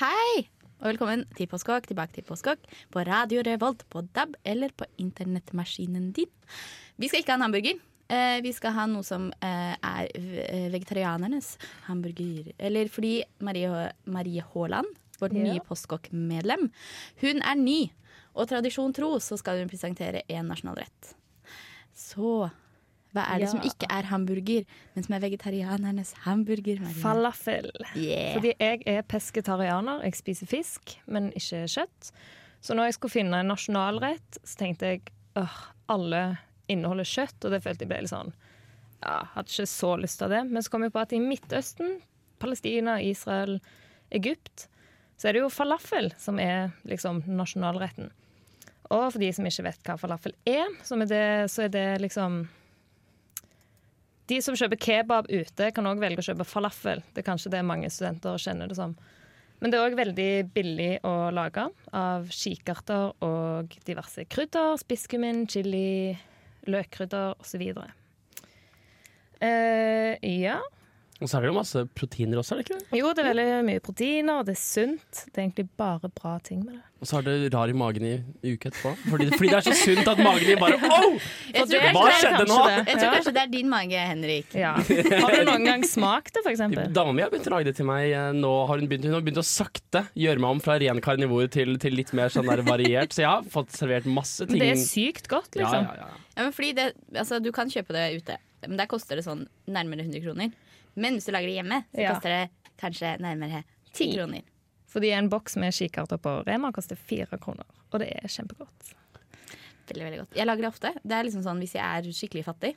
hei! 0.01 0.49
Og 0.81 0.87
velkommen 0.95 1.27
til 1.37 1.49
Påskokk, 1.51 1.91
tilbake 1.91 2.17
til 2.17 2.25
Påskokk 2.25 2.63
på 2.95 3.03
Radio 3.05 3.43
Revolt, 3.45 3.85
på 3.93 4.01
DAB 4.17 4.33
eller 4.49 4.73
på 4.73 4.87
internettmaskinen 5.03 6.09
din. 6.17 6.31
Vi 6.97 7.09
skal 7.11 7.21
ikke 7.21 7.35
ha 7.35 7.41
en 7.41 7.45
hamburger. 7.45 7.77
Eh, 8.11 8.39
vi 8.43 8.53
skal 8.57 8.73
ha 8.79 8.87
noe 8.89 9.05
som 9.07 9.29
eh, 9.45 9.75
er 9.77 10.09
eh, 10.17 10.71
vegetarianernes 10.73 11.53
hamburger. 11.91 12.49
Eller 12.59 12.89
fordi 12.91 13.19
Marie, 13.45 13.91
Marie 14.09 14.47
Haaland, 14.55 14.89
vårt 15.21 15.37
Ja. 15.37 15.45
nye 15.45 15.61
Postkokk-medlem, 15.69 16.71
hun 17.21 17.43
er 17.45 17.61
ny. 17.61 17.81
Og 18.35 18.49
tradisjon 18.49 18.95
tro 18.97 19.19
så 19.21 19.37
skal 19.37 19.61
hun 19.61 19.69
presentere 19.69 20.25
en 20.33 20.49
nasjonalrett. 20.49 21.13
Så 21.93 22.49
hva 23.15 23.25
er 23.27 23.39
det 23.41 23.47
Ja. 23.49 23.51
som 23.51 23.61
ikke 23.67 23.87
er 23.91 24.03
hamburger, 24.11 24.65
men 24.95 25.05
som 25.05 25.15
er 25.17 25.21
vegetarianernes 25.21 26.13
hamburger? 26.25 26.81
Marie? 26.81 26.95
Falafel. 27.03 27.71
Yeah. 27.97 28.35
Fordi 28.37 28.53
jeg 28.61 28.83
er 28.87 29.03
pesketarianer. 29.03 30.03
Jeg 30.05 30.15
spiser 30.15 30.47
fisk, 30.47 30.97
men 31.07 31.33
ikke 31.33 31.65
kjøtt. 31.67 32.13
Så 32.61 32.75
når 32.77 32.85
jeg 32.91 32.95
skulle 32.95 33.11
finne 33.17 33.41
en 33.41 33.49
nasjonalrett, 33.49 34.39
så 34.45 34.57
tenkte 34.61 34.87
jeg 34.93 35.03
åh, 35.37 35.59
alle 35.89 36.39
inneholder 36.69 37.05
kjøtt, 37.09 37.45
og 37.45 37.51
det 37.51 37.63
følte 37.65 37.83
jeg 37.87 37.89
ble 37.89 38.01
litt 38.05 38.13
sånn 38.13 38.33
ja, 39.03 39.25
Hadde 39.35 39.49
ikke 39.49 39.67
så 39.67 39.95
lyst 39.99 40.19
til 40.21 40.29
det. 40.29 40.45
Men 40.51 40.63
så 40.63 40.71
kom 40.71 40.83
jeg 40.85 40.93
på 40.93 41.01
at 41.01 41.13
i 41.17 41.19
Midtøsten, 41.25 42.01
Palestina, 42.39 42.99
Israel, 43.01 43.61
Egypt, 44.13 44.69
så 45.17 45.29
er 45.29 45.33
det 45.33 45.41
jo 45.43 45.49
falafel 45.53 46.13
som 46.21 46.39
er 46.39 46.71
liksom 46.89 47.23
nasjonalretten. 47.27 48.11
Og 48.91 49.13
for 49.13 49.19
de 49.23 49.33
som 49.33 49.47
ikke 49.47 49.65
vet 49.65 49.83
hva 49.87 49.97
falafel 50.01 50.33
er, 50.49 50.67
så 50.85 50.99
er 51.01 51.07
det, 51.11 51.51
så 51.53 51.65
er 51.65 51.69
det 51.75 52.01
liksom 52.03 52.43
de 54.31 54.39
som 54.45 54.57
kjøper 54.59 54.79
kebab 54.81 55.31
ute, 55.31 55.71
kan 55.75 55.89
òg 55.91 56.01
velge 56.03 56.23
å 56.23 56.29
kjøpe 56.31 56.47
falafel. 56.49 57.03
Det 57.15 57.23
er 57.23 57.27
kanskje 57.27 57.53
det 57.55 57.65
mange 57.67 57.91
studenter 57.93 58.39
kjenner 58.41 58.71
det 58.71 58.79
som. 58.79 58.95
Men 59.61 59.73
det 59.73 59.77
er 59.77 59.87
òg 59.91 59.97
veldig 59.99 60.33
billig 60.55 60.93
å 61.05 61.15
lage 61.37 61.67
av 61.97 62.31
kikerter 62.33 63.13
og 63.27 63.75
diverse 63.85 64.25
krydder. 64.33 64.79
Spisskummin, 64.81 65.45
chili, 65.51 66.17
løkkrydder 66.71 67.35
osv. 67.43 67.67
Uh, 69.41 70.15
ja. 70.25 70.61
Og 71.21 71.29
så 71.29 71.37
er 71.37 71.45
det 71.45 71.51
jo 71.51 71.57
masse 71.59 71.81
proteiner 71.93 72.39
også, 72.41 72.55
er 72.55 72.61
det 72.61 72.65
ikke 72.65 72.77
det? 72.81 72.99
Jo, 73.01 73.09
det 73.13 73.21
er 73.21 73.27
veldig 73.35 73.49
mye 73.67 73.81
proteiner, 73.85 74.39
og 74.41 74.47
det 74.49 74.55
er 74.57 74.61
sunt. 74.63 75.19
Det 75.29 75.37
er 75.37 75.43
egentlig 75.45 75.67
bare 75.77 76.09
bra 76.17 76.39
ting 76.45 76.63
med 76.65 76.79
det. 76.79 76.81
Og 77.01 77.09
så 77.09 77.17
har 77.17 77.25
det 77.25 77.35
rar 77.55 77.71
i 77.73 77.75
magen 77.77 78.05
i 78.05 78.13
uke 78.45 78.69
etterpå. 78.69 78.91
Fordi, 79.09 79.27
fordi 79.33 79.49
det 79.49 79.59
er 79.59 79.65
så 79.65 79.75
sunt 79.77 80.09
at 80.09 80.19
magen 80.21 80.45
din 80.51 80.59
bare 80.61 80.77
oh! 80.97 81.15
Hva 81.55 82.05
er 82.09 82.17
skjedde 82.21 82.47
nå? 82.49 82.57
det. 82.69 82.79
jeg 82.91 82.99
tror 83.01 83.15
kanskje 83.17 83.33
det 83.37 83.43
er 83.43 83.53
din 83.53 83.69
mage, 83.73 84.03
Henrik. 84.11 84.57
Ja. 84.57 84.73
Har 84.81 85.37
du 85.37 85.45
noen 85.49 85.65
gang 85.69 85.85
smakt 85.89 86.35
det, 86.37 86.43
for 86.45 86.53
eksempel? 86.53 86.89
Dama 86.99 87.15
mi 87.17 87.25
har 87.25 87.33
begynt 87.33 87.49
å 87.49 87.55
lage 87.55 87.69
det 87.71 87.77
til 87.81 87.89
meg. 87.89 88.09
eh, 88.17 88.31
Nå 88.37 88.53
har 88.69 88.81
hun 88.81 88.89
begynt, 88.91 89.09
hun 89.09 89.17
har 89.17 89.25
begynt 89.25 89.41
å 89.41 89.47
sakte 89.49 90.05
gjøre 90.17 90.45
meg 90.45 90.57
om 90.57 90.61
fra 90.65 90.77
ren 90.83 91.01
karnivor 91.05 91.49
til, 91.53 91.77
til 91.81 91.97
litt 92.01 92.13
mer 92.17 92.33
sånn 92.33 92.49
der 92.49 92.65
variert. 92.69 93.17
Så 93.17 93.25
jeg 93.25 93.31
har 93.33 93.49
fått 93.57 93.73
servert 93.77 94.09
masse 94.09 94.45
ting. 94.49 94.57
Men 94.61 94.73
Det 94.73 94.77
er 94.77 94.85
sykt 94.85 95.29
godt, 95.33 95.57
ja, 95.57 95.65
liksom. 95.69 95.89
ja, 95.89 96.01
ja. 96.05 96.11
Ja, 96.37 96.47
men 96.49 96.53
fordi 96.57 96.73
det, 96.81 96.91
altså, 97.17 97.41
du 97.45 97.49
kan 97.53 97.69
kjøpe 97.73 97.93
det 97.97 98.07
ute, 98.21 98.37
men 98.69 98.77
der 98.81 98.89
koster 98.89 99.17
det 99.19 99.25
sånn 99.27 99.47
nærmere 99.69 100.05
100 100.07 100.21
kroner. 100.25 100.53
Men 100.97 101.19
hvis 101.19 101.27
du 101.29 101.33
lager 101.35 101.47
det 101.51 101.59
hjemme, 101.61 101.83
så 101.95 102.01
Ja. 102.03 102.15
koster 102.15 102.31
det 102.35 102.73
kanskje 102.81 103.19
nærmere 103.21 103.65
10 103.93 104.15
kroner. 104.17 104.43
Fordi 104.91 105.13
en 105.15 105.29
boks 105.31 105.57
med 105.57 105.73
kikerter 105.73 106.19
på 106.19 106.45
Rema 106.47 106.73
koster 106.73 106.97
fire 106.97 107.39
kroner, 107.39 107.65
og 107.93 108.01
det 108.01 108.09
er 108.11 108.27
kjempegodt. 108.27 108.95
Veldig, 109.91 110.05
veldig 110.07 110.19
godt. 110.23 110.37
Jeg 110.39 110.47
lager 110.47 110.63
det 110.63 110.71
ofte. 110.71 110.91
Det 111.03 111.13
er 111.13 111.25
liksom 111.27 111.43
sånn 111.43 111.59
Hvis 111.59 111.75
jeg 111.75 111.83
er 111.83 112.03
skikkelig 112.15 112.45
fattig, 112.47 112.77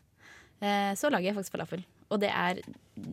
eh, 0.62 0.94
så 0.98 1.10
lager 1.12 1.30
jeg 1.30 1.36
faktisk 1.36 1.52
falafel. 1.58 1.84
Og 2.10 2.20
det 2.20 2.30
er 2.30 2.60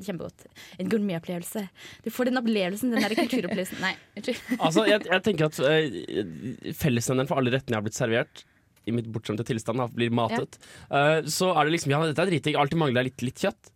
kjempegodt. 0.04 0.46
En 0.78 0.88
gourmetopplevelse. 0.88 1.68
Du 2.04 2.10
får 2.10 2.28
den 2.28 2.36
opplevelsen, 2.40 2.92
den 2.92 3.00
der 3.00 3.14
kulturopplevelsen. 3.16 3.80
Nei, 3.80 3.94
unnskyld. 4.16 4.40
Altså, 4.60 4.84
jeg, 4.88 5.04
jeg 5.08 5.22
tenker 5.22 5.48
at 5.48 5.60
uh, 5.60 6.72
fellesnevneren 6.76 7.28
for 7.28 7.40
alle 7.40 7.52
rettene 7.54 7.76
jeg 7.76 7.80
har 7.80 7.86
blitt 7.86 7.96
servert 8.00 8.44
i 8.88 8.94
mitt 8.96 9.08
bortskjemte 9.12 9.44
tilstand, 9.44 9.82
blir 9.92 10.12
matet, 10.14 10.56
eh, 10.88 11.20
så 11.28 11.50
er 11.52 11.68
det 11.68 11.74
liksom 11.74 11.92
Ja, 11.92 12.00
dette 12.08 12.24
er 12.24 12.30
dritdigg. 12.32 12.56
Alltid 12.56 12.80
mangler 12.80 13.04
litt, 13.04 13.20
litt 13.24 13.42
kjøtt. 13.42 13.72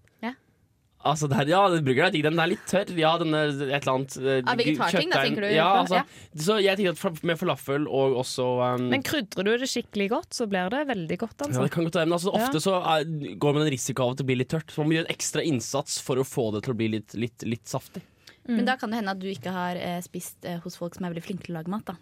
Ja. 1.04 1.10
Altså, 1.10 1.28
der, 1.28 1.48
ja, 1.52 1.60
den 1.68 1.84
burgeren 1.84 2.08
er 2.08 2.14
digg. 2.14 2.24
Den 2.24 2.40
er 2.40 2.48
litt 2.48 2.64
tørr. 2.70 2.92
Ja, 2.96 3.10
den 3.20 3.34
er 3.36 3.50
et 3.52 3.82
eller 3.82 3.92
annet 3.92 4.16
uh, 4.16 4.54
vegetarting, 4.56 5.10
da, 5.12 5.20
tenker 5.20 5.44
du? 5.44 5.48
Ja, 5.52 5.66
altså, 5.82 6.00
Ja. 6.00 6.40
Så 6.46 6.56
jeg 6.64 6.80
tenker 6.80 6.96
at 7.12 7.22
med 7.28 7.38
falafel 7.38 7.84
og 7.86 8.16
også 8.24 8.46
um, 8.78 8.88
Men 8.90 9.04
krydrer 9.06 9.46
du 9.46 9.52
det 9.60 9.68
skikkelig 9.70 10.08
godt, 10.14 10.32
så 10.34 10.48
blir 10.50 10.72
det 10.72 10.86
veldig 10.88 11.18
godt, 11.20 11.36
ja, 11.38 11.46
altså. 11.50 11.66
det 11.66 11.74
kan 11.76 11.84
godt 11.90 12.00
være, 12.00 12.08
men 12.08 12.16
altså, 12.18 12.32
Ja. 12.32 12.40
ofte 12.40 12.64
så 12.64 12.80
er, 12.80 13.04
går 13.38 13.54
man 13.58 13.66
en 13.66 13.72
risiko 13.76 14.08
av 14.08 14.16
at 14.16 14.24
det 14.24 14.26
blir 14.32 14.40
litt 14.40 14.50
tørt. 14.54 14.72
Så 14.72 14.80
man 14.82 14.90
må 14.90 14.98
gjøre 14.98 15.08
en 15.10 15.14
ekstra 15.14 15.44
innsats 15.44 16.00
for 16.02 16.20
å 16.20 16.26
få 16.26 16.48
det 16.56 16.64
til 16.66 16.74
å 16.74 16.78
bli 16.80 16.88
litt, 16.96 17.14
litt, 17.20 17.44
litt 17.46 17.68
saftig. 17.68 18.02
Men 18.44 18.66
da 18.68 18.74
kan 18.76 18.90
det 18.92 18.98
hende 19.00 19.12
at 19.14 19.20
du 19.22 19.28
ikke 19.30 19.52
har 19.54 19.78
eh, 19.80 20.00
spist 20.04 20.44
eh, 20.44 20.58
hos 20.60 20.76
folk 20.76 20.96
som 20.96 21.06
er 21.06 21.14
veldig 21.14 21.22
flinke 21.24 21.46
til 21.46 21.54
å 21.54 21.62
lage 21.62 21.72
mat. 21.72 21.88
da 21.88 21.94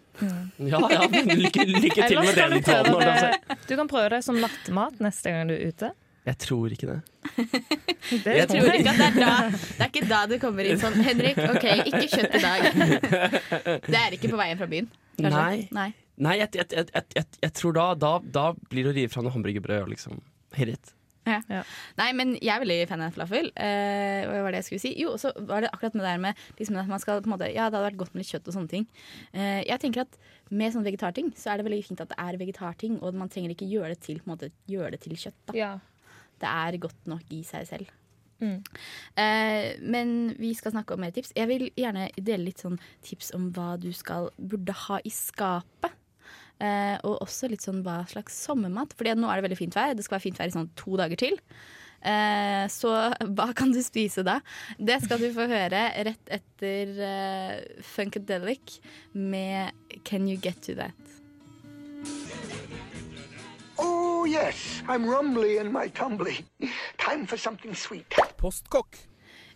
Ja, 0.59 0.81
ja, 0.91 1.05
men 1.07 1.31
lykke, 1.39 1.63
lykke 1.63 2.07
til 2.11 2.19
med 2.19 2.35
den 2.35 2.57
det, 2.59 3.59
du 3.69 3.75
kan 3.79 3.87
prøve 3.87 4.09
det 4.11 4.19
som 4.27 4.35
nattmat 4.41 4.99
neste 5.03 5.31
gang 5.31 5.47
du 5.47 5.55
er 5.55 5.71
ute. 5.71 5.93
Jeg 6.23 6.37
tror 6.39 6.71
ikke 6.71 6.87
det. 6.87 6.99
Det 8.23 8.33
Jeg 8.35 8.47
tror 8.51 8.67
ikke 8.75 8.91
at 8.91 8.99
det 8.99 9.05
er 9.07 9.15
da 9.17 9.35
Det 9.49 9.83
er 9.83 9.89
ikke 9.89 10.07
da 10.09 10.19
du 10.29 10.33
kommer 10.41 10.67
inn 10.67 10.79
sånn 10.79 10.95
Henrik, 11.03 11.39
OK, 11.49 11.65
ikke 11.89 12.07
kjøtt 12.11 12.37
i 12.37 12.41
dag. 12.43 12.67
Det 13.91 13.99
er 13.99 14.15
ikke 14.17 14.31
på 14.31 14.39
veien 14.39 14.59
fra 14.59 14.67
byen. 14.71 14.89
kanskje? 15.19 15.37
Nei. 15.37 15.67
Nei. 15.75 15.89
Nei, 16.23 16.33
jeg, 16.43 16.51
jeg, 16.59 16.67
jeg, 16.77 16.89
jeg, 16.93 17.05
jeg, 17.17 17.29
jeg 17.41 17.53
tror 17.57 17.75
da, 17.77 17.85
da, 17.97 18.11
da 18.35 18.43
blir 18.69 18.85
det 18.85 18.91
å 18.91 18.97
rive 18.99 19.13
fra 19.15 19.23
noe 19.25 19.33
hamburgerbrød 19.33 19.87
og 19.87 19.95
liksom 19.95 20.19
hit. 20.59 20.93
Ja. 21.25 21.39
Ja. 21.47 21.61
Nei, 21.97 22.09
men 22.17 22.33
jeg 22.35 22.51
er 22.51 22.61
veldig 22.63 22.77
fan 22.89 23.03
av 23.05 23.15
falafel. 23.15 23.49
Eh, 23.55 24.25
hva 24.27 24.41
var 24.43 24.53
det 24.53 24.61
jeg 24.61 24.67
skulle 24.67 24.83
si? 24.83 24.91
Jo, 24.99 25.13
så 25.21 25.31
var 25.47 25.63
det 25.63 25.71
akkurat 25.71 25.95
med 25.95 26.03
det 26.03 26.11
der 26.11 26.21
med 26.25 26.43
liksom, 26.59 26.77
at 26.81 26.91
man 26.91 27.01
skal 27.01 27.23
på 27.23 27.29
en 27.31 27.35
måte 27.37 27.47
Ja, 27.47 27.69
det 27.69 27.79
hadde 27.79 27.87
vært 27.87 28.01
godt 28.01 28.13
med 28.13 28.23
litt 28.23 28.33
kjøtt 28.33 28.49
og 28.51 28.57
sånne 28.57 28.71
ting. 28.73 28.85
Eh, 29.31 29.61
jeg 29.63 29.79
tenker 29.83 30.03
at 30.03 30.19
med 30.51 30.75
sånne 30.75 30.89
vegetarting 30.91 31.31
så 31.39 31.53
er 31.53 31.61
det 31.61 31.67
veldig 31.69 31.81
fint 31.87 32.03
at 32.03 32.11
det 32.11 32.19
er 32.19 32.39
vegetarting, 32.41 32.99
og 33.01 33.15
man 33.17 33.31
trenger 33.31 33.55
ikke 33.55 33.69
gjøre 33.71 33.95
det 33.95 34.03
til, 34.05 34.19
på 34.19 34.27
en 34.27 34.35
måte, 34.35 34.51
gjøre 34.69 34.93
det 34.97 35.01
til 35.05 35.15
kjøtt. 35.17 35.39
Da. 35.49 35.57
Ja. 35.57 35.71
Det 36.41 36.49
er 36.49 36.81
godt 36.81 37.11
nok 37.11 37.35
i 37.35 37.43
seg 37.47 37.67
selv. 37.69 37.91
Mm. 38.43 38.59
Eh, 39.15 39.67
men 39.79 40.33
vi 40.39 40.53
skal 40.57 40.73
snakke 40.73 40.95
om 40.95 41.03
mer 41.03 41.13
tips. 41.15 41.33
Jeg 41.37 41.49
vil 41.51 41.69
gjerne 41.79 42.09
dele 42.17 42.49
litt 42.49 42.63
sånn 42.63 42.79
tips 43.05 43.31
om 43.37 43.49
hva 43.55 43.73
du 43.79 43.91
skal 43.95 44.31
burde 44.37 44.75
ha 44.85 44.99
i 45.03 45.13
skapet. 45.13 45.95
Eh, 46.63 46.97
og 47.03 47.23
også 47.25 47.49
litt 47.51 47.63
sånn 47.65 47.81
hva 47.85 48.01
slags 48.09 48.35
sommermat. 48.45 48.93
Fordi 48.97 49.15
nå 49.17 49.29
er 49.29 49.39
det 49.39 49.47
veldig 49.47 49.61
fint 49.61 49.77
vær. 49.77 49.95
Det 49.95 50.05
skal 50.05 50.17
være 50.17 50.27
fint 50.27 50.41
vær 50.41 50.51
i 50.51 50.57
sånn 50.57 50.69
to 50.79 50.99
dager 50.99 51.19
til. 51.19 51.39
Eh, 52.03 52.65
så 52.71 52.91
hva 53.35 53.49
kan 53.55 53.71
du 53.75 53.79
spise 53.83 54.25
da? 54.27 54.39
Det 54.77 54.99
skal 55.05 55.23
du 55.23 55.29
få 55.35 55.47
høre 55.51 55.85
rett 56.09 56.35
etter 56.39 56.93
uh, 56.99 57.83
Funkadelic 57.93 58.79
med 59.15 59.71
Can 60.03 60.27
You 60.27 60.39
Get 60.41 60.65
To 60.67 60.77
That. 60.81 60.99
Oh, 64.23 64.25
yes, 64.25 64.81
I'm 64.87 65.03
rumbly 65.03 65.57
in 65.57 65.73
my 65.73 65.89
tumbly. 65.89 66.45
Time 66.97 67.25
for 67.27 67.35
something 67.35 67.75
sweet. 67.75 68.07
Postkokk. 68.39 68.95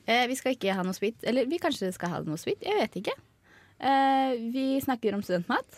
Eh, 0.03 0.25
vi 0.27 0.35
skal 0.35 0.57
ikke 0.57 0.73
ha 0.75 0.83
noe 0.83 0.91
sweet. 0.91 1.21
Eller 1.23 1.47
vi 1.47 1.55
kanskje 1.63 1.87
skal 1.95 2.11
ha 2.11 2.17
noe 2.25 2.35
sweet. 2.35 2.65
Jeg 2.67 2.75
vet 2.75 2.97
ikke. 2.99 3.13
Eh, 3.79 4.33
vi 4.51 4.65
snakker 4.83 5.15
om 5.15 5.23
studentmat. 5.23 5.77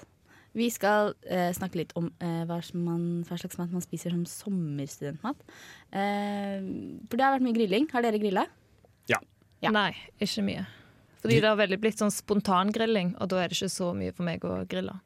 Vi 0.58 0.72
skal 0.74 1.14
eh, 1.30 1.52
snakke 1.54 1.84
litt 1.84 1.94
om 2.02 2.08
eh, 2.18 2.40
hva, 2.50 2.58
man, 2.82 3.04
hva 3.30 3.38
slags 3.38 3.60
mat 3.62 3.76
man 3.78 3.86
spiser 3.86 4.16
som 4.16 4.26
sommerstudentmat. 4.26 5.46
Eh, 5.94 6.58
for 7.06 7.14
det 7.22 7.28
har 7.28 7.38
vært 7.38 7.46
mye 7.46 7.60
grilling. 7.60 7.88
Har 7.94 8.08
dere 8.08 8.24
grilla? 8.26 8.48
Ja. 9.62 9.76
Nei, 9.76 9.92
ikke 10.18 10.48
mye. 10.50 10.66
Fordi 11.22 11.38
det 11.38 11.52
har 11.52 11.62
veldig 11.62 11.82
blitt 11.86 12.02
sånn 12.02 12.16
spontangrilling, 12.16 13.14
og 13.22 13.30
da 13.30 13.44
er 13.44 13.54
det 13.54 13.62
ikke 13.62 13.70
så 13.70 13.94
mye 13.94 14.18
for 14.18 14.26
meg 14.26 14.50
å 14.50 14.64
grille. 14.72 14.98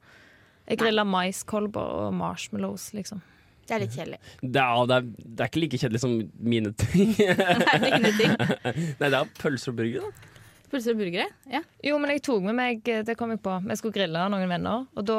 Jeg 0.69 0.80
griller 0.80 1.04
maiskolber 1.04 2.08
og 2.08 2.15
marshmallows, 2.15 2.93
liksom. 2.96 3.19
Det 3.63 3.76
er 3.76 3.84
litt 3.86 3.95
kjedelig. 3.95 4.19
Det 4.41 4.60
er, 4.60 4.86
det, 4.89 4.97
er, 4.97 5.10
det 5.23 5.45
er 5.45 5.52
ikke 5.52 5.63
like 5.63 5.80
kjedelig 5.80 6.02
som 6.04 6.15
mine 6.43 6.73
ting. 6.84 7.13
Nei, 7.17 7.91
det 7.95 8.12
er 8.12 8.17
ting. 8.19 8.34
Nei, 8.99 9.08
det 9.08 9.19
er 9.19 9.30
pølser 9.39 9.71
og 9.71 9.80
burger, 9.80 10.04
da. 10.08 10.30
Pølser 10.73 10.95
og 10.95 11.04
burgere? 11.04 11.30
Ja. 11.54 11.62
Jo, 11.86 11.99
men 12.02 12.15
jeg 12.15 12.23
tok 12.26 12.41
med 12.47 12.58
meg 12.58 12.80
Det 13.06 13.13
kom 13.19 13.32
jeg 13.32 13.43
på. 13.45 13.60
Vi 13.67 13.78
skulle 13.80 13.95
grille 13.95 14.28
noen 14.34 14.49
venner, 14.49 14.88
og 14.97 15.08
da, 15.08 15.17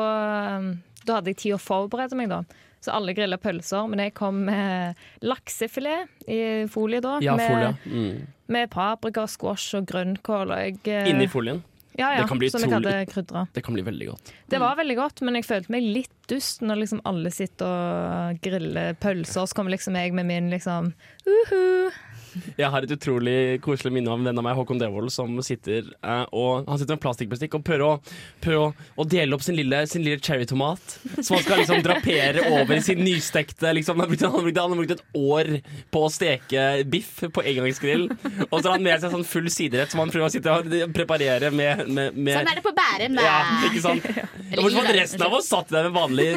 um, 0.59 0.71
da 1.07 1.21
hadde 1.21 1.33
jeg 1.33 1.41
tid 1.45 1.57
å 1.57 1.63
forberede 1.63 2.19
meg, 2.19 2.33
da. 2.33 2.43
Så 2.85 2.93
alle 2.93 3.15
grilla 3.17 3.39
pølser. 3.41 3.87
Men 3.89 4.03
jeg 4.03 4.13
kom 4.19 4.43
med 4.49 4.99
laksefilet 5.25 6.29
i 6.29 6.41
folie 6.73 7.01
da. 7.05 7.17
Ja, 7.25 7.37
med, 7.39 7.49
folie. 7.49 7.71
Mm. 7.89 8.27
med 8.53 8.73
paprika, 8.75 9.25
squash 9.31 9.79
og 9.79 9.87
grønnkål. 9.89 10.53
Og 10.53 10.67
jeg, 10.67 10.83
eh, 10.93 11.09
Inni 11.15 11.31
folien. 11.33 11.63
Ja, 11.95 12.09
ja, 12.17 12.23
det 12.23 12.29
kan 12.31 12.41
bli 12.41 12.51
som 12.51 12.65
jeg 12.65 12.73
hadde 12.73 12.95
krydra. 13.11 13.45
Det 13.55 13.63
kan 13.63 13.77
bli 13.77 13.85
veldig 13.87 14.09
godt. 14.11 14.33
Det 14.51 14.59
var 14.63 14.75
veldig 14.81 14.97
godt, 14.99 15.23
men 15.27 15.39
jeg 15.39 15.47
følte 15.47 15.75
meg 15.75 15.87
litt 15.87 16.15
dust 16.31 16.65
når 16.65 16.81
liksom 16.83 17.03
alle 17.07 17.31
sitter 17.35 17.71
og 17.71 18.41
griller 18.43 18.97
pølser. 18.99 19.47
Så 19.47 19.55
kommer 19.55 19.75
liksom 19.77 19.99
jeg 19.99 20.15
med 20.17 20.27
min 20.27 20.51
liksom 20.51 20.91
uhu. 21.29 21.93
Jeg 22.61 22.71
har 22.73 22.85
et 22.85 22.95
utrolig 22.95 23.37
koselig 23.65 23.93
minne 23.95 24.11
av 24.11 24.19
en 24.19 24.29
venn 24.29 24.41
av 24.41 24.47
meg, 24.47 24.57
Håkon 24.59 24.81
Devold, 24.81 25.13
som 25.15 25.37
sitter 25.45 25.91
eh, 26.01 26.25
og 26.35 26.69
Han 26.69 26.81
sitter 26.81 26.97
med 26.97 27.03
plastikkbestikk 27.05 27.57
og 27.59 27.65
prøver, 27.67 27.85
å, 27.87 28.21
prøver 28.45 28.61
å, 28.63 28.87
å 29.01 29.07
dele 29.09 29.37
opp 29.37 29.45
sin 29.45 29.59
lille, 29.59 29.85
sin 29.91 30.05
lille 30.07 30.23
cherrytomat. 30.23 30.97
Som 31.21 31.37
han 31.37 31.45
skal 31.47 31.63
liksom 31.63 31.83
drapere 31.85 32.47
over 32.59 32.81
sin 32.85 33.03
nystekte 33.05 33.75
liksom, 33.77 34.01
han, 34.01 34.07
har 34.07 34.13
brukt, 34.13 34.25
han, 34.27 34.35
har 34.35 34.47
brukt, 34.47 34.61
han 34.63 34.75
har 34.75 34.83
brukt 34.83 34.97
et 34.97 35.21
år 35.21 35.53
på 35.95 36.05
å 36.07 36.11
steke 36.13 36.67
biff 36.91 37.23
på 37.35 37.45
engangsgrill. 37.45 38.09
Og 38.51 38.59
så 38.59 38.69
har 38.69 38.77
han 38.77 38.87
med 38.87 39.03
seg 39.03 39.15
sånn 39.15 39.29
full 39.29 39.51
siderett 39.53 39.95
som 39.95 40.03
han 40.05 40.13
prøver 40.13 40.29
å 40.31 40.35
sitte 40.35 40.59
og 40.59 40.95
preparere 40.97 41.53
med, 41.55 41.87
med, 41.89 42.19
med 42.19 42.41
Sånn 42.41 42.53
er 42.53 42.61
det 42.61 42.67
på 42.67 42.75
Bærum, 42.77 43.19
da. 43.19 43.29
ja, 43.29 43.39
ikke 43.71 43.85
sant? 43.85 44.11
Bortsett 44.55 44.77
fra 44.81 44.85
at 44.85 44.99
resten 44.99 45.25
av 45.27 45.39
oss 45.39 45.49
satt 45.51 45.73
der 45.73 45.89
med 45.89 45.97
vanlig 45.97 46.29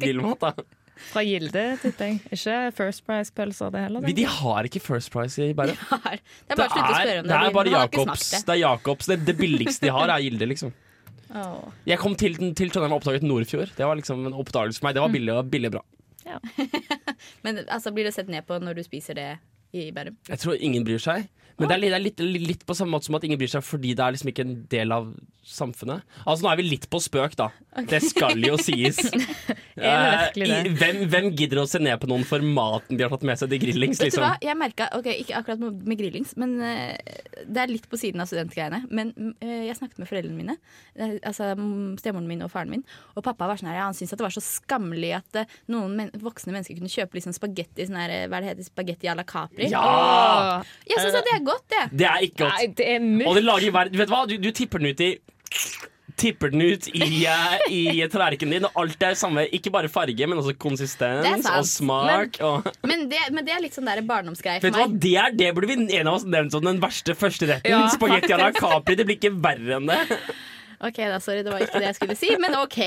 grillmat. 0.00 0.48
da 0.48 0.83
Fra 0.94 1.22
Gilde, 1.26 1.62
tipper 1.82 2.10
jeg. 2.10 2.20
Ikke 2.34 2.56
First 2.76 3.04
Price-pølser, 3.06 3.72
det 3.74 3.82
heller. 3.86 4.04
Vi, 4.06 4.14
De 4.16 4.26
har 4.30 4.68
ikke 4.68 4.82
First 4.82 5.10
Price 5.12 5.42
i 5.42 5.52
Bærum. 5.56 5.74
Det 6.46 6.54
er 6.54 6.60
bare 6.60 6.68
å 6.68 6.74
slutte 6.74 6.86
å 6.86 6.98
spørre 7.00 7.20
om 7.20 7.26
det. 7.26 7.32
det 7.32 7.38
er 7.38 7.56
bare 7.58 7.74
Jacobs. 7.74 8.30
Det 8.46 8.58
Jacobs. 8.60 9.10
Det, 9.10 9.18
det 9.26 9.36
billigste 9.38 9.86
de 9.86 9.94
har, 9.94 10.12
er 10.14 10.24
Gilde, 10.24 10.48
liksom. 10.54 10.74
Oh. 11.34 11.64
Jeg 11.88 11.98
kom 11.98 12.14
til, 12.18 12.36
til 12.54 12.70
Trondheim 12.70 12.94
og 12.94 13.02
oppdaget 13.02 13.26
Nordfjord. 13.26 13.72
Det 13.74 13.88
var 13.88 13.98
liksom 13.98 14.26
en 14.28 14.36
oppdagelse 14.38 14.78
for 14.78 14.88
meg. 14.88 14.96
Det 14.96 15.02
var 15.02 15.14
billig 15.14 15.34
og 15.34 15.50
billig 15.50 15.72
bra. 15.74 15.82
bra. 16.22 16.38
Men 17.44 17.64
altså, 17.64 17.90
blir 17.94 18.06
det 18.06 18.14
sett 18.14 18.30
ned 18.30 18.46
på 18.46 18.60
når 18.62 18.78
du 18.78 18.84
spiser 18.86 19.18
det 19.18 19.30
i 19.74 19.88
Bærum? 19.94 20.16
Jeg 20.30 20.42
tror 20.44 20.60
ingen 20.60 20.86
bryr 20.86 21.02
seg. 21.02 21.26
Men 21.58 21.70
det 21.70 21.76
er 21.76 21.84
det 21.84 21.92
er 21.94 22.02
litt, 22.02 22.20
litt, 22.20 22.64
på 22.66 22.74
samme 22.76 22.96
måte 22.96 23.08
som 23.08 23.16
at 23.18 23.24
ingen 23.26 23.38
bryr 23.38 23.52
seg 23.52 23.64
fordi 23.64 23.94
det 23.94 24.02
er 24.04 24.14
liksom 24.16 24.30
ikke 24.32 24.46
en 24.46 24.56
del 24.72 24.94
av 24.94 25.10
samfunnet. 25.44 26.04
Altså 26.24 26.44
Nå 26.44 26.50
er 26.50 26.60
vi 26.60 26.66
litt 26.66 26.86
på 26.90 27.00
spøk, 27.02 27.36
da. 27.38 27.50
Det 27.90 28.00
skal 28.04 28.40
jo 28.44 28.58
sies. 28.60 29.00
Eh, 29.74 30.36
hvem, 30.78 31.00
hvem 31.10 31.24
gidder 31.34 31.58
å 31.58 31.64
se 31.66 31.80
ned 31.82 31.98
på 31.98 32.06
noen 32.06 32.22
for 32.28 32.42
maten 32.46 32.94
de 32.94 33.02
har 33.02 33.10
tatt 33.10 33.24
med 33.26 33.40
seg 33.40 33.50
til 33.50 33.58
grillings? 33.64 33.98
Liksom? 33.98 34.22
jeg 34.46 34.54
merket, 34.54 34.92
ok, 34.94 35.08
Ikke 35.24 35.40
akkurat 35.40 35.64
med, 35.64 35.96
grillings, 35.98 36.36
men 36.38 36.52
uh, 36.62 36.94
det 37.42 37.64
er 37.64 37.72
litt 37.72 37.88
på 37.90 37.98
siden 37.98 38.22
av 38.22 38.30
studentgreiene. 38.30 38.84
Men 38.94 39.10
uh, 39.42 39.64
jeg 39.66 39.74
snakket 39.80 39.98
med 39.98 40.10
foreldrene 40.10 40.38
mine, 40.38 40.56
eh, 40.94 41.16
altså 41.26 41.50
stemoren 41.98 42.28
min 42.30 42.46
og 42.46 42.52
faren 42.54 42.70
min. 42.70 42.86
Og 43.18 43.26
pappa 43.26 43.48
var 43.50 43.58
sånn 43.58 43.72
her, 43.72 43.80
han 43.82 43.98
syntes 43.98 44.14
det 44.14 44.28
var 44.28 44.36
så 44.36 44.44
skammelig 44.46 45.10
at 45.18 45.40
uh, 45.42 45.58
noen 45.74 45.98
men 45.98 46.14
voksne 46.22 46.54
mennesker 46.54 46.78
kunne 46.78 46.94
kjøpe 46.94 47.18
liksom 47.18 47.34
spagetti 47.34 47.88
sånn 47.88 47.98
her, 47.98 48.14
hva 48.30 48.44
det 48.44 48.52
heter, 48.52 48.70
spagetti 48.70 49.10
à 49.10 49.18
la 49.18 49.26
Capri. 49.26 49.72
Ja! 49.74 50.62
Jeg 50.86 51.02
synes 51.02 51.18
at 51.18 51.26
det 51.32 51.34
er 51.40 51.43
godt, 51.46 51.64
det. 51.72 51.84
Det 52.02 52.06
er 52.10 52.26
ikke 52.26 52.44
godt. 52.44 52.54
Nei, 52.58 52.68
det 52.78 52.86
er 52.94 53.28
Og 53.28 53.34
det 53.38 53.44
lager 53.44 53.74
verden 53.74 53.98
Vet 54.00 54.10
du 54.10 54.14
hva? 54.14 54.22
Du, 54.30 54.36
du 54.40 54.50
tipper 54.54 54.82
den 54.82 54.92
ut 54.94 55.04
i 55.04 55.10
Tipper 56.14 56.52
den 56.52 56.62
ut 56.62 56.86
i, 56.94 57.24
i 57.74 58.06
tallerkenen 58.06 58.52
din, 58.54 58.66
og 58.68 58.76
alt 58.84 59.02
er 59.02 59.16
samme. 59.18 59.48
Ikke 59.56 59.72
bare 59.74 59.88
farge, 59.90 60.28
men 60.30 60.38
også 60.38 60.52
er 60.52 60.58
konsistens 60.62 61.48
og 61.50 61.66
smak. 61.66 62.38
Og, 62.46 62.68
Men 62.86 63.08
det, 63.10 63.18
men 63.34 63.42
det 63.42 63.50
er 63.56 63.64
litt 63.64 63.74
sånn 63.74 63.88
der 63.90 63.98
barndomsgreie 64.06 64.60
vet 64.62 64.68
for 64.68 64.76
du 64.76 64.78
hva? 64.78 65.00
Det, 65.02 65.14
er, 65.18 65.34
det 65.34 65.48
burde 65.56 65.72
vi 65.72 65.98
en 65.98 66.10
av 66.12 66.20
oss 66.20 66.26
nevnt 66.28 66.54
som 66.54 66.62
den 66.64 66.78
verste 66.82 67.16
førsteretten. 67.18 67.66
Ja, 67.74 67.82
Spagetti 67.90 68.30
à 68.30 68.38
la 68.38 68.52
Capri. 68.54 68.94
Det 69.00 69.08
blir 69.08 69.18
ikke 69.18 69.34
verre 69.42 69.80
enn 69.80 69.90
det. 69.90 70.20
Ok, 70.84 71.02
da, 71.02 71.18
sorry, 71.22 71.42
det 71.46 71.50
var 71.54 71.64
ikke 71.66 71.80
det 71.82 71.90
jeg 71.90 71.98
skulle 71.98 72.16
si, 72.18 72.30
men 72.42 72.54
OK. 72.60 72.78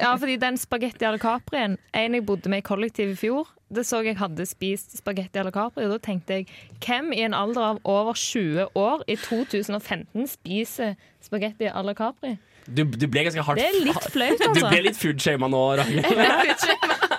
Ja, 0.00 0.14
fordi 0.16 0.38
den 0.40 0.56
spagetti 0.60 1.04
à 1.04 1.10
la 1.12 1.18
Caprien 1.20 1.76
En 1.92 2.14
jeg 2.16 2.24
bodde 2.24 2.48
med 2.52 2.62
i 2.62 2.66
kollektiv 2.66 3.12
i 3.12 3.16
fjor, 3.18 3.48
det 3.74 3.82
så 3.86 3.98
jeg 4.06 4.14
hadde 4.20 4.46
spist 4.46 4.94
spagetti 4.98 5.40
eller 5.40 5.50
Capri, 5.54 5.84
og 5.86 5.96
da 5.96 5.98
tenkte 5.98 6.38
jeg 6.38 6.46
hvem 6.84 7.10
i 7.16 7.22
en 7.26 7.34
alder 7.34 7.64
av 7.72 7.80
over 7.82 8.14
20 8.14 8.68
år 8.78 9.02
i 9.10 9.16
2015 9.18 10.28
spiser 10.30 10.94
spagetti 11.24 11.66
eller 11.72 11.96
Capri? 11.98 12.36
Du, 12.66 12.82
du 12.84 13.06
ble 13.10 13.22
ganske 13.26 13.42
hardt 13.46 13.60
Det 13.62 13.66
er 13.66 13.76
litt 13.86 14.08
flaut, 14.10 14.38
Du 14.42 14.48
altså. 14.48 14.70
ble 14.70 14.80
litt 14.88 14.98
foodshama 14.98 15.50
nå, 15.50 15.62
Ragnhild. 15.80 17.15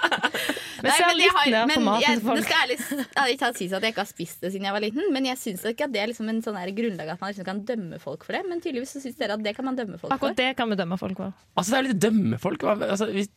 Men 0.84 0.92
Nei, 0.92 0.98
men 1.00 1.08
jeg 1.08 1.18
litt 1.18 1.36
har- 1.38 1.52
ned 1.52 1.62
på 1.62 1.68
men 1.74 1.86
maten 1.88 2.02
jeg, 2.08 2.18
Det 2.18 2.28
folk. 2.28 2.44
skal 2.46 2.64
ærlig 2.64 2.78
ærlig 3.18 3.38
talt 3.40 3.58
synes 3.58 3.74
at 3.78 3.82
jeg 3.88 3.94
ikke 3.94 4.04
har 4.06 4.12
spist 4.12 4.42
det 4.42 4.52
siden 4.54 4.68
jeg 4.70 4.74
var 4.78 4.82
liten. 4.86 5.12
Men 5.14 5.26
jeg 5.26 5.38
syns 5.42 5.66
ikke 5.66 5.88
at 5.88 5.92
det 5.96 6.02
er 6.04 6.08
liksom 6.12 6.30
en 6.30 6.42
sånn 6.42 6.60
grunnlag 6.78 7.10
at 7.16 7.22
man 7.22 7.32
liksom 7.34 7.46
kan 7.46 7.62
dømme 7.66 8.00
folk 8.02 8.24
for 8.28 8.34
det. 8.38 8.44
Men 8.50 8.62
tydeligvis 8.62 8.94
så 8.98 9.02
syns 9.02 9.18
dere 9.18 9.34
at 9.38 9.44
det 9.44 9.56
kan 9.56 9.66
man 9.66 9.76
dømme 9.76 9.98
folk 10.00 10.12
for. 10.12 10.18
Akkurat 10.18 10.36
det 10.38 10.52
kan 10.58 10.70
vi 10.70 10.76
dømme 10.76 10.98
folk 11.00 11.18
for. 11.18 11.34
Altså, 11.58 11.70
det 11.72 11.78
er 11.78 11.84
jo 11.84 11.90
litt 11.94 12.04
dømme 12.08 12.40
folk. 12.40 12.64
Altså, 12.64 13.10
hvis, 13.12 13.30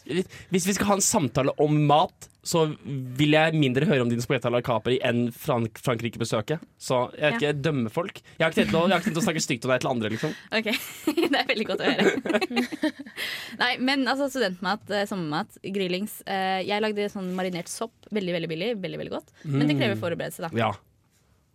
hvis 0.51 0.67
vi 0.67 0.73
skal 0.77 0.87
ha 0.93 0.95
en 1.01 1.01
samtale 1.07 1.55
om 1.59 1.81
mat, 1.87 2.29
så 2.43 2.63
vil 2.89 3.35
jeg 3.37 3.53
mindre 3.53 3.85
høre 3.85 4.01
om 4.01 4.09
din 4.09 4.21
spagetti 4.23 4.49
à 4.49 4.51
la 4.55 4.63
Capri 4.65 4.95
enn 5.05 5.27
Frank 5.31 5.77
Frankrike-besøket. 5.85 6.59
Så 6.81 7.13
jeg 7.13 7.35
vet 7.35 7.43
ikke, 7.43 7.63
dømme 7.67 7.91
folk. 7.93 8.23
Jeg 8.39 8.47
har 8.47 8.51
ikke 8.55 8.63
tenkt 8.65 8.77
å, 8.79 8.85
jeg 8.89 8.95
har 8.95 9.03
ikke 9.03 9.11
tenkt 9.11 9.21
å 9.21 9.25
snakke 9.27 9.43
stygt 9.45 9.67
om 9.69 9.73
deg 9.75 9.83
til 9.83 9.91
andre, 9.91 10.09
liksom. 10.15 10.33
Ok, 10.57 10.71
Det 11.31 11.37
er 11.37 11.47
veldig 11.51 11.67
godt 11.69 11.85
å 11.85 11.91
høre. 11.91 12.81
Nei, 13.61 13.77
men 13.85 14.07
altså 14.09 14.31
studentmat, 14.33 14.89
eh, 14.89 15.05
sommermat, 15.11 15.59
grillings. 15.75 16.21
Eh, 16.27 16.63
jeg 16.65 16.81
lagde 16.81 17.11
sånn 17.13 17.30
marinert 17.37 17.69
sopp. 17.71 17.93
Veldig, 18.11 18.33
veldig 18.37 18.49
billig. 18.51 18.71
Veldig, 18.83 18.99
veldig 19.05 19.15
godt. 19.15 19.33
Men 19.45 19.69
det 19.71 19.79
krever 19.81 19.99
forberedelse, 20.01 20.49
da. 20.49 20.51
Ja. 20.59 20.73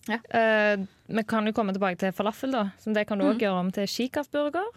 Eh, 0.07 0.77
vi 1.09 1.23
kan 1.27 1.45
jo 1.49 1.53
komme 1.57 1.73
tilbake 1.75 1.97
til 2.01 2.13
falafel, 2.15 2.51
da. 2.53 2.65
Som 2.83 2.93
det 2.93 3.07
kan 3.09 3.17
du 3.21 3.25
òg 3.27 3.39
gjøre 3.41 3.61
om 3.63 3.71
til 3.73 3.87
kikasburger. 3.89 4.67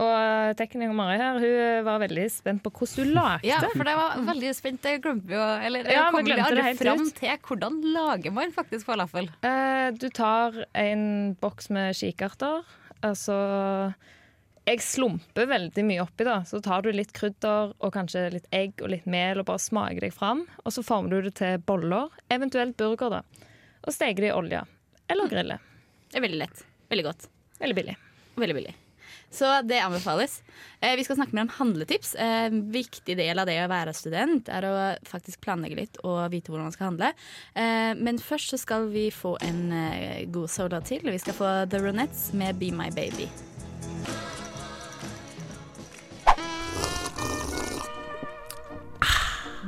Og 0.00 0.08
eh, 0.16 0.50
tekniker 0.56 0.94
Mari 0.96 1.18
her 1.20 1.38
hun 1.42 1.84
var 1.84 1.98
veldig 2.00 2.26
spent 2.32 2.62
på 2.64 2.70
hvordan 2.72 3.10
du 3.10 3.14
lagde. 3.18 3.48
Ja, 3.48 3.58
for 3.74 3.84
det 3.88 3.96
var 3.98 4.14
veldig 4.30 4.52
spent. 4.56 4.80
Det 4.84 4.94
glemte 5.04 5.28
vi 5.28 5.36
jo. 5.36 5.48
Eller 5.66 5.90
Ja, 5.92 6.06
kom 6.12 6.24
vi 6.24 6.36
aldri 6.36 6.74
fram 6.78 7.02
ut. 7.04 7.14
til 7.18 7.36
hvordan 7.48 7.80
lager 7.96 8.32
man 8.36 8.52
faktisk 8.56 8.88
falafel. 8.88 9.28
Uh, 9.44 9.90
du 10.00 10.08
tar 10.08 10.56
en 10.74 11.34
boks 11.40 11.68
med 11.72 11.96
kikerter. 12.00 12.64
Altså 13.04 13.36
Jeg 14.68 14.82
slumper 14.84 15.48
veldig 15.50 15.82
mye 15.88 16.02
oppi, 16.04 16.24
da. 16.28 16.40
Så 16.46 16.60
tar 16.62 16.84
du 16.84 16.90
litt 16.92 17.14
krydder 17.16 17.72
og 17.80 17.94
kanskje 17.94 18.26
litt 18.36 18.46
egg 18.54 18.82
og 18.84 18.92
litt 18.92 19.06
mel 19.10 19.40
og 19.40 19.48
bare 19.48 19.62
smaker 19.62 20.04
deg 20.04 20.12
fram. 20.14 20.44
Og 20.64 20.74
så 20.76 20.84
former 20.86 21.16
du 21.16 21.30
det 21.30 21.34
til 21.40 21.56
boller, 21.66 22.12
eventuelt 22.30 22.76
burger, 22.78 23.16
da. 23.18 23.48
Og 23.86 23.96
steker 23.96 24.26
det 24.26 24.30
i 24.30 24.36
olje. 24.36 24.60
Eller 25.10 25.32
griller. 25.32 25.64
Det 26.12 26.20
er 26.20 26.26
veldig 26.26 26.38
lett. 26.44 26.62
Veldig 26.92 27.06
godt. 27.08 27.26
Veldig 27.58 27.78
billig. 27.80 27.96
Veldig 28.38 28.56
billig. 28.60 28.76
Så 29.30 29.48
det 29.66 29.78
anbefales. 29.82 30.40
Eh, 30.82 30.94
vi 30.98 31.04
skal 31.06 31.16
snakke 31.18 31.34
mer 31.34 31.46
om 31.48 31.52
handletips. 31.56 32.14
Eh, 32.14 32.46
En 32.50 32.64
viktig 32.74 33.16
del 33.18 33.38
av 33.38 33.46
det 33.46 33.58
å 33.62 33.68
være 33.70 33.94
student 33.94 34.48
er 34.50 34.66
å 34.66 34.72
faktisk 35.06 35.40
planlegge 35.42 35.78
litt 35.78 36.00
og 36.04 36.30
vite 36.32 36.50
hvordan 36.50 36.66
man 36.68 36.74
skal 36.74 36.90
handle. 36.92 37.12
Eh, 37.54 37.94
men 37.98 38.18
først 38.22 38.54
så 38.54 38.58
skal 38.58 38.88
vi 38.90 39.08
få 39.14 39.36
en 39.46 39.62
eh, 39.72 40.26
god 40.30 40.50
soda 40.50 40.82
til. 40.82 41.02
Vi 41.06 41.18
skal 41.22 41.38
få 41.38 41.52
The 41.70 41.82
Ronettes 41.82 42.32
med 42.34 42.58
Be 42.58 42.70
My 42.74 42.90
Baby. 42.94 43.26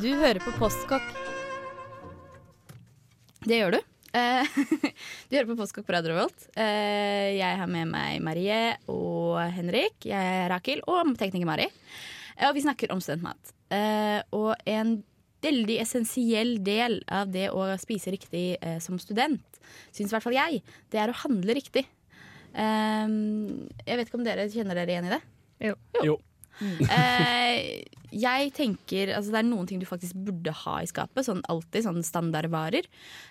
Du 0.02 0.08
hører 0.18 0.40
på 0.42 0.50
Postkokk. 0.58 1.04
Det 3.46 3.58
gjør 3.60 3.76
du. 3.76 3.76
Eh, 4.18 4.56
du 5.30 5.36
hører 5.36 5.46
på 5.46 5.54
Postkokk 5.60 5.86
på 5.86 5.94
Radio 5.94 6.16
Revolt. 6.16 6.48
Eh, 6.58 7.36
jeg 7.36 7.60
har 7.60 7.70
med 7.70 7.86
meg 7.92 8.16
Marie 8.26 8.56
og 8.90 9.38
Henrik. 9.54 10.08
Jeg 10.08 10.32
er 10.40 10.50
Rakel 10.50 10.82
og 10.90 11.12
tekniker 11.20 11.46
Mari. 11.46 11.68
Eh, 12.34 12.48
og 12.48 12.56
vi 12.56 12.64
snakker 12.64 12.90
om 12.90 12.98
studentmat. 13.04 13.54
Eh, 13.70 14.18
og 14.34 14.58
en 14.66 14.96
veldig 15.46 15.78
essensiell 15.84 16.56
del 16.66 16.98
av 17.06 17.30
det 17.30 17.52
å 17.54 17.68
spise 17.78 18.10
riktig 18.16 18.56
eh, 18.58 18.80
som 18.82 18.98
student, 18.98 19.62
syns 19.94 20.10
i 20.10 20.16
hvert 20.16 20.26
fall 20.26 20.38
jeg, 20.40 20.64
det 20.90 20.98
er 20.98 21.14
å 21.14 21.20
handle 21.22 21.58
riktig. 21.60 21.86
Eh, 22.50 23.06
jeg 23.86 24.02
vet 24.02 24.10
ikke 24.10 24.18
om 24.18 24.26
dere 24.26 24.50
kjenner 24.50 24.82
dere 24.82 24.96
igjen 24.96 25.10
i 25.12 25.14
det? 25.14 25.22
Jo. 25.70 25.78
Jo. 26.02 26.18
Eh, 26.60 27.82
jeg 28.12 28.50
tenker 28.52 29.14
altså 29.16 29.32
Det 29.32 29.38
er 29.40 29.46
noen 29.48 29.66
ting 29.66 29.80
du 29.80 29.86
faktisk 29.88 30.18
burde 30.26 30.52
ha 30.52 30.74
i 30.82 30.90
skapet. 30.90 31.24
Sånn 31.26 31.40
alltid, 31.52 31.86
sånn 31.86 32.02
standardvarer. 32.06 32.86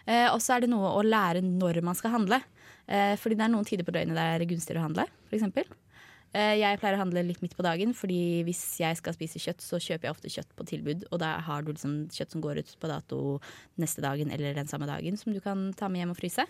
Eh, 0.07 0.27
og 0.31 0.41
så 0.41 0.55
er 0.55 0.65
det 0.65 0.71
noe 0.73 0.89
å 0.97 1.03
lære 1.05 1.43
når 1.45 1.81
man 1.85 1.95
skal 1.95 2.15
handle. 2.15 2.41
Eh, 2.87 3.13
fordi 3.21 3.37
det 3.37 3.45
er 3.45 3.53
noen 3.53 3.67
tider 3.67 3.87
på 3.87 3.93
døgnet 3.95 4.17
det 4.17 4.25
er 4.35 4.47
gunstigere 4.49 4.81
å 4.81 4.87
handle. 4.89 5.05
Eh, 5.31 5.65
jeg 6.33 6.79
pleier 6.79 6.95
å 6.95 7.01
handle 7.03 7.23
litt 7.27 7.41
midt 7.41 7.55
på 7.57 7.63
dagen, 7.63 7.93
Fordi 7.93 8.43
hvis 8.47 8.79
jeg 8.79 8.97
skal 8.97 9.13
spise 9.13 9.39
kjøtt, 9.39 9.59
så 9.61 9.75
kjøper 9.79 10.07
jeg 10.07 10.11
ofte 10.15 10.29
kjøtt 10.31 10.55
på 10.55 10.65
tilbud. 10.65 11.03
Og 11.11 11.19
da 11.19 11.39
har 11.39 11.61
du 11.61 11.71
liksom 11.73 12.07
kjøtt 12.09 12.31
som 12.31 12.41
går 12.41 12.59
ut 12.59 12.75
på 12.79 12.87
dato 12.87 13.39
neste 13.77 14.01
dagen 14.01 14.31
eller 14.31 14.53
den 14.53 14.67
samme 14.67 14.87
dagen, 14.87 15.17
som 15.17 15.33
du 15.33 15.39
kan 15.41 15.73
ta 15.73 15.87
med 15.89 15.99
hjem 16.01 16.11
og 16.13 16.17
fryse. 16.17 16.45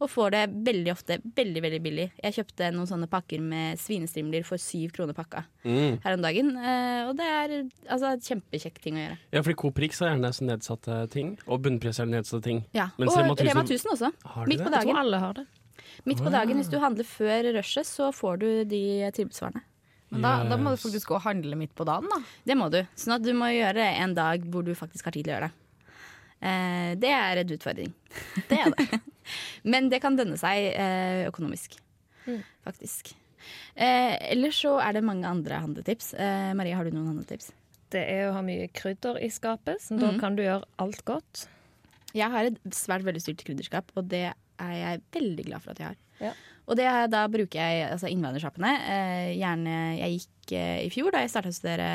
Og 0.00 0.08
får 0.08 0.30
det 0.30 0.42
veldig 0.64 0.92
ofte 0.92 1.18
veldig 1.36 1.62
veldig 1.62 1.82
billig. 1.82 2.08
Jeg 2.22 2.34
kjøpte 2.38 2.72
noen 2.72 2.86
sånne 2.88 3.08
pakker 3.10 3.40
med 3.40 3.78
svinestrimler 3.78 4.44
for 4.44 4.56
syv 4.56 4.92
kroner 4.92 5.14
pakka 5.14 5.44
Mm. 5.64 6.00
her 6.02 6.14
om 6.14 6.22
dagen. 6.22 6.56
eh, 6.56 7.08
og 7.08 7.16
det 7.18 7.26
er 7.26 7.48
altså, 7.90 8.12
en 8.14 8.20
kjempekjekk 8.20 8.78
ting 8.80 8.94
å 8.94 9.02
gjøre. 9.04 9.18
ja, 9.32 9.42
fordi 9.42 9.56
Coop 9.56 9.76
Rix 9.78 9.98
har 10.00 10.08
gjerne 10.16 10.32
nedsatte 10.48 11.10
ting, 11.10 11.36
og 11.46 11.62
bunnpris 11.62 11.98
er 12.00 12.06
nedsatte 12.06 12.42
ting. 12.44 12.64
Ja. 12.72 12.88
Men 12.98 13.08
og 13.08 13.38
Rema 13.38 13.62
1000 13.64 13.92
også. 13.92 14.12
Midt 14.46 14.60
på 14.60 14.68
på 14.68 14.72
Jeg 14.72 14.72
tror 14.72 14.94
dagen. 14.94 14.96
alle 14.96 15.18
har 15.18 15.32
det. 15.34 15.46
Midt 16.08 16.22
på 16.24 16.32
dagen 16.32 16.60
Hvis 16.60 16.70
du 16.72 16.78
handler 16.82 17.06
før 17.08 17.50
rushet, 17.58 17.88
så 17.88 18.10
får 18.14 18.40
du 18.42 18.48
de 18.68 18.82
tilbudsvarene. 19.16 19.64
Men 20.08 20.24
da, 20.24 20.32
da 20.48 20.56
må 20.56 20.72
du 20.72 20.80
faktisk 20.80 21.10
gå 21.10 21.18
og 21.18 21.24
handle 21.26 21.56
midt 21.60 21.74
på 21.76 21.84
dagen, 21.84 22.08
da. 22.08 22.22
Det 22.48 22.56
må 22.56 22.70
du. 22.72 22.80
Sånn 22.96 23.18
at 23.18 23.24
du 23.24 23.34
må 23.36 23.50
gjøre 23.52 23.84
en 24.00 24.14
dag 24.16 24.44
hvor 24.48 24.64
du 24.64 24.72
faktisk 24.78 25.08
har 25.08 25.16
tid 25.16 25.26
til 25.26 25.34
å 25.34 25.36
gjøre 25.36 25.50
det. 25.50 25.64
Eh, 26.38 26.90
det 27.02 27.12
er 27.12 27.42
en 27.42 27.54
utfordring. 27.58 27.94
Det 28.48 28.60
er 28.62 28.72
det. 28.72 29.00
Men 29.68 29.90
det 29.92 30.00
kan 30.00 30.16
dønne 30.16 30.38
seg 30.40 30.70
eh, 30.70 31.26
økonomisk, 31.28 31.74
faktisk. 32.64 33.12
Eh, 33.74 34.14
ellers 34.32 34.62
så 34.62 34.78
er 34.80 34.96
det 34.96 35.04
mange 35.04 35.28
andre 35.28 35.60
handletips. 35.60 36.14
Eh, 36.16 36.50
Marie, 36.56 36.76
har 36.78 36.88
du 36.88 36.94
noen 36.94 37.10
handletips? 37.12 37.52
Det 37.92 38.00
er 38.00 38.28
å 38.28 38.34
ha 38.36 38.42
mye 38.44 38.68
krydder 38.72 39.20
i 39.24 39.28
skapet, 39.32 39.82
så 39.84 39.96
mm. 39.96 40.00
da 40.02 40.12
kan 40.20 40.36
du 40.38 40.44
gjøre 40.44 40.66
alt 40.80 41.04
godt. 41.08 41.44
Jeg 42.16 42.32
har 42.32 42.48
et 42.48 42.58
svært 42.72 43.04
veldig 43.04 43.20
velutstyrt 43.20 43.44
krydderskap, 43.44 43.92
og 43.96 44.08
det 44.08 44.30
er 44.60 44.74
jeg 44.76 45.02
veldig 45.18 45.48
glad 45.48 45.64
for 45.64 45.74
at 45.74 45.82
jeg 45.82 45.92
har. 45.92 45.98
Ja. 46.28 46.34
Og 46.68 46.76
det, 46.76 46.88
da 47.12 47.24
bruker 47.32 47.62
jeg 47.62 47.88
altså 47.88 48.10
innvandrersjappene. 48.12 48.74
Eh, 48.92 49.30
gjerne 49.38 49.76
Jeg 49.96 50.18
gikk 50.18 50.54
eh, 50.58 50.84
i 50.84 50.92
fjor, 50.92 51.10
da 51.14 51.24
jeg 51.24 51.32
starta 51.32 51.52
å 51.52 51.56
studere 51.56 51.90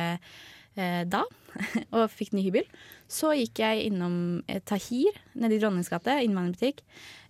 eh, 0.74 1.04
da, 1.06 1.22
og 1.96 2.08
fikk 2.12 2.34
ny 2.34 2.46
hybel. 2.48 2.66
Så 3.12 3.36
gikk 3.38 3.62
jeg 3.62 3.90
innom 3.92 4.16
eh, 4.50 4.64
Tahir 4.66 5.14
nede 5.38 5.58
i 5.58 5.62
Dronningens 5.62 5.92
gate, 5.94 6.18
innvandrerbutikk. 6.26 6.82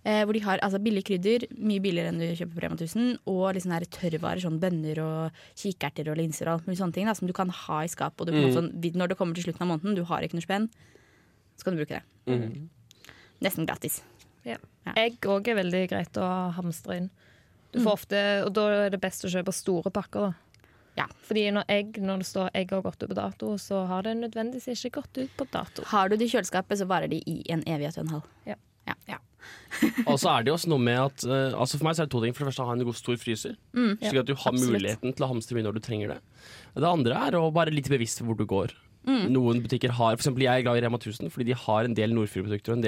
Eh, 0.04 0.22
hvor 0.24 0.36
de 0.36 0.42
har 0.44 0.60
altså, 0.64 0.80
billige 0.84 1.08
krydder, 1.10 1.46
mye 1.56 1.80
billigere 1.84 2.12
enn 2.12 2.20
du 2.20 2.26
kjøper 2.30 2.56
på 2.56 2.64
Rema 2.64 2.78
1000. 2.78 3.12
Og 3.32 3.44
liksom 3.56 3.76
her 3.76 3.86
tørrvarer, 3.98 4.44
sånn 4.44 4.60
bønner 4.62 5.02
og 5.04 5.44
kikerter 5.60 6.08
og 6.12 6.20
linser 6.20 6.48
og 6.48 6.58
alt 6.58 6.70
mulig 6.70 6.80
sånne 6.80 6.96
ting. 6.96 7.10
Da, 7.10 7.16
som 7.18 7.28
du 7.28 7.36
kan 7.36 7.52
ha 7.52 7.82
i 7.84 7.92
skapet. 7.92 8.24
Og 8.24 8.32
du, 8.32 8.36
på 8.36 8.48
en 8.48 8.56
sånn, 8.56 8.72
når 8.96 9.12
det 9.12 9.20
kommer 9.20 9.36
til 9.36 9.48
slutten 9.48 9.66
av 9.66 9.74
måneden, 9.74 10.00
du 10.00 10.04
har 10.08 10.24
ikke 10.24 10.40
noe 10.40 10.48
spenn, 10.48 10.70
så 11.60 11.68
kan 11.68 11.76
du 11.76 11.84
bruke 11.84 12.00
det. 12.00 12.04
Mm. 12.32 12.68
Nesten 13.44 13.68
gratis. 13.68 14.00
Ja. 14.44 14.58
Ja. 14.84 14.94
Egg 15.00 15.24
òg 15.30 15.48
er 15.48 15.58
veldig 15.62 15.84
greit 15.92 16.18
å 16.20 16.30
hamstre 16.56 16.98
inn. 17.00 17.12
Du 17.74 17.80
får 17.82 17.96
ofte, 17.98 18.18
og 18.46 18.52
da 18.54 18.68
er 18.84 18.92
det 18.94 19.00
best 19.02 19.24
å 19.26 19.30
kjøpe 19.32 19.52
store 19.54 19.90
pakker. 19.94 20.28
da. 20.28 20.60
Ja. 20.94 21.08
Fordi 21.26 21.48
når, 21.56 21.64
egg, 21.72 21.96
når 21.98 22.22
det 22.22 22.28
står 22.28 22.52
egg 22.54 22.70
har 22.76 22.84
gått 22.84 23.02
ut 23.02 23.10
på 23.10 23.16
dato, 23.18 23.56
så 23.58 23.82
har 23.90 24.06
det 24.06 24.14
nødvendigvis 24.20 24.84
ikke 24.86 25.00
gått 25.00 25.24
ut 25.24 25.32
på 25.40 25.48
dato. 25.50 25.82
Har 25.90 26.12
du 26.12 26.16
det 26.16 26.28
i 26.28 26.36
kjøleskapet, 26.36 26.78
så 26.78 26.86
varer 26.90 27.10
de 27.10 27.18
i 27.26 27.40
en 27.50 27.64
evighet 27.66 27.98
og 27.98 28.04
en 28.04 28.14
halv. 28.18 28.30
Ja. 28.46 28.60
Og 30.08 30.18
så 30.20 30.30
er 30.30 30.44
det 30.44 30.52
jo 30.52 30.56
også 30.56 30.70
noe 30.72 30.82
med 30.82 30.98
at 31.00 31.24
uh, 31.28 31.56
altså 31.60 31.78
For 31.78 31.86
meg 31.86 31.96
så 31.96 32.04
er 32.04 32.08
det 32.08 32.14
to 32.14 32.20
ting. 32.22 32.34
For 32.36 32.44
det 32.44 32.52
første 32.52 32.64
å 32.64 32.68
ha 32.68 32.76
en 32.76 32.86
god 32.86 32.98
stor 32.98 33.18
fryser. 33.20 33.56
slik 34.00 34.22
at 34.22 34.28
du 34.28 34.34
har 34.36 34.52
absolutt. 34.52 34.76
muligheten 34.76 35.14
til 35.16 35.26
å 35.26 35.30
hamstre 35.30 35.56
mye 35.56 35.66
når 35.66 35.78
du 35.78 35.84
trenger 35.84 36.14
det. 36.14 36.18
Det 36.76 36.88
andre 36.88 37.20
er 37.28 37.38
å 37.38 37.48
være 37.54 37.74
litt 37.74 37.90
bevisst 37.92 38.22
hvor 38.24 38.38
du 38.38 38.46
går. 38.48 38.74
Noen 39.04 39.62
butikker 39.64 39.92
har 39.98 40.14
For 40.14 40.22
eksempel 40.22 40.46
jeg 40.46 40.60
er 40.62 40.66
glad 40.66 40.80
i 40.80 40.84
Rema 40.84 41.00
1000 41.00 41.32
fordi 41.32 41.50
de 41.50 41.58
har 41.64 41.88
en 41.88 41.96
del 41.96 42.14
Nordfjord-produkter. 42.16 42.80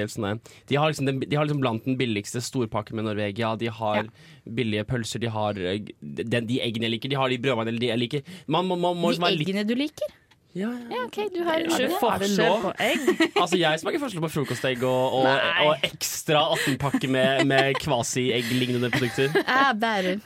De 0.67 0.79
har 0.79 0.91
liksom, 0.91 1.09
den, 1.09 1.21
de 1.21 1.35
har 1.35 1.45
liksom 1.45 1.61
blant 1.61 1.85
den 1.85 1.97
billigste 1.99 2.41
storpakken 2.41 2.97
med 2.97 3.07
Norvegia. 3.09 3.55
De 3.59 3.69
har 3.69 4.09
billige 4.43 4.85
pølser, 4.87 5.21
de 5.23 5.31
har 5.33 5.59
eh, 5.59 5.91
den, 6.01 6.47
de 6.47 6.61
eggene 6.63 6.87
jeg 6.87 6.97
liker, 6.97 7.11
de 7.11 7.19
har 7.19 7.29
de 7.29 7.41
brødvannene 7.41 7.91
jeg 7.91 7.99
liker. 7.99 8.37
Man 8.47 8.65
man, 8.67 8.79
man 8.79 8.97
må 8.97 9.11
De 9.11 9.17
liksom 9.17 9.27
være 9.27 9.37
litt 9.37 9.51
eggene 9.51 9.67
du 9.67 9.75
liker? 9.77 10.15
ja, 10.57 10.69
ja. 10.69 10.95
Ja, 10.95 11.03
ok, 11.05 11.17
du 11.35 11.43
har 11.43 11.61
ikke 11.61 11.89
forskjell 12.01 12.61
på 12.63 12.71
egg. 12.81 13.05
Altså 13.41 13.59
Jeg 13.59 13.79
smaker 13.81 14.01
forskjell 14.01 14.23
på 14.23 14.31
frokostegg 14.33 14.83
og, 14.87 15.13
og, 15.19 15.27
og 15.67 15.85
ekstra 15.85 16.43
18-pakke 16.55 17.09
med, 17.13 17.45
med 17.45 17.77
kvasi-egg-lignende 17.83 18.91
produkter. 18.93 19.29
Ja, 19.47 19.71
Bærum. 19.73 20.21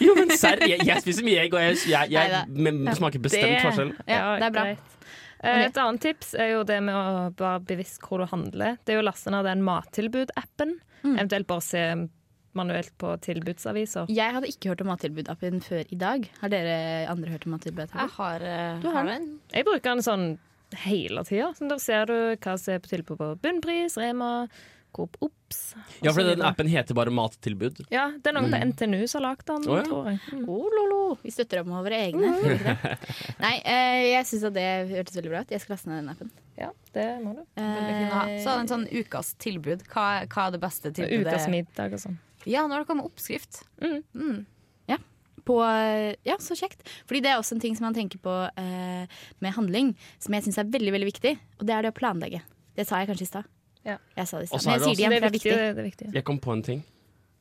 Jo, 0.00 0.16
men 0.18 0.36
serr, 0.38 0.64
jeg, 0.68 0.80
jeg 0.86 1.04
spiser 1.04 1.24
mye 1.26 1.44
egg, 1.44 1.54
og 1.54 1.62
jeg, 1.62 1.76
jeg, 1.90 2.10
jeg, 2.10 2.96
smaker 2.96 3.24
bestemt 3.28 3.64
forskjell. 3.68 3.96
Ja, 4.08 4.36
det 4.40 4.50
er 4.50 4.54
bra. 4.60 4.68
Eh, 5.44 5.66
Et 5.66 5.76
annet 5.76 6.00
tips 6.00 6.34
er 6.34 6.52
jo 6.54 6.62
det 6.64 6.80
med 6.82 6.94
å 6.94 7.32
være 7.36 7.60
bevisst 7.66 8.00
hvor 8.02 8.18
du 8.22 8.26
handler. 8.30 8.78
Det 8.84 8.94
er 8.94 9.00
jo 9.00 9.04
å 9.04 9.08
laste 9.10 9.30
ned 9.30 9.44
den 9.44 9.62
mattilbud-appen. 9.62 10.76
Mm. 11.04 11.16
Eventuelt 11.18 11.46
bare 11.46 11.62
se 11.62 11.82
manuelt 12.56 12.92
på 12.98 13.10
tilbudsaviser. 13.20 14.08
Jeg 14.08 14.32
hadde 14.32 14.48
ikke 14.48 14.70
hørt 14.72 14.80
om 14.80 14.88
Mattilbud-appen 14.88 15.58
før 15.60 15.84
i 15.92 15.98
dag. 16.00 16.24
Har 16.40 16.48
dere 16.48 17.06
andre 17.12 17.34
hørt 17.34 17.44
om 17.46 17.52
Jeg 17.52 17.58
Mattilbud-appen? 17.58 18.10
har, 18.16 18.40
eh, 18.40 18.80
Du 18.80 18.88
har 18.88 18.94
har 19.02 19.04
den. 19.04 19.40
Jeg 19.52 19.64
bruker 19.66 19.82
den 19.94 19.98
sånn 20.06 20.38
hele 20.86 21.22
tida. 21.24 21.52
Så 21.54 21.68
da 21.68 21.76
ser 21.78 22.06
du 22.06 22.14
hva 22.36 22.58
som 22.58 22.74
er 22.74 22.78
på 22.80 22.88
tilbud 22.88 23.18
på 23.18 23.28
bunnpris, 23.42 23.98
Rema, 24.00 24.48
Coop 24.96 25.18
OBS. 25.20 25.60
Ja, 26.00 26.12
for 26.12 26.24
den 26.24 26.42
appen 26.46 26.70
heter 26.72 26.96
bare 26.96 27.12
Mattilbud. 27.14 27.82
Ja, 27.92 28.08
det 28.16 28.32
er 28.32 28.36
noen 28.38 28.48
på 28.52 28.60
NTNU 28.72 29.02
som 29.04 29.20
har 29.20 29.26
lagd 29.28 29.44
den, 29.50 29.68
oh, 29.68 29.78
ja. 29.78 29.84
tror 29.84 30.08
jeg. 30.10 30.20
Mm. 30.32 30.48
Oh, 30.48 30.66
lolo. 30.72 31.00
Vi 31.22 31.34
støtter 31.34 31.60
opp 31.60 31.70
med 31.70 31.84
våre 31.86 32.00
egne. 32.08 32.32
det? 32.40 32.96
Nei, 33.44 33.54
eh, 33.60 34.00
jeg 34.14 34.28
syns 34.32 34.48
at 34.48 34.56
det 34.56 34.66
hørtes 34.94 35.20
veldig 35.20 35.34
bra 35.34 35.44
ut. 35.44 35.54
Jeg 35.54 35.64
skal 35.64 35.76
laste 35.76 35.92
ned 35.92 36.02
den 36.02 36.12
appen. 36.16 36.34
Ja, 36.56 36.72
det 36.96 37.06
må 37.20 37.36
du. 37.36 37.44
Eh. 37.60 38.36
Så 38.44 38.56
en 38.56 38.72
sånn 38.72 38.88
ukas 38.90 39.34
tilbud. 39.42 39.84
Hva, 39.92 40.08
hva 40.32 40.48
er 40.48 40.56
det 40.56 40.62
beste 40.64 40.94
tilbudet? 40.96 41.28
Ukas 41.28 41.50
middag 41.52 41.98
og 41.98 42.06
sånn. 42.08 42.20
Ja, 42.46 42.64
nå 42.64 42.76
har 42.76 42.86
det 42.86 42.90
kommet 42.90 43.08
oppskrift. 43.08 43.66
På, 45.46 45.60
eh, 45.62 46.14
ja, 46.26 46.36
så 46.42 46.56
kjekt. 46.58 46.82
Fordi 47.06 47.22
det 47.22 47.30
er 47.30 47.38
også 47.38 47.54
en 47.54 47.62
ting 47.62 47.76
som 47.78 47.86
man 47.86 47.94
tenker 47.94 48.18
på 48.22 48.34
eh, 48.58 49.18
med 49.38 49.54
handling, 49.54 49.92
som 50.18 50.34
jeg 50.34 50.46
syns 50.46 50.58
er 50.58 50.72
veldig 50.74 50.94
veldig 50.96 51.10
viktig. 51.12 51.36
Og 51.60 51.68
det 51.68 51.76
er 51.76 51.86
det 51.86 51.92
å 51.94 51.98
planlegge. 52.00 52.42
Det 52.76 52.86
sa 52.88 52.98
jeg 53.00 53.12
kanskje 53.12 53.28
i 53.28 53.30
stad. 53.30 53.52
Ja. 53.86 53.96
Jeg 54.18 54.28
sa 54.28 54.40
det 54.42 54.48
i 54.48 54.50
stad. 54.50 54.58
er 54.58 54.66
Men 54.66 54.74
jeg 54.74 54.82
sier 54.82 54.90
det 54.90 54.98
igjen, 54.98 55.12
for 55.12 55.16
er 55.16 55.20
det 55.20 55.30
er 55.30 55.36
viktig. 55.38 55.54
Det 55.56 55.84
er 55.84 55.88
viktig. 55.90 56.10
Jeg 56.18 56.26
kom 56.26 56.42
på 56.42 56.52
en 56.56 56.66
ting. 56.66 56.82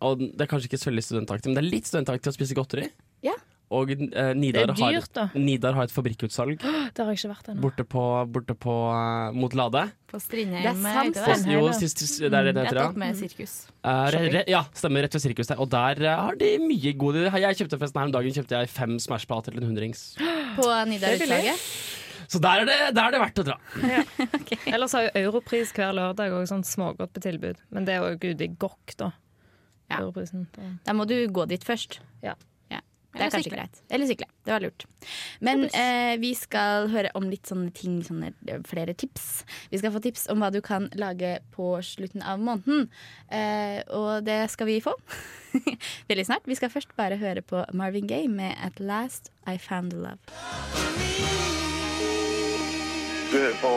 Og 0.05 0.19
det 0.21 0.45
er 0.45 0.49
kanskje 0.51 0.69
ikke 0.69 0.77
så 0.81 0.91
veldig 0.91 1.03
studentaktig, 1.08 1.49
men 1.49 1.58
det 1.58 1.63
er 1.65 1.71
litt 1.71 1.88
studentaktig 1.89 2.29
å 2.29 2.36
spise 2.36 2.55
godteri. 2.58 2.89
Ja. 3.25 3.34
Og 3.73 3.89
eh, 3.95 3.97
Det 4.05 4.36
Nidar, 4.38 4.69
er 4.69 4.77
har, 4.77 4.91
dyrt, 4.93 5.10
da. 5.17 5.23
Nidar 5.34 5.73
har 5.73 5.88
et 5.88 5.93
fabrikkutsalg 5.93 6.60
Det 6.93 7.01
har 7.01 7.08
jeg 7.10 7.17
ikke 7.17 7.31
vært 7.31 7.47
ennå. 7.49 7.62
borte 7.63 7.86
på, 7.89 8.03
borte 8.29 8.53
på 8.62 8.75
eh, 8.93 9.31
mot 9.34 9.55
Lade. 9.58 9.88
På 10.12 10.19
Strindheim. 10.21 10.62
Det 10.62 10.69
er 10.69 10.84
sant, 10.84 11.17
heter 11.17 11.31
Og, 11.34 11.47
det. 11.47 11.55
jo, 11.55 11.63
sist, 11.79 12.03
sist, 12.03 12.19
det 12.21 12.29
er 12.29 12.51
det 12.51 12.53
det 12.60 12.67
heter, 12.67 12.81
ja. 12.84 12.86
opp 12.91 12.99
med 13.01 13.17
sirkus. 13.17 13.55
Eh, 13.81 14.05
re, 14.13 14.21
re, 14.36 14.43
ja, 14.53 14.62
stemmer. 14.77 15.08
Rett 15.08 15.17
ved 15.17 15.25
sirkus 15.25 15.49
der. 15.49 15.58
Og 15.65 15.71
der 15.73 16.03
eh, 16.05 16.21
har 16.27 16.38
de 16.38 16.51
mye 16.62 16.93
gode 17.01 17.25
Jeg 17.25 17.58
kjøpte 17.63 17.79
forresten 17.81 18.03
her 18.03 18.12
om 18.12 18.15
dagen 18.19 18.38
kjøpte 18.38 18.60
jeg 18.62 18.69
fem 18.75 18.99
Smash-plater 19.01 19.55
til 19.55 19.63
en 19.63 19.69
hundrings. 19.71 20.12
På 20.60 20.69
Nidar-utslaget. 20.91 21.65
Så 22.31 22.41
der 22.43 22.63
er, 22.63 22.69
det, 22.69 22.79
der 22.97 23.03
er 23.07 23.15
det 23.15 23.21
verdt 23.23 23.43
å 23.43 23.47
dra. 23.51 23.59
Ellers 24.73 24.95
har 24.97 25.07
jo 25.07 25.13
Europris 25.25 25.73
hver 25.75 25.93
lørdag 25.97 26.35
òg 26.35 26.49
sånn 26.51 26.65
smågodt 26.67 27.13
på 27.15 27.23
tilbud. 27.27 27.61
Men 27.75 27.88
det 27.88 27.95
er 27.95 28.03
jo 28.03 28.33
ute 28.33 28.47
i 28.47 28.51
gokk, 28.51 28.97
da. 29.01 29.13
Ja. 29.91 30.01
Europrisen. 30.01 30.47
Da. 30.55 30.73
Da 30.88 30.97
må 30.97 31.05
du 31.09 31.17
gå 31.29 31.45
dit 31.49 31.65
først. 31.65 31.99
Ja. 32.25 32.33
Det 33.15 33.21
er 33.21 33.29
Eller 33.29 33.31
kanskje 33.31 33.49
sykle. 33.49 33.57
greit. 33.61 33.81
Eller 33.95 34.07
sykle. 34.09 34.27
Det 34.45 34.51
var 34.51 34.59
lurt. 34.59 34.85
Men 35.39 35.63
eh, 35.71 36.17
vi 36.19 36.33
skal 36.35 36.89
høre 36.91 37.11
om 37.15 37.29
litt 37.31 37.47
sånne 37.47 37.71
ting, 37.75 38.01
sånne 38.03 38.33
eh, 38.51 38.59
flere 38.67 38.93
tips. 38.93 39.45
Vi 39.71 39.79
skal 39.79 39.93
få 39.95 40.01
tips 40.03 40.27
om 40.33 40.43
hva 40.43 40.51
du 40.51 40.59
kan 40.65 40.89
lage 40.99 41.38
på 41.55 41.71
slutten 41.79 42.25
av 42.27 42.43
måneden. 42.43 42.89
Eh, 43.31 43.79
og 43.95 44.27
det 44.27 44.41
skal 44.51 44.67
vi 44.67 44.81
få 44.83 44.97
veldig 46.11 46.27
snart. 46.27 46.47
Vi 46.49 46.59
skal 46.59 46.73
først 46.73 46.95
bare 46.99 47.19
høre 47.21 47.45
på 47.45 47.63
Marvin 47.71 48.07
Gaye 48.11 48.27
med 48.27 48.55
'At 48.59 48.79
Last 48.83 49.31
I 49.47 49.57
Found 49.57 49.93
Love'. 49.95 51.55
Du 53.36 53.39
hører 53.41 53.58
på 53.60 53.69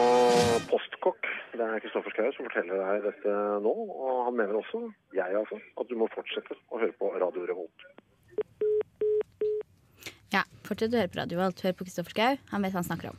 Postkokk. 0.70 1.26
Det 1.58 1.64
er 1.66 1.80
Kristoffer 1.82 2.12
Schau 2.14 2.28
som 2.36 2.46
forteller 2.46 2.78
deg 2.78 3.08
dette 3.08 3.32
nå. 3.64 3.72
Og 3.90 4.20
han 4.28 4.36
mener 4.38 4.54
også, 4.60 4.84
jeg 5.18 5.34
altså, 5.34 5.58
at 5.82 5.90
du 5.90 5.96
må 5.98 6.06
fortsette 6.12 6.54
å 6.70 6.78
høre 6.78 6.94
på 7.00 7.10
Radio 7.18 7.42
Revolt. 7.48 7.88
Ja, 10.30 10.44
fortsett 10.68 10.94
å 10.94 11.00
høre 11.00 11.10
på 11.10 11.18
Radio 11.18 11.40
Revolt. 11.40 11.64
Hør 11.66 11.74
på 11.74 11.88
Kristoffer 11.88 12.14
Schau. 12.14 12.38
Han 12.52 12.62
vet 12.62 12.76
hva 12.76 12.84
han 12.84 12.86
snakker 12.92 13.10
om. 13.10 13.18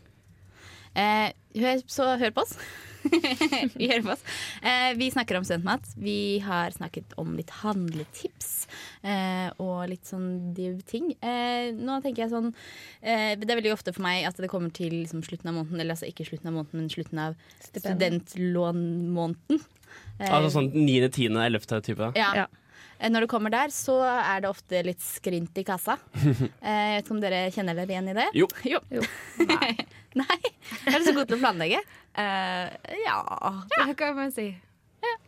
Eh, 0.97 1.31
hør, 1.59 1.81
så 1.89 2.13
hør 2.19 2.31
på 2.35 2.41
oss. 2.45 2.55
vi 3.79 3.87
hører 3.87 4.03
på 4.03 4.11
oss. 4.13 4.23
Eh, 4.61 4.91
vi 4.99 5.07
snakker 5.11 5.37
om 5.39 5.45
studentmat. 5.47 5.85
Vi 5.97 6.39
har 6.43 6.73
snakket 6.75 7.13
om 7.21 7.31
litt 7.37 7.51
handletips 7.61 8.67
eh, 9.01 9.47
og 9.61 9.85
litt 9.91 10.05
sånn 10.09 10.53
div 10.57 10.81
ting. 10.89 11.13
Eh, 11.23 11.71
nå 11.77 11.99
tenker 12.03 12.25
jeg 12.25 12.33
sånn 12.33 12.51
eh, 12.51 13.35
Det 13.39 13.47
er 13.47 13.59
veldig 13.61 13.73
ofte 13.75 13.93
for 13.95 14.03
meg 14.05 14.27
at 14.29 14.39
det 14.41 14.51
kommer 14.51 14.73
til 14.75 14.91
liksom, 15.01 15.23
slutten 15.25 15.51
av 15.51 15.59
måneden, 15.61 15.79
eller 15.79 15.95
altså 15.95 16.09
ikke 16.09 16.27
slutten 16.27 16.51
av 16.51 16.57
måneden, 16.59 16.81
men 16.83 16.91
slutten 16.93 17.23
av 17.23 17.37
studentlånmåneden. 17.69 19.61
Eh, 20.19 20.29
Altså 20.29 20.51
sånn 20.59 20.71
9., 20.75 21.09
10., 21.15 21.39
11. 21.39 21.81
type. 21.87 22.11
ja. 22.19 22.33
Ja. 22.43 22.49
Eh, 22.99 23.09
Når 23.09 23.25
det 23.25 23.29
kommer 23.31 23.53
der, 23.53 23.71
så 23.73 23.95
er 24.03 24.41
det 24.43 24.49
ofte 24.51 24.81
litt 24.85 25.01
skrint 25.03 25.57
i 25.57 25.63
kassa. 25.67 25.97
Eh, 26.61 26.69
Jeg 26.69 26.95
vet 26.99 27.05
ikke 27.05 27.15
om 27.15 27.21
dere 27.23 27.41
kjenner 27.55 27.77
dere 27.79 27.93
igjen 27.95 28.09
i 28.11 28.15
det? 28.17 28.27
Jo. 28.35 28.47
Jo. 28.67 28.79
Nei. 29.53 29.71
Nei. 30.19 30.39
Er 30.89 30.97
du 30.99 31.05
så 31.07 31.13
god 31.15 31.29
til 31.29 31.37
å 31.37 31.41
planlegge? 31.43 31.79
Uh, 32.17 32.65
ja, 33.05 33.19
det 33.85 33.93
kan 33.99 34.15
man 34.17 34.31
si. 34.35 34.49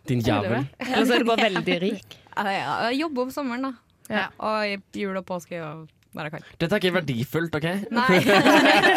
Din 0.09 0.19
jævel. 0.25 0.65
Eller 0.81 1.05
så 1.07 1.15
er 1.15 1.23
du 1.23 1.29
bare 1.29 1.45
veldig 1.47 1.75
rik. 1.83 2.15
Ja, 2.33 2.43
ja, 2.51 2.73
jeg 2.89 2.99
jobber 3.03 3.27
om 3.27 3.31
sommeren, 3.31 3.69
da. 3.69 3.71
Ja. 4.11 4.25
Og 4.43 4.65
i 4.67 4.99
jul 4.99 5.15
og 5.21 5.23
påske 5.29 5.61
og 5.63 5.85
når 6.15 6.27
jeg 6.27 6.33
kan. 6.35 6.45
Dette 6.59 6.75
er 6.77 6.81
ikke 6.83 6.93
verdifullt, 6.97 7.57
OK? 7.59 7.67
Nei. 7.95 8.19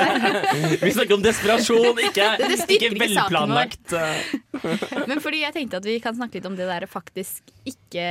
Vi 0.84 0.92
snakker 0.96 1.16
om 1.16 1.24
desperasjon, 1.24 2.00
ikke, 2.08 2.28
ikke 2.74 2.92
velplanlagt. 2.98 3.94
eh, 3.98 4.32
Men 5.10 5.22
fordi 5.22 5.44
jeg 5.44 5.54
tenkte 5.56 5.80
at 5.82 5.86
vi 5.88 5.98
kan 6.02 6.16
snakke 6.16 6.38
litt 6.40 6.48
om 6.48 6.56
det 6.58 6.66
der 6.70 6.86
faktisk 6.90 7.52
ikke 7.68 8.06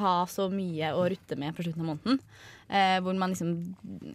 ha 0.00 0.14
så 0.30 0.48
mye 0.52 0.94
å 0.96 1.04
rutte 1.10 1.38
med 1.38 1.54
på 1.56 1.66
slutten 1.66 1.84
av 1.84 1.92
måneden. 1.94 2.22
Eh, 2.70 3.00
hvor 3.02 3.16
man 3.18 3.32
liksom 3.32 3.48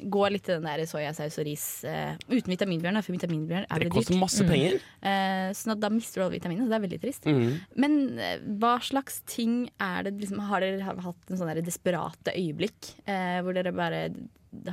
går 0.07 0.29
litt 0.31 0.45
til 0.47 0.61
den 0.61 0.67
der 0.69 0.85
soyasaus 0.87 1.35
og 1.41 1.43
ris 1.43 1.63
eh, 1.83 2.13
uten 2.31 2.53
vitaminbjørn, 2.53 3.01
for 3.03 3.11
vitaminbjørn 3.17 3.65
er 3.67 3.81
Det 3.83 3.89
dyrt. 3.89 3.95
koster 3.97 4.19
masse 4.21 4.45
penger. 4.47 4.77
Eh, 5.03 5.49
sånn 5.59 5.75
da 5.81 5.89
mister 5.91 6.21
du 6.21 6.23
alle 6.23 6.37
vitaminene, 6.37 6.63
så 6.63 6.71
det 6.71 6.77
er 6.79 6.85
veldig 6.85 7.01
trist. 7.03 7.27
Mm. 7.27 7.49
Men 7.83 7.97
eh, 8.15 8.45
hva 8.61 8.77
slags 8.79 9.19
ting 9.27 9.65
er 9.75 10.07
det 10.07 10.15
liksom, 10.21 10.39
Har 10.47 10.63
dere 10.63 10.87
hatt 10.87 11.33
en 11.35 11.41
sånn 11.41 11.51
desperate 11.67 12.31
øyeblikk 12.31 12.93
eh, 13.03 13.41
hvor 13.45 13.57
dere 13.57 13.73
bare 13.75 14.05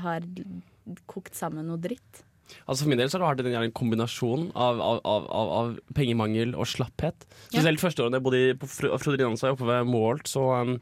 har 0.02 0.26
kokt 1.10 1.36
sammen 1.38 1.68
noe 1.68 1.80
dritt. 1.82 2.24
Altså 2.66 2.84
For 2.84 2.90
min 2.92 3.00
del 3.00 3.10
så 3.10 3.20
har 3.22 3.36
det 3.38 3.46
vært 3.46 3.58
en, 3.62 3.74
kombinasjon 3.76 4.50
av, 4.58 4.80
av, 4.82 5.00
av, 5.08 5.26
av, 5.32 5.72
pengemangel 5.96 6.54
og 6.58 6.68
slapphet. 6.68 7.26
Spesielt 7.48 7.82
første 7.82 8.04
året 8.04 8.18
jeg 8.18 8.26
bodde 8.26 8.44
på 8.60 8.70
Fro- 8.70 8.92
oppe 8.92 9.68
ved 9.68 9.88
Målt, 9.88 10.28
så 10.28 10.44
um, 10.60 10.74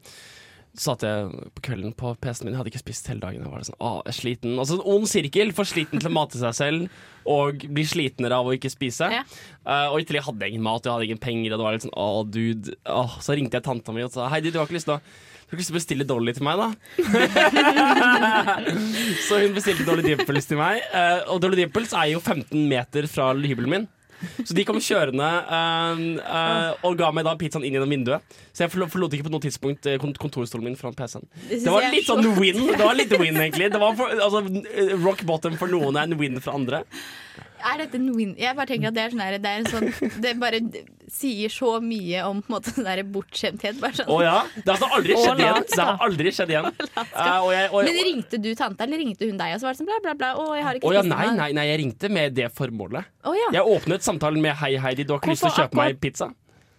satt 0.78 1.04
jeg 1.06 1.30
på 1.56 1.64
kvelden 1.66 1.94
på 1.98 2.12
PC-en 2.22 2.48
min. 2.48 2.54
Jeg 2.54 2.62
hadde 2.62 2.72
ikke 2.72 2.82
spist 2.82 3.08
hele 3.10 3.22
dagen. 3.22 3.44
Jeg 3.44 3.52
var 3.52 3.66
sånn, 3.66 3.78
ah, 3.78 4.00
jeg 4.04 4.12
er 4.12 4.18
sliten. 4.18 4.58
Altså 4.58 4.78
en 4.78 4.84
ond 4.96 5.08
sirkel. 5.10 5.54
For 5.56 5.68
sliten 5.68 6.02
til 6.02 6.10
å 6.10 6.14
mate 6.14 6.40
seg 6.40 6.56
selv 6.56 7.00
og 7.30 7.64
bli 7.68 7.84
slitnere 7.86 8.38
av 8.38 8.48
å 8.48 8.54
ikke 8.56 8.70
spise. 8.72 9.10
Ja. 9.12 9.24
Uh, 9.66 9.90
og 9.92 10.00
i 10.00 10.06
tillegg 10.08 10.26
hadde 10.26 10.46
jeg 10.46 10.56
ingen 10.56 10.66
mat, 10.66 10.86
jeg 10.86 10.94
hadde 10.94 11.10
ingen 11.10 11.22
penger. 11.22 11.52
Og 11.52 11.58
det 11.58 11.66
var 11.66 11.76
litt 11.76 11.86
sånn, 11.88 11.98
ah, 11.98 12.22
dude 12.26 12.78
Ah. 12.90 13.18
Så 13.22 13.36
ringte 13.36 13.58
jeg 13.58 13.66
tanta 13.66 13.94
mi 13.94 14.06
og 14.06 14.14
sa 14.14 14.30
Heidi, 14.32 14.50
du 14.54 14.58
har 14.58 14.68
ikke 14.68 14.78
lyst 14.78 14.88
til 14.90 14.98
å 14.98 15.02
har 15.50 15.58
ikke 15.64 15.74
bestille 15.78 16.04
Dolly 16.06 16.32
til 16.36 16.44
meg, 16.46 16.60
da? 16.60 16.68
så 19.28 19.40
hun 19.42 19.54
bestilte 19.56 19.86
Dolly 19.88 20.04
Dimples 20.06 20.46
til 20.50 20.58
meg. 20.60 20.74
eh, 20.94 21.20
og 21.30 21.40
Dolly 21.42 21.56
Dimples 21.64 21.92
er 21.96 22.06
jo 22.14 22.20
15 22.22 22.54
meter 22.70 23.02
fra 23.10 23.24
hybelen 23.34 23.70
min. 23.74 23.88
Så 24.44 24.52
de 24.52 24.66
kom 24.68 24.76
kjørende 24.84 25.24
eh, 25.24 26.00
eh, 26.20 26.70
og 26.84 26.92
ga 27.00 27.08
meg 27.16 27.24
da 27.24 27.32
pizzaen 27.40 27.64
inn 27.64 27.72
gjennom 27.78 27.88
vinduet. 27.94 28.20
Så 28.52 28.66
jeg 28.66 28.72
forlo- 28.74 28.90
forlot 28.92 29.14
ikke 29.16 29.24
på 29.30 29.32
noe 29.32 29.40
tidspunkt 29.46 29.88
kontorstolen 30.20 30.66
min 30.68 30.76
foran 30.76 30.92
PC-en. 30.98 31.24
Det 31.48 31.64
var 31.72 31.86
er 31.88 31.94
litt 31.96 32.04
sånn 32.08 32.28
win, 32.36 32.60
Det 32.74 32.84
var 32.84 32.94
litt 32.98 33.14
win 33.16 33.40
egentlig. 33.40 33.70
Det 33.72 33.80
var 33.80 33.96
for, 33.96 34.12
altså, 34.12 34.44
rock 35.06 35.24
bottom 35.28 35.56
for 35.60 35.68
noen 35.72 35.96
er 35.96 36.04
en 36.10 36.18
win 36.20 36.36
for 36.44 36.52
andre. 36.60 36.78
Er 37.60 37.76
dette 37.82 37.96
en 38.00 38.12
win? 38.16 38.34
Jeg 38.40 38.56
bare 38.56 38.68
tenker 38.70 38.88
at 38.92 38.96
det 38.96 39.02
er 39.06 39.10
sånn 39.16 39.20
her, 39.24 39.34
det 39.40 39.50
er 39.50 39.58
en 39.60 39.68
sånn 39.68 39.84
Det 40.24 40.30
bare 40.40 40.58
sier 41.12 41.52
så 41.52 41.74
mye 41.84 42.22
om 42.28 42.40
på 42.42 42.50
en 42.50 42.54
måte 42.56 42.72
sånn 42.74 42.86
der 42.88 43.02
bortskjemthet. 43.14 43.78
Bare 43.82 43.98
sånn. 43.98 44.10
Å 44.10 44.18
ja. 44.24 44.36
Det 44.56 44.64
har 44.66 44.76
altså 44.76 44.90
aldri 44.98 45.16
skjedd 45.18 45.42
igjen. 45.44 45.66
Det 45.70 45.86
har 45.88 46.04
aldri 46.06 46.34
skjedd 46.36 46.54
igjen. 46.54 46.70
Eh, 47.20 47.38
og 47.42 47.50
jeg, 47.52 47.68
og, 47.72 47.84
Men 47.84 47.96
ringte 48.06 48.38
du 48.40 48.48
tanta, 48.56 48.84
eller 48.86 49.00
ringte 49.00 49.26
hun 49.28 49.38
deg? 49.40 49.54
Og 49.54 49.60
så 49.60 49.66
var 49.66 49.74
det 49.74 49.80
sånn 49.80 49.88
bla, 49.88 49.98
bla, 50.04 50.14
bla. 50.16 50.30
Å, 50.38 50.44
jeg 50.56 50.64
har 50.66 50.78
ikke 50.78 50.88
Å 50.88 50.92
ja, 50.94 51.02
spist 51.02 51.12
nei, 51.14 51.26
nei, 51.36 51.48
nei, 51.56 51.64
jeg 51.68 51.80
ringte 51.82 52.10
med 52.12 52.36
det 52.36 52.48
formålet. 52.56 53.10
Å 53.26 53.34
ja. 53.36 53.48
Jeg 53.58 53.74
åpnet 53.74 54.06
samtalen 54.06 54.40
med 54.44 54.56
'Hei, 54.56 54.76
Heidi, 54.80 55.04
du 55.04 55.14
har 55.14 55.20
ikke 55.20 55.34
lyst 55.34 55.44
til 55.44 55.50
å 55.50 55.54
Hvorfor 55.54 55.68
kjøpe 55.68 55.80
meg 55.82 56.00
pizza'? 56.00 56.30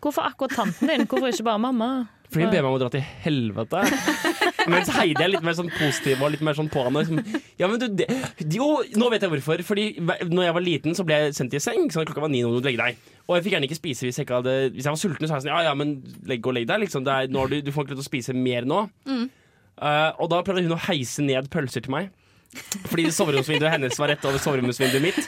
Hvorfor 0.01 0.25
akkurat 0.31 0.55
tanten 0.57 0.89
din? 0.89 1.05
Hvorfor 1.05 1.29
ikke 1.29 1.45
bare 1.45 1.61
mamma? 1.61 1.91
Fordi 2.31 2.45
hun 2.47 2.53
ber 2.53 2.63
meg 2.63 2.69
om 2.69 2.77
å 2.77 2.79
dra 2.79 2.87
til 2.93 3.03
helvete. 3.25 3.81
Mens 4.71 4.89
Heidi 4.95 5.19
er 5.19 5.33
litt 5.33 5.43
mer 5.43 5.55
sånn 5.57 5.71
positiv 5.73 6.21
og 6.23 6.31
litt 6.31 6.43
mer 6.45 6.55
sånn 6.55 6.69
på 6.71 6.85
henne. 6.85 7.03
Liksom. 7.03 7.41
Ja, 7.59 7.67
men 7.67 7.81
du, 7.81 7.87
det, 7.99 8.07
jo, 8.55 8.69
nå 8.95 9.09
vet 9.11 9.25
jeg 9.25 9.33
hvorfor. 9.33 9.63
Fordi 9.67 9.87
hver- 9.99 10.23
når 10.31 10.47
jeg 10.47 10.55
var 10.55 10.65
liten, 10.65 10.95
så 10.95 11.05
ble 11.07 11.17
jeg 11.19 11.35
sendt 11.35 11.57
i 11.57 11.61
seng. 11.63 11.89
Så 11.91 12.05
klokka 12.07 12.23
var 12.23 12.31
ni 12.31 12.43
når 12.45 12.61
du 12.61 12.69
legge 12.69 12.85
deg. 12.85 13.11
Og 13.31 13.37
jeg 13.37 13.45
fikk 13.47 13.53
gjerne 13.55 13.67
ikke 13.69 13.79
spise 13.79 14.03
hvis 14.09 14.17
jeg, 14.19 14.27
ikke 14.27 14.41
hadde, 14.41 14.55
hvis 14.75 14.83
jeg 14.89 14.91
var 14.91 14.99
sulten. 14.99 15.23
Så 15.27 15.31
var 15.31 15.39
jeg 15.39 15.45
sånn, 15.47 15.53
ja, 15.55 15.61
ja, 15.69 15.75
men 15.79 15.93
legg 16.27 16.47
og 16.51 16.57
legg 16.57 16.67
deg. 16.67 16.83
Liksom. 16.83 17.05
Det 17.07 17.13
er, 17.15 17.31
nå 17.31 17.45
har 17.45 17.53
du, 17.53 17.61
du 17.63 17.71
får 17.71 17.85
ikke 17.87 17.95
lov 17.95 18.01
til 18.01 18.07
å 18.07 18.11
spise 18.11 18.35
mer 18.35 18.67
nå. 18.67 18.81
Eh, 19.07 20.09
og 20.21 20.27
da 20.33 20.41
prøvde 20.45 20.65
hun 20.67 20.75
å 20.75 20.81
heise 20.89 21.23
ned 21.23 21.47
pølser 21.53 21.85
til 21.87 21.95
meg. 21.95 22.11
Fordi 22.91 23.05
soveromsvinduet 23.15 23.71
hennes 23.71 23.95
var 23.95 24.09
rett 24.11 24.25
over 24.27 24.41
soveromsvinduet 24.43 24.99
mitt. 25.05 25.19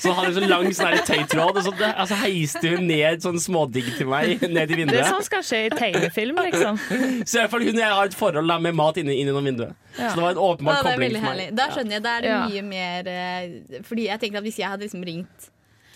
Så 0.00 0.14
hadde 0.16 0.30
hun 0.30 0.36
så 0.38 0.46
lang 0.48 0.70
sånn 0.72 0.94
tøytråd, 1.04 1.58
og 1.60 1.66
så 1.66 1.72
altså, 1.90 2.16
heiste 2.22 2.72
hun 2.72 2.86
ned 2.88 3.20
sånn 3.20 3.36
smådigg 3.44 3.90
til 3.98 4.08
meg 4.08 4.40
ned 4.48 4.72
i 4.72 4.78
vinduet. 4.80 4.96
Det 4.96 5.02
er 5.02 5.10
sånn 5.12 5.26
skal 5.26 5.44
skje 5.44 5.60
i 5.66 5.70
tegnefilm, 5.76 6.40
liksom. 6.48 6.80
Så 7.28 7.36
i 7.36 7.42
hvert 7.42 7.52
fall 7.52 7.66
hun 7.68 7.76
og 7.76 7.82
jeg 7.84 7.92
har 7.98 8.08
et 8.08 8.16
forhold 8.16 8.48
da, 8.54 8.56
med 8.64 8.78
mat 8.80 9.02
inni, 9.02 9.18
inni 9.20 9.28
gjennom 9.28 9.50
vinduet. 9.52 9.76
Så 9.98 10.14
det 10.16 10.24
var 10.24 10.32
en 10.32 10.42
åpenbar 10.48 10.80
det 10.80 10.80
er 10.80 10.96
kobling 10.96 11.12
for 11.12 11.20
for 11.20 11.28
herlig. 11.28 11.48
meg. 11.52 11.58
Da 11.60 11.68
skjønner 11.76 11.98
jeg. 11.98 12.06
Da 12.08 12.16
er 12.16 12.24
det 12.24 12.32
Ja. 12.32 12.40
mye 12.48 12.62
mer 12.72 13.12
eh, 13.12 13.82
Fordi 13.84 14.08
jeg 14.08 14.24
tenker 14.24 14.40
at 14.40 14.48
hvis 14.48 14.62
jeg 14.64 14.72
hadde 14.72 14.88
liksom 14.88 15.04
ringt 15.12 15.51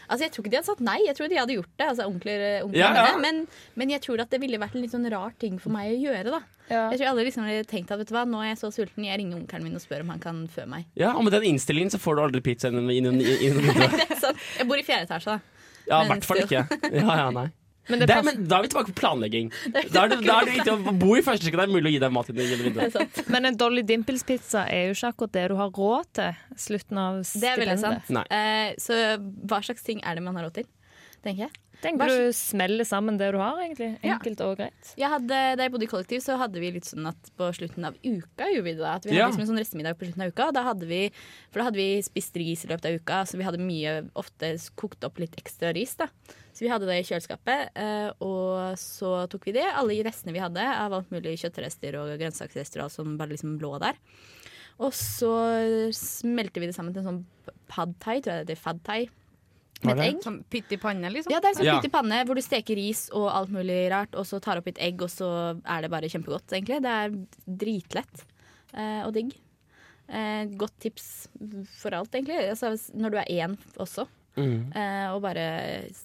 Altså 0.08 0.22
Jeg 0.26 0.32
tror 0.32 0.44
ikke 0.44 0.50
de 0.54 0.56
hadde 0.60 0.66
sagt 0.70 0.80
nei, 0.86 0.98
jeg 1.06 1.16
tror 1.18 1.28
de 1.32 1.38
hadde 1.40 1.56
gjort 1.56 1.72
det. 1.76 1.86
Altså 1.90 2.06
onkler, 2.06 2.44
onkler 2.64 2.78
Ja, 2.80 2.90
ja. 2.94 3.06
mine. 3.16 3.22
Men, 3.22 3.40
men 3.76 3.90
jeg 3.90 4.00
tror 4.06 4.20
at 4.22 4.30
det 4.30 4.40
ville 4.40 4.58
vært 4.62 4.74
en 4.76 4.82
litt 4.84 4.92
sånn 4.94 5.08
rar 5.10 5.32
ting 5.38 5.58
for 5.62 5.70
meg 5.74 5.92
å 5.94 5.98
gjøre. 6.06 6.30
da 6.36 6.40
Ja. 6.70 6.84
Jeg 6.90 6.98
tror 7.00 7.08
alle 7.12 7.24
liksom 7.28 7.44
hadde 7.46 7.66
tenkt 7.70 7.90
at 7.94 7.98
vet 7.98 8.08
du 8.10 8.14
hva, 8.14 8.24
nå 8.26 8.40
er 8.42 8.48
jeg 8.54 8.58
så 8.62 8.70
sulten, 8.74 9.04
jeg 9.06 9.18
ringer 9.20 9.36
onkelen 9.38 9.62
min 9.68 9.74
og 9.78 9.82
spør 9.84 10.00
om 10.02 10.08
han 10.14 10.18
kan 10.22 10.40
fø 10.50 10.64
meg. 10.66 10.86
Ja, 10.98 11.12
og 11.14 11.22
med 11.24 11.32
den 11.36 11.44
innstillingen 11.52 11.90
så 11.94 11.98
får 12.02 12.16
du 12.16 12.22
aldri 12.24 12.40
pizza 12.42 12.68
inn 12.72 12.80
inn- 12.90 13.06
inn- 13.12 13.20
inn 13.22 13.60
i 13.60 13.66
vinduet. 13.68 13.94
Det 13.98 14.18
er. 14.18 14.40
Jeg 14.58 14.66
bor 14.70 14.78
i 14.78 14.82
fjerde 14.86 15.06
etasje, 15.06 15.36
da. 15.36 15.40
Ja, 15.86 16.02
i 16.02 16.08
hvert 16.10 16.24
fall 16.26 16.42
ikke. 16.42 16.64
Ja, 16.90 17.16
ja, 17.22 17.30
nei. 17.30 17.46
Men 17.88 18.00
det 18.02 18.08
Det 18.08 18.16
men 18.24 18.46
da 18.50 18.58
er 18.58 18.62
vi 18.66 18.68
tilbake 18.72 18.92
på 18.92 18.96
planlegging. 19.00 19.50
Da 19.92 20.04
er 20.04 20.08
det, 20.14 20.18
da 20.26 20.40
er 20.40 20.44
det 20.48 20.54
viktig 20.56 20.72
å 20.74 20.94
bo 20.98 21.12
i 21.16 21.22
første 21.22 21.46
rekke. 21.46 21.56
Det 21.60 21.66
er 21.68 21.74
mulig 21.74 21.90
å 21.90 21.94
gi 21.94 22.00
deg 22.02 22.12
mat 22.16 22.30
gjennom 22.32 22.64
vinduet. 22.66 23.20
Men 23.34 23.44
en 23.50 23.56
Dolly 23.56 23.82
Dimples-pizza 23.86 24.64
er 24.68 24.88
jo 24.88 24.96
ikke 24.96 25.12
akkurat 25.14 25.32
det 25.38 25.44
du 25.52 25.54
har 25.60 25.70
råd 25.70 26.08
til 26.18 26.40
slutten 26.66 26.98
av 26.98 27.20
Det 27.22 27.52
er 27.52 27.60
veldig 27.62 27.78
sant. 27.78 28.02
stipendet. 28.02 28.32
Eh, 28.32 28.74
så 28.82 28.98
hva 29.46 29.62
slags 29.62 29.82
ting 29.86 30.02
er 30.04 30.14
det 30.18 30.22
man 30.26 30.34
har 30.40 30.48
råd 30.48 30.58
til? 30.62 30.66
Tenker 31.22 31.46
jeg. 31.48 31.54
Tenker 31.82 32.08
du 32.08 32.30
smeller 32.32 32.86
sammen 32.88 33.18
det 33.20 33.26
du 33.34 33.36
har, 33.38 33.58
egentlig. 33.60 33.90
Ja. 34.00 34.14
Enkelt 34.16 34.40
og 34.40 34.54
greit. 34.56 34.92
Jeg 34.96 35.10
hadde, 35.12 35.28
da 35.28 35.66
jeg 35.66 35.72
bodde 35.74 35.84
i 35.84 35.90
kollektiv, 35.90 36.22
så 36.24 36.38
hadde 36.40 36.56
vi 36.62 36.70
litt 36.72 36.86
sånn 36.88 37.04
at 37.10 37.28
på 37.36 37.50
slutten 37.52 37.84
av 37.84 37.98
uka 38.00 38.48
gjorde 38.48 38.64
vi 38.64 38.72
det. 38.78 38.86
At 38.88 39.04
vi 39.04 39.12
Ja. 39.14 39.26
hadde 39.26 39.36
liksom 39.36 39.44
en 39.44 39.50
sånn 39.52 39.60
restemiddag 39.60 39.98
på 40.00 40.08
slutten 40.08 40.24
av 40.24 40.32
uka. 40.32 40.46
Da 40.56 40.62
hadde 40.64 40.88
vi, 40.88 41.02
for 41.52 41.60
da 41.60 41.64
hadde 41.68 41.76
vi 41.76 42.00
spist 42.02 42.34
ris 42.40 42.64
i 42.64 42.68
løpet 42.72 42.88
av 42.88 42.96
uka, 42.96 43.20
så 43.28 43.36
vi 43.36 43.44
hadde 43.44 43.60
mye, 43.60 44.08
ofte 44.16 44.54
kokt 44.74 45.04
opp 45.04 45.18
litt 45.20 45.36
ekstra 45.36 45.74
ris. 45.76 45.94
da. 46.00 46.08
Så 46.56 46.64
vi 46.64 46.70
hadde 46.72 46.86
det 46.88 46.94
i 47.02 47.04
kjøleskapet, 47.04 47.66
eh, 47.76 48.06
og 48.24 48.78
så 48.80 49.26
tok 49.28 49.44
vi 49.44 49.52
det. 49.58 49.66
Alle 49.76 49.98
restene 50.06 50.32
vi 50.32 50.40
hadde 50.40 50.62
av 50.64 50.94
alt 50.96 51.10
mulig 51.12 51.34
kjøttrester 51.42 51.98
og 52.00 52.14
grønnsaksrester 52.16 52.80
og 52.80 52.86
alt 52.86 52.94
som 52.96 53.18
bare 53.20 53.34
liksom 53.34 53.58
lå 53.60 53.74
der. 53.82 53.98
Og 54.80 54.92
så 54.96 55.34
smelte 55.96 56.60
vi 56.62 56.70
det 56.70 56.76
sammen 56.76 56.96
til 56.96 57.04
en 57.04 57.10
sånn 57.10 57.54
pad 57.68 57.92
thai, 58.00 58.18
tror 58.24 58.38
jeg 58.38 58.48
det 58.48 58.56
heter. 58.56 58.62
Fad 58.64 58.82
thai. 58.88 58.98
Med 59.84 59.98
et 60.00 60.04
egg. 60.06 60.20
Sånn 60.24 60.38
pytt 60.48 60.72
i 60.72 60.78
panne, 60.80 61.10
liksom. 61.12 61.32
Ja, 61.34 61.40
det 61.44 61.50
er 61.50 61.58
sånn 61.60 61.68
Ja. 61.68 61.76
pytt 61.76 61.90
i 61.90 61.92
panne 61.92 62.22
hvor 62.24 62.34
du 62.38 62.40
steker 62.40 62.76
ris 62.80 63.10
og 63.12 63.28
alt 63.28 63.52
mulig 63.52 63.90
rart, 63.92 64.14
og 64.16 64.24
så 64.24 64.40
tar 64.40 64.56
opp 64.56 64.68
et 64.72 64.80
egg, 64.80 65.02
og 65.04 65.12
så 65.12 65.60
er 65.60 65.82
det 65.84 65.90
bare 65.92 66.08
kjempegodt, 66.08 66.48
egentlig. 66.56 66.80
Det 66.80 66.94
er 66.96 67.10
dritlett 67.46 68.24
eh, 68.72 69.02
og 69.04 69.12
digg. 69.12 69.34
Eh, 70.08 70.46
godt 70.56 70.78
tips 70.80 71.28
for 71.76 71.92
alt, 71.92 72.12
egentlig. 72.16 72.40
Altså, 72.48 72.72
når 72.96 73.10
du 73.10 73.16
er 73.20 73.28
én 73.44 73.56
også. 73.76 74.06
Mm. 74.36 74.68
Eh, 74.76 75.06
og 75.14 75.22
bare 75.24 75.44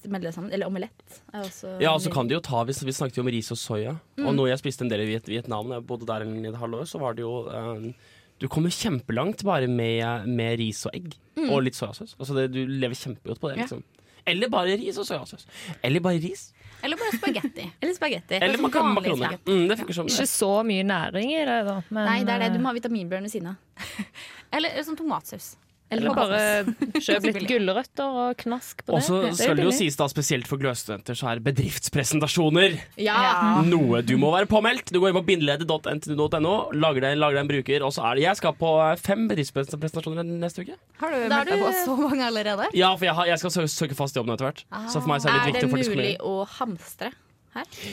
melde 0.08 0.30
det 0.30 0.34
sammen. 0.34 0.52
Eller 0.52 0.70
omelett. 0.70 1.20
Er 1.32 1.44
også 1.44 1.74
Ja, 1.82 1.92
og 1.92 2.00
så 2.00 2.12
kan 2.12 2.28
det 2.28 2.38
jo 2.38 2.42
ta 2.44 2.62
hvis 2.64 2.82
Vi 2.84 2.94
snakket 2.96 3.20
jo 3.20 3.26
om 3.26 3.30
ris 3.32 3.52
og 3.52 3.60
soya. 3.60 3.96
Mm. 4.16 4.26
Og 4.26 4.36
noe 4.38 4.50
jeg 4.50 4.62
spiste 4.62 4.86
en 4.86 4.92
del 4.92 5.04
i 5.04 5.10
Vietnam 5.20 5.72
jeg 5.76 5.86
bodde 5.88 6.08
der 6.08 6.24
i 6.24 6.48
et 6.48 6.60
halvår, 6.60 6.88
så 6.88 7.00
var 7.02 7.18
det 7.18 7.26
jo 7.26 7.34
eh, 7.52 7.92
Du 8.40 8.48
kommer 8.48 8.72
kjempelangt 8.72 9.44
bare 9.44 9.68
med, 9.68 10.26
med 10.26 10.58
ris 10.58 10.86
og 10.88 10.96
egg. 10.96 11.12
Og 11.48 11.62
litt 11.64 11.76
soyasaus. 11.78 12.16
Altså 12.18 12.36
det, 12.36 12.50
du 12.54 12.64
lever 12.66 12.96
kjempegodt 12.98 13.40
på 13.40 13.52
det, 13.52 13.64
liksom 13.64 13.84
Ja. 13.84 13.98
Eller 14.32 14.46
bare 14.46 14.76
ris 14.78 14.98
og 15.02 15.06
soyasaus. 15.08 15.48
Eller 15.82 15.98
bare 16.00 16.20
ris. 16.22 16.52
Eller 16.82 16.98
bare 16.98 17.16
spagetti. 17.16 17.64
Eller 17.80 17.94
spagetti. 17.94 18.38
Eller 18.38 18.60
mak 18.62 18.74
makaroner. 18.74 19.26
spagetti. 19.26 19.50
Mm, 19.50 19.64
det 19.68 19.76
funker 19.80 19.94
som 19.98 20.10
Ikke 20.10 20.26
så 20.30 20.52
mye 20.66 20.84
næring 20.86 21.32
i 21.34 21.40
det, 21.42 21.58
da. 21.66 21.76
Men, 21.88 22.06
Nei, 22.06 22.20
det 22.26 22.34
er 22.34 22.44
det. 22.44 22.52
Du 22.54 22.58
eh, 22.60 22.62
må 22.62 22.70
ha 22.70 22.76
vitaminbrød 22.78 23.26
ved 23.26 23.34
siden 23.34 23.52
av. 23.52 23.82
Eller 24.58 24.78
sånn 24.86 24.98
tomatsaus. 24.98 25.52
Eller 25.92 26.16
bare 26.16 27.00
kjøp 27.02 27.26
litt 27.28 27.48
gulrøtter 27.50 28.18
og 28.22 28.38
knask 28.42 28.82
på 28.84 28.94
det. 28.94 28.98
Og 28.98 29.04
så 29.06 29.20
er 29.28 29.36
skal 29.38 29.58
det 29.60 29.66
jo 29.66 29.74
sies 29.76 29.98
da 29.98 30.08
spesielt 30.10 30.48
for 30.50 30.62
gløsstudenter 30.62 31.18
så 31.18 31.30
er 31.32 31.42
bedriftspresentasjoner 31.44 32.78
Ja! 33.00 33.62
noe 33.66 34.02
du 34.06 34.14
må 34.20 34.32
være 34.34 34.48
påmeldt. 34.50 34.92
Du 34.92 35.00
går 35.02 35.12
inn 35.12 35.18
på 35.20 35.24
bindeledet.ntnu.no, 35.30 36.54
lager 36.76 37.06
deg, 37.06 37.24
en 37.42 37.50
bruker, 37.50 37.86
og 37.86 37.94
så 37.94 38.06
er 38.10 38.18
det 38.18 38.26
Jeg 38.26 38.40
skal 38.40 38.56
på 38.58 38.74
eh, 38.84 38.94
fem 39.00 39.26
bedriftspresentasjoner 39.30 40.26
neste 40.26 40.64
uke. 40.66 40.78
Har 41.02 41.12
du 41.12 41.18
er 41.18 41.28
meldt 41.32 41.52
deg 41.52 41.64
på 41.64 41.74
så 41.84 41.96
mange 42.00 42.28
allerede? 42.28 42.70
Ja, 42.78 42.94
for 42.96 43.08
jeg, 43.08 43.16
har, 43.18 43.32
jeg 43.32 43.42
skal 43.42 43.68
søke, 43.68 43.98
fast 43.98 44.16
jobb 44.16 44.30
nå 44.30 44.36
etter 44.36 44.50
hvert. 44.50 44.64
Så 44.88 45.00
for 45.02 45.12
meg 45.12 45.22
så 45.22 45.30
er 45.30 45.36
det 45.36 45.42
Er 45.42 45.52
litt 45.52 45.60
det 45.60 45.68
viktig 45.68 45.68
å 45.68 45.92
få 45.92 45.98
mulig 45.98 46.14
å 46.32 46.36
hamstre? 46.58 47.12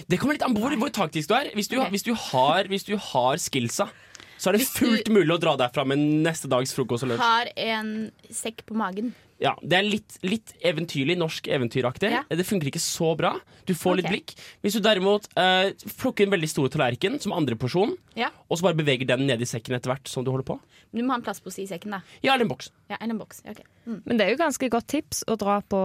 Det 0.08 0.20
kommer 0.20 0.38
litt 0.38 0.46
an 0.46 0.54
på 0.56 0.62
hvor, 0.64 0.76
hvor 0.80 0.92
taktisk 0.96 1.32
du 1.32 1.36
er. 1.36 1.50
Hvis 1.58 1.68
du, 1.68 1.76
okay. 1.80 1.92
hvis 1.92 2.06
du, 2.08 2.14
har, 2.16 2.70
hvis 2.72 2.86
du 2.88 2.94
har 3.10 3.42
skillsa, 3.42 3.90
så 4.40 4.50
er 4.54 4.58
det 4.58 4.66
fullt 4.72 5.10
mulig 5.12 5.34
å 5.36 5.40
dra 5.42 5.58
derfra 5.60 5.84
med 5.88 6.00
neste 6.26 6.48
dags 6.52 6.72
frokost 6.76 7.04
og 7.06 7.12
lunsj. 7.14 7.24
Har 7.24 7.50
en 7.60 7.90
sekk 8.32 8.64
på 8.70 8.78
magen. 8.80 9.12
Ja, 9.40 9.54
det 9.64 9.78
er 9.78 9.86
litt, 9.88 10.16
litt 10.28 10.52
eventyrlig, 10.68 11.16
norsk 11.20 11.46
eventyraktig. 11.48 12.10
Ja. 12.12 12.26
Det 12.28 12.44
funker 12.44 12.68
ikke 12.68 12.82
så 12.84 13.14
bra. 13.16 13.34
Du 13.70 13.72
får 13.78 14.02
litt 14.02 14.10
blikk. 14.12 14.34
Hvis 14.66 14.76
du 14.76 14.82
derimot 14.84 15.30
eh, 15.40 15.70
plukker 16.02 16.28
en 16.28 16.34
veldig 16.34 16.50
stor 16.52 16.68
tallerken 16.74 17.16
som 17.24 17.32
andre 17.38 17.56
porsjon, 17.56 17.94
Ja. 18.20 18.32
og 18.50 18.60
så 18.60 18.68
bare 18.68 18.76
beveger 18.82 19.08
den 19.08 19.24
ned 19.30 19.40
i 19.40 19.48
sekken 19.48 19.78
etter 19.78 19.94
hvert 19.94 20.12
som 20.12 20.26
du 20.28 20.32
holder 20.34 20.48
på, 20.50 20.60
Du 20.92 21.00
må 21.06 21.14
ha 21.14 21.20
en 21.20 21.24
plastpose 21.24 21.62
i 21.64 21.68
sekken, 21.70 21.92
da. 21.96 22.02
ja, 22.26 22.34
eller 22.34 22.48
en 22.48 22.52
boks. 22.52 22.72
Ja, 22.90 22.98
Eller 23.00 23.14
en 23.14 23.20
boks. 23.22 23.40
Okay. 23.48 23.64
mm. 23.86 24.02
Men 24.10 24.18
det 24.18 24.26
er 24.26 24.32
jo 24.34 24.42
ganske 24.44 24.70
godt 24.74 24.88
tips 24.92 25.24
å 25.30 25.38
dra 25.40 25.62
på 25.62 25.80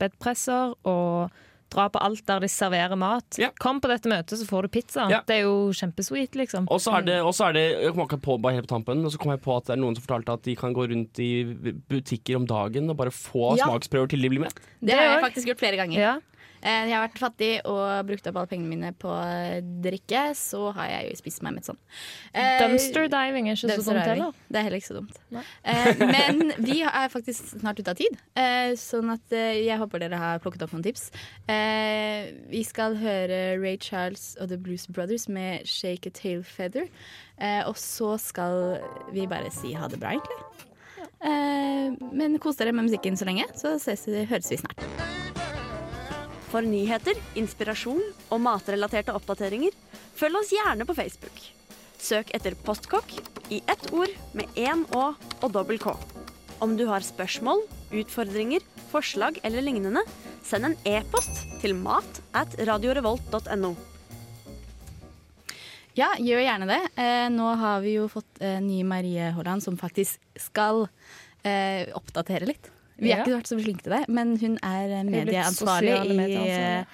bedpresser 0.00 0.72
og 0.86 1.30
dra 1.72 1.88
på 1.90 1.98
alt 1.98 2.22
der 2.28 2.40
de 2.40 2.48
serverer 2.48 2.96
mat. 2.96 3.38
Ja. 3.40 3.48
Kom 3.62 3.80
på 3.82 3.88
dette 3.90 4.08
møtet, 4.10 4.38
så 4.38 4.46
får 4.46 4.66
du 4.66 4.68
pizza. 4.76 5.08
Ja. 5.10 5.20
Det 5.26 5.38
er 5.40 5.42
jo 5.48 5.72
kjempesweet, 5.76 6.36
liksom. 6.38 6.68
Og 6.70 6.80
så 6.80 6.94
er 6.98 7.06
det, 7.08 7.16
og 7.26 7.34
så 7.36 7.48
er 7.48 7.56
det 7.58 7.64
Jeg 7.82 7.92
kom 7.94 8.04
akkurat 8.06 8.22
på 8.22 8.36
bare 8.42 8.54
helt 8.58 8.68
på 8.68 8.74
tampen 8.76 9.02
Og 9.04 9.12
så 9.12 9.18
kom 9.18 9.32
jeg 9.34 9.42
på 9.44 9.56
at 9.56 9.66
det 9.66 9.74
er 9.76 9.80
noen 9.82 9.96
som 9.98 10.04
fortalte 10.06 10.36
at 10.38 10.42
de 10.46 10.54
kan 10.56 10.72
gå 10.76 10.86
rundt 10.92 11.18
i 11.22 11.30
butikker 11.90 12.36
om 12.38 12.46
dagen 12.46 12.88
og 12.90 12.96
bare 12.96 13.10
få 13.14 13.56
Ja. 13.58 13.66
smaksprøver 13.66 14.08
til 14.10 14.22
de 14.22 14.28
blir 14.30 14.40
med. 14.46 14.54
Det 14.80 14.94
har 14.94 15.02
jeg 15.16 15.22
faktisk 15.26 15.46
gjort 15.52 15.58
flere 15.64 15.76
ganger. 15.82 16.22
Eh, 16.62 16.86
Jeg 16.88 16.94
har 16.94 17.04
vært 17.06 17.18
fattig 17.20 17.50
og 17.68 18.06
brukt 18.08 18.26
opp 18.30 18.38
alle 18.40 18.50
pengene 18.50 18.70
mine 18.70 18.92
på 18.98 19.10
eh, 19.12 19.58
drikke, 19.84 20.22
så 20.38 20.70
har 20.76 20.88
jeg 20.90 21.10
jo 21.10 21.18
spist 21.20 21.42
meg 21.44 21.56
mett 21.56 21.68
sånn. 21.68 21.78
Eh, 22.32 22.56
Dumpster 22.62 23.08
diving 23.12 23.50
er 23.50 23.58
ikke 23.58 23.76
så 23.76 23.92
dumt 23.92 24.00
heller. 24.02 24.40
Det 24.48 24.60
er 24.60 24.66
heller 24.68 24.80
ikke 24.80 24.90
så 24.90 24.98
dumt. 24.98 25.20
Nei. 25.34 25.44
Men 26.16 26.52
vi 26.64 26.80
er 26.86 27.12
faktisk 27.12 27.52
snart 27.60 27.80
ute 27.82 27.92
av 27.92 28.00
tid, 28.00 28.16
sånn 28.80 29.12
at 29.14 29.34
jeg 29.36 29.78
håper 29.80 30.02
dere 30.02 30.20
har 30.20 30.42
plukket 30.44 30.64
opp 30.66 30.74
noen 30.76 30.86
tips. 30.86 31.08
Vi 32.50 32.62
skal 32.66 32.96
høre 33.00 33.40
Ray 33.60 33.76
Charles 33.82 34.34
og 34.40 34.50
The 34.52 34.58
Blues 34.60 34.86
Brothers 34.86 35.28
med 35.28 35.66
'Shake 35.66 36.10
a 36.10 36.14
Tail 36.14 36.42
Feather'. 36.46 36.88
Og 37.66 37.76
så 37.76 38.16
skal 38.20 38.80
vi 39.12 39.26
bare 39.26 39.50
si 39.52 39.74
ha 39.76 39.88
det 39.88 40.00
bra, 40.00 40.14
egentlig. 40.16 40.40
Men 42.16 42.38
kos 42.42 42.56
dere 42.60 42.72
med 42.72 42.88
musikken 42.88 43.16
så 43.18 43.28
lenge, 43.28 43.46
så 43.56 43.76
ses 43.82 44.06
vi, 44.08 44.24
høres 44.24 44.50
vi 44.52 44.60
snart. 44.60 45.25
For 46.50 46.62
nyheter, 46.62 47.18
inspirasjon 47.38 48.02
og 48.30 48.42
matrelaterte 48.44 49.14
oppdateringer, 49.16 49.74
følg 50.16 50.40
oss 50.40 50.52
gjerne 50.54 50.86
på 50.86 50.94
Facebook. 50.96 51.40
Søk 51.98 52.30
etter 52.36 52.54
Postkokk 52.66 53.16
i 53.50 53.62
ett 53.66 53.88
ord 53.92 54.12
med 54.36 54.52
én 54.58 54.84
Å 54.94 55.08
og 55.16 55.48
dobbel 55.52 55.80
K. 55.82 55.96
Om 56.62 56.76
du 56.78 56.86
har 56.88 57.04
spørsmål, 57.04 57.64
utfordringer, 57.92 58.62
forslag 58.92 59.40
eller 59.44 59.64
lignende, 59.64 60.04
send 60.46 60.70
en 60.70 60.78
e-post 60.86 61.42
til 61.60 61.74
mat 61.76 62.22
at 62.36 62.54
radiorevolt.no. 62.68 63.74
Ja, 65.96 66.10
gjør 66.20 66.42
gjerne 66.44 66.68
det. 66.68 66.80
Eh, 67.00 67.26
nå 67.32 67.50
har 67.56 67.80
vi 67.84 67.96
jo 67.96 68.06
fått 68.12 68.40
eh, 68.44 68.58
ny 68.60 68.82
Marie 68.84 69.30
Haaland 69.32 69.64
som 69.64 69.78
faktisk 69.80 70.20
skal 70.36 70.84
eh, 71.40 71.88
oppdatere 71.96 72.48
litt. 72.52 72.68
Vi 72.98 73.10
har 73.10 73.18
Ja. 73.18 73.24
ikke 73.24 73.36
vært 73.36 73.48
så 73.50 73.58
flinke 73.60 73.82
til 73.82 73.92
det, 73.92 74.08
men 74.08 74.36
hun 74.40 74.58
er 74.62 75.04
medieansvarlig 75.04 75.96
i 76.20 76.86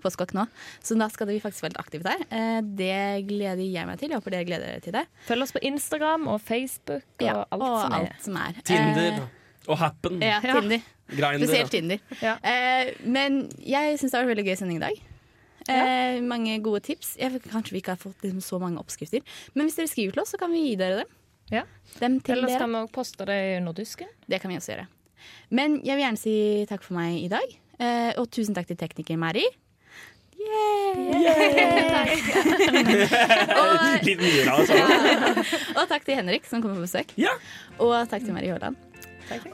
Postkokk 0.00 0.32
nå. 0.32 0.46
Så 0.82 0.96
da 0.96 1.08
skal 1.12 1.26
vi 1.28 1.34
faktisk 1.42 1.60
være 1.66 1.74
litt 1.74 1.80
aktive 1.82 2.02
der. 2.06 2.22
Eh, 2.32 2.60
det 2.64 3.26
gleder 3.28 3.60
jeg 3.60 3.84
meg 3.86 3.98
til. 4.00 4.08
Jeg 4.08 4.16
håper 4.16 4.30
dere 4.32 4.46
gleder 4.48 4.66
dere 4.70 4.80
til 4.80 4.92
det. 4.96 5.02
Følg 5.26 5.42
oss 5.44 5.52
på 5.52 5.60
Instagram 5.68 6.26
og 6.32 6.40
Facebook 6.40 7.04
og 7.20 7.26
Ja, 7.26 7.44
alt 7.52 7.60
og 7.62 7.82
som 7.82 7.92
er. 7.92 7.98
alt 8.06 8.24
som 8.24 8.36
er. 8.40 8.52
Tinder 8.64 9.12
Eh, 9.12 9.26
og 9.68 9.76
Happen. 9.78 10.20
ja. 10.22 10.40
Tinder. 10.40 10.80
Grindr. 11.10 11.44
Spesielt 11.44 11.70
Tinder. 11.70 11.98
Ja. 12.22 12.36
Eh, 12.42 12.94
men 13.04 13.50
jeg 13.60 13.98
syns 13.98 14.10
det 14.12 14.12
var 14.12 14.22
en 14.22 14.28
veldig 14.36 14.46
gøy 14.46 14.56
sending 14.56 14.76
i 14.80 14.86
dag. 14.86 15.02
Eh, 15.68 16.20
mange 16.22 16.62
gode 16.62 16.80
tips. 16.80 17.16
Jeg, 17.18 17.42
kanskje 17.42 17.72
vi 17.72 17.82
ikke 17.82 17.92
har 17.92 18.00
fått 18.00 18.22
liksom, 18.24 18.40
så 18.40 18.58
mange 18.58 18.78
oppskrifter. 18.80 19.20
Men 19.54 19.66
hvis 19.68 19.76
dere 19.76 19.86
skriver 19.92 20.12
til 20.16 20.22
oss, 20.22 20.30
så 20.32 20.38
kan 20.38 20.50
vi 20.50 20.70
gi 20.70 20.76
dere 20.76 21.02
dem. 21.04 21.06
Ja. 21.52 21.62
Dem 22.00 22.20
til 22.20 22.38
Ellers 22.38 22.56
dere. 22.56 22.66
vi 22.68 22.74
også 22.74 22.92
poste 22.92 23.26
det 23.26 23.58
under 23.60 23.72
dusken. 23.74 24.08
Det 24.26 24.40
kan 24.40 24.48
vi 24.50 24.56
også 24.56 24.72
gjøre. 24.78 24.86
Men 25.50 25.80
jeg 25.84 25.96
vil 25.96 26.04
gjerne 26.04 26.20
si 26.20 26.36
takk 26.70 26.82
for 26.86 26.98
meg 26.98 27.18
i 27.22 27.30
dag. 27.32 27.58
Eh, 27.80 28.12
og 28.20 28.30
tusen 28.32 28.54
takk 28.56 28.68
til 28.70 28.78
tekniker 28.80 29.16
Mari. 29.20 29.46
og, 33.60 33.74
Litt 34.06 34.20
mye 34.22 34.44
da, 34.46 34.52
altså. 34.56 34.74
og 35.78 35.84
takk 35.90 36.06
til 36.06 36.16
Henrik 36.16 36.48
som 36.48 36.62
kommer 36.64 36.80
på 36.80 36.86
besøk. 36.86 37.08
Ja. 37.20 37.34
Og 37.78 38.08
takk 38.10 38.24
til 38.24 38.34
Mari 38.36 38.48
Haaland. 38.52 38.76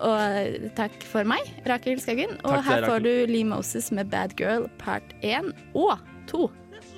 Og 0.01 0.71
takk 0.79 0.95
for 1.05 1.29
meg, 1.29 1.51
Rakel 1.69 2.01
Skagen 2.01 2.39
Og 2.49 2.65
her 2.65 2.81
deg, 2.81 2.89
får 2.89 3.05
du 3.05 3.13
Lee 3.29 3.45
Moses 3.45 3.93
med 3.93 4.09
Bad 4.13 4.33
Girl 4.41 4.71
part 4.81 5.13
1 5.21 5.53
og 5.77 5.99
2. 6.33 6.49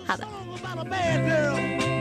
Ha 0.07 0.15
det. 0.23 1.98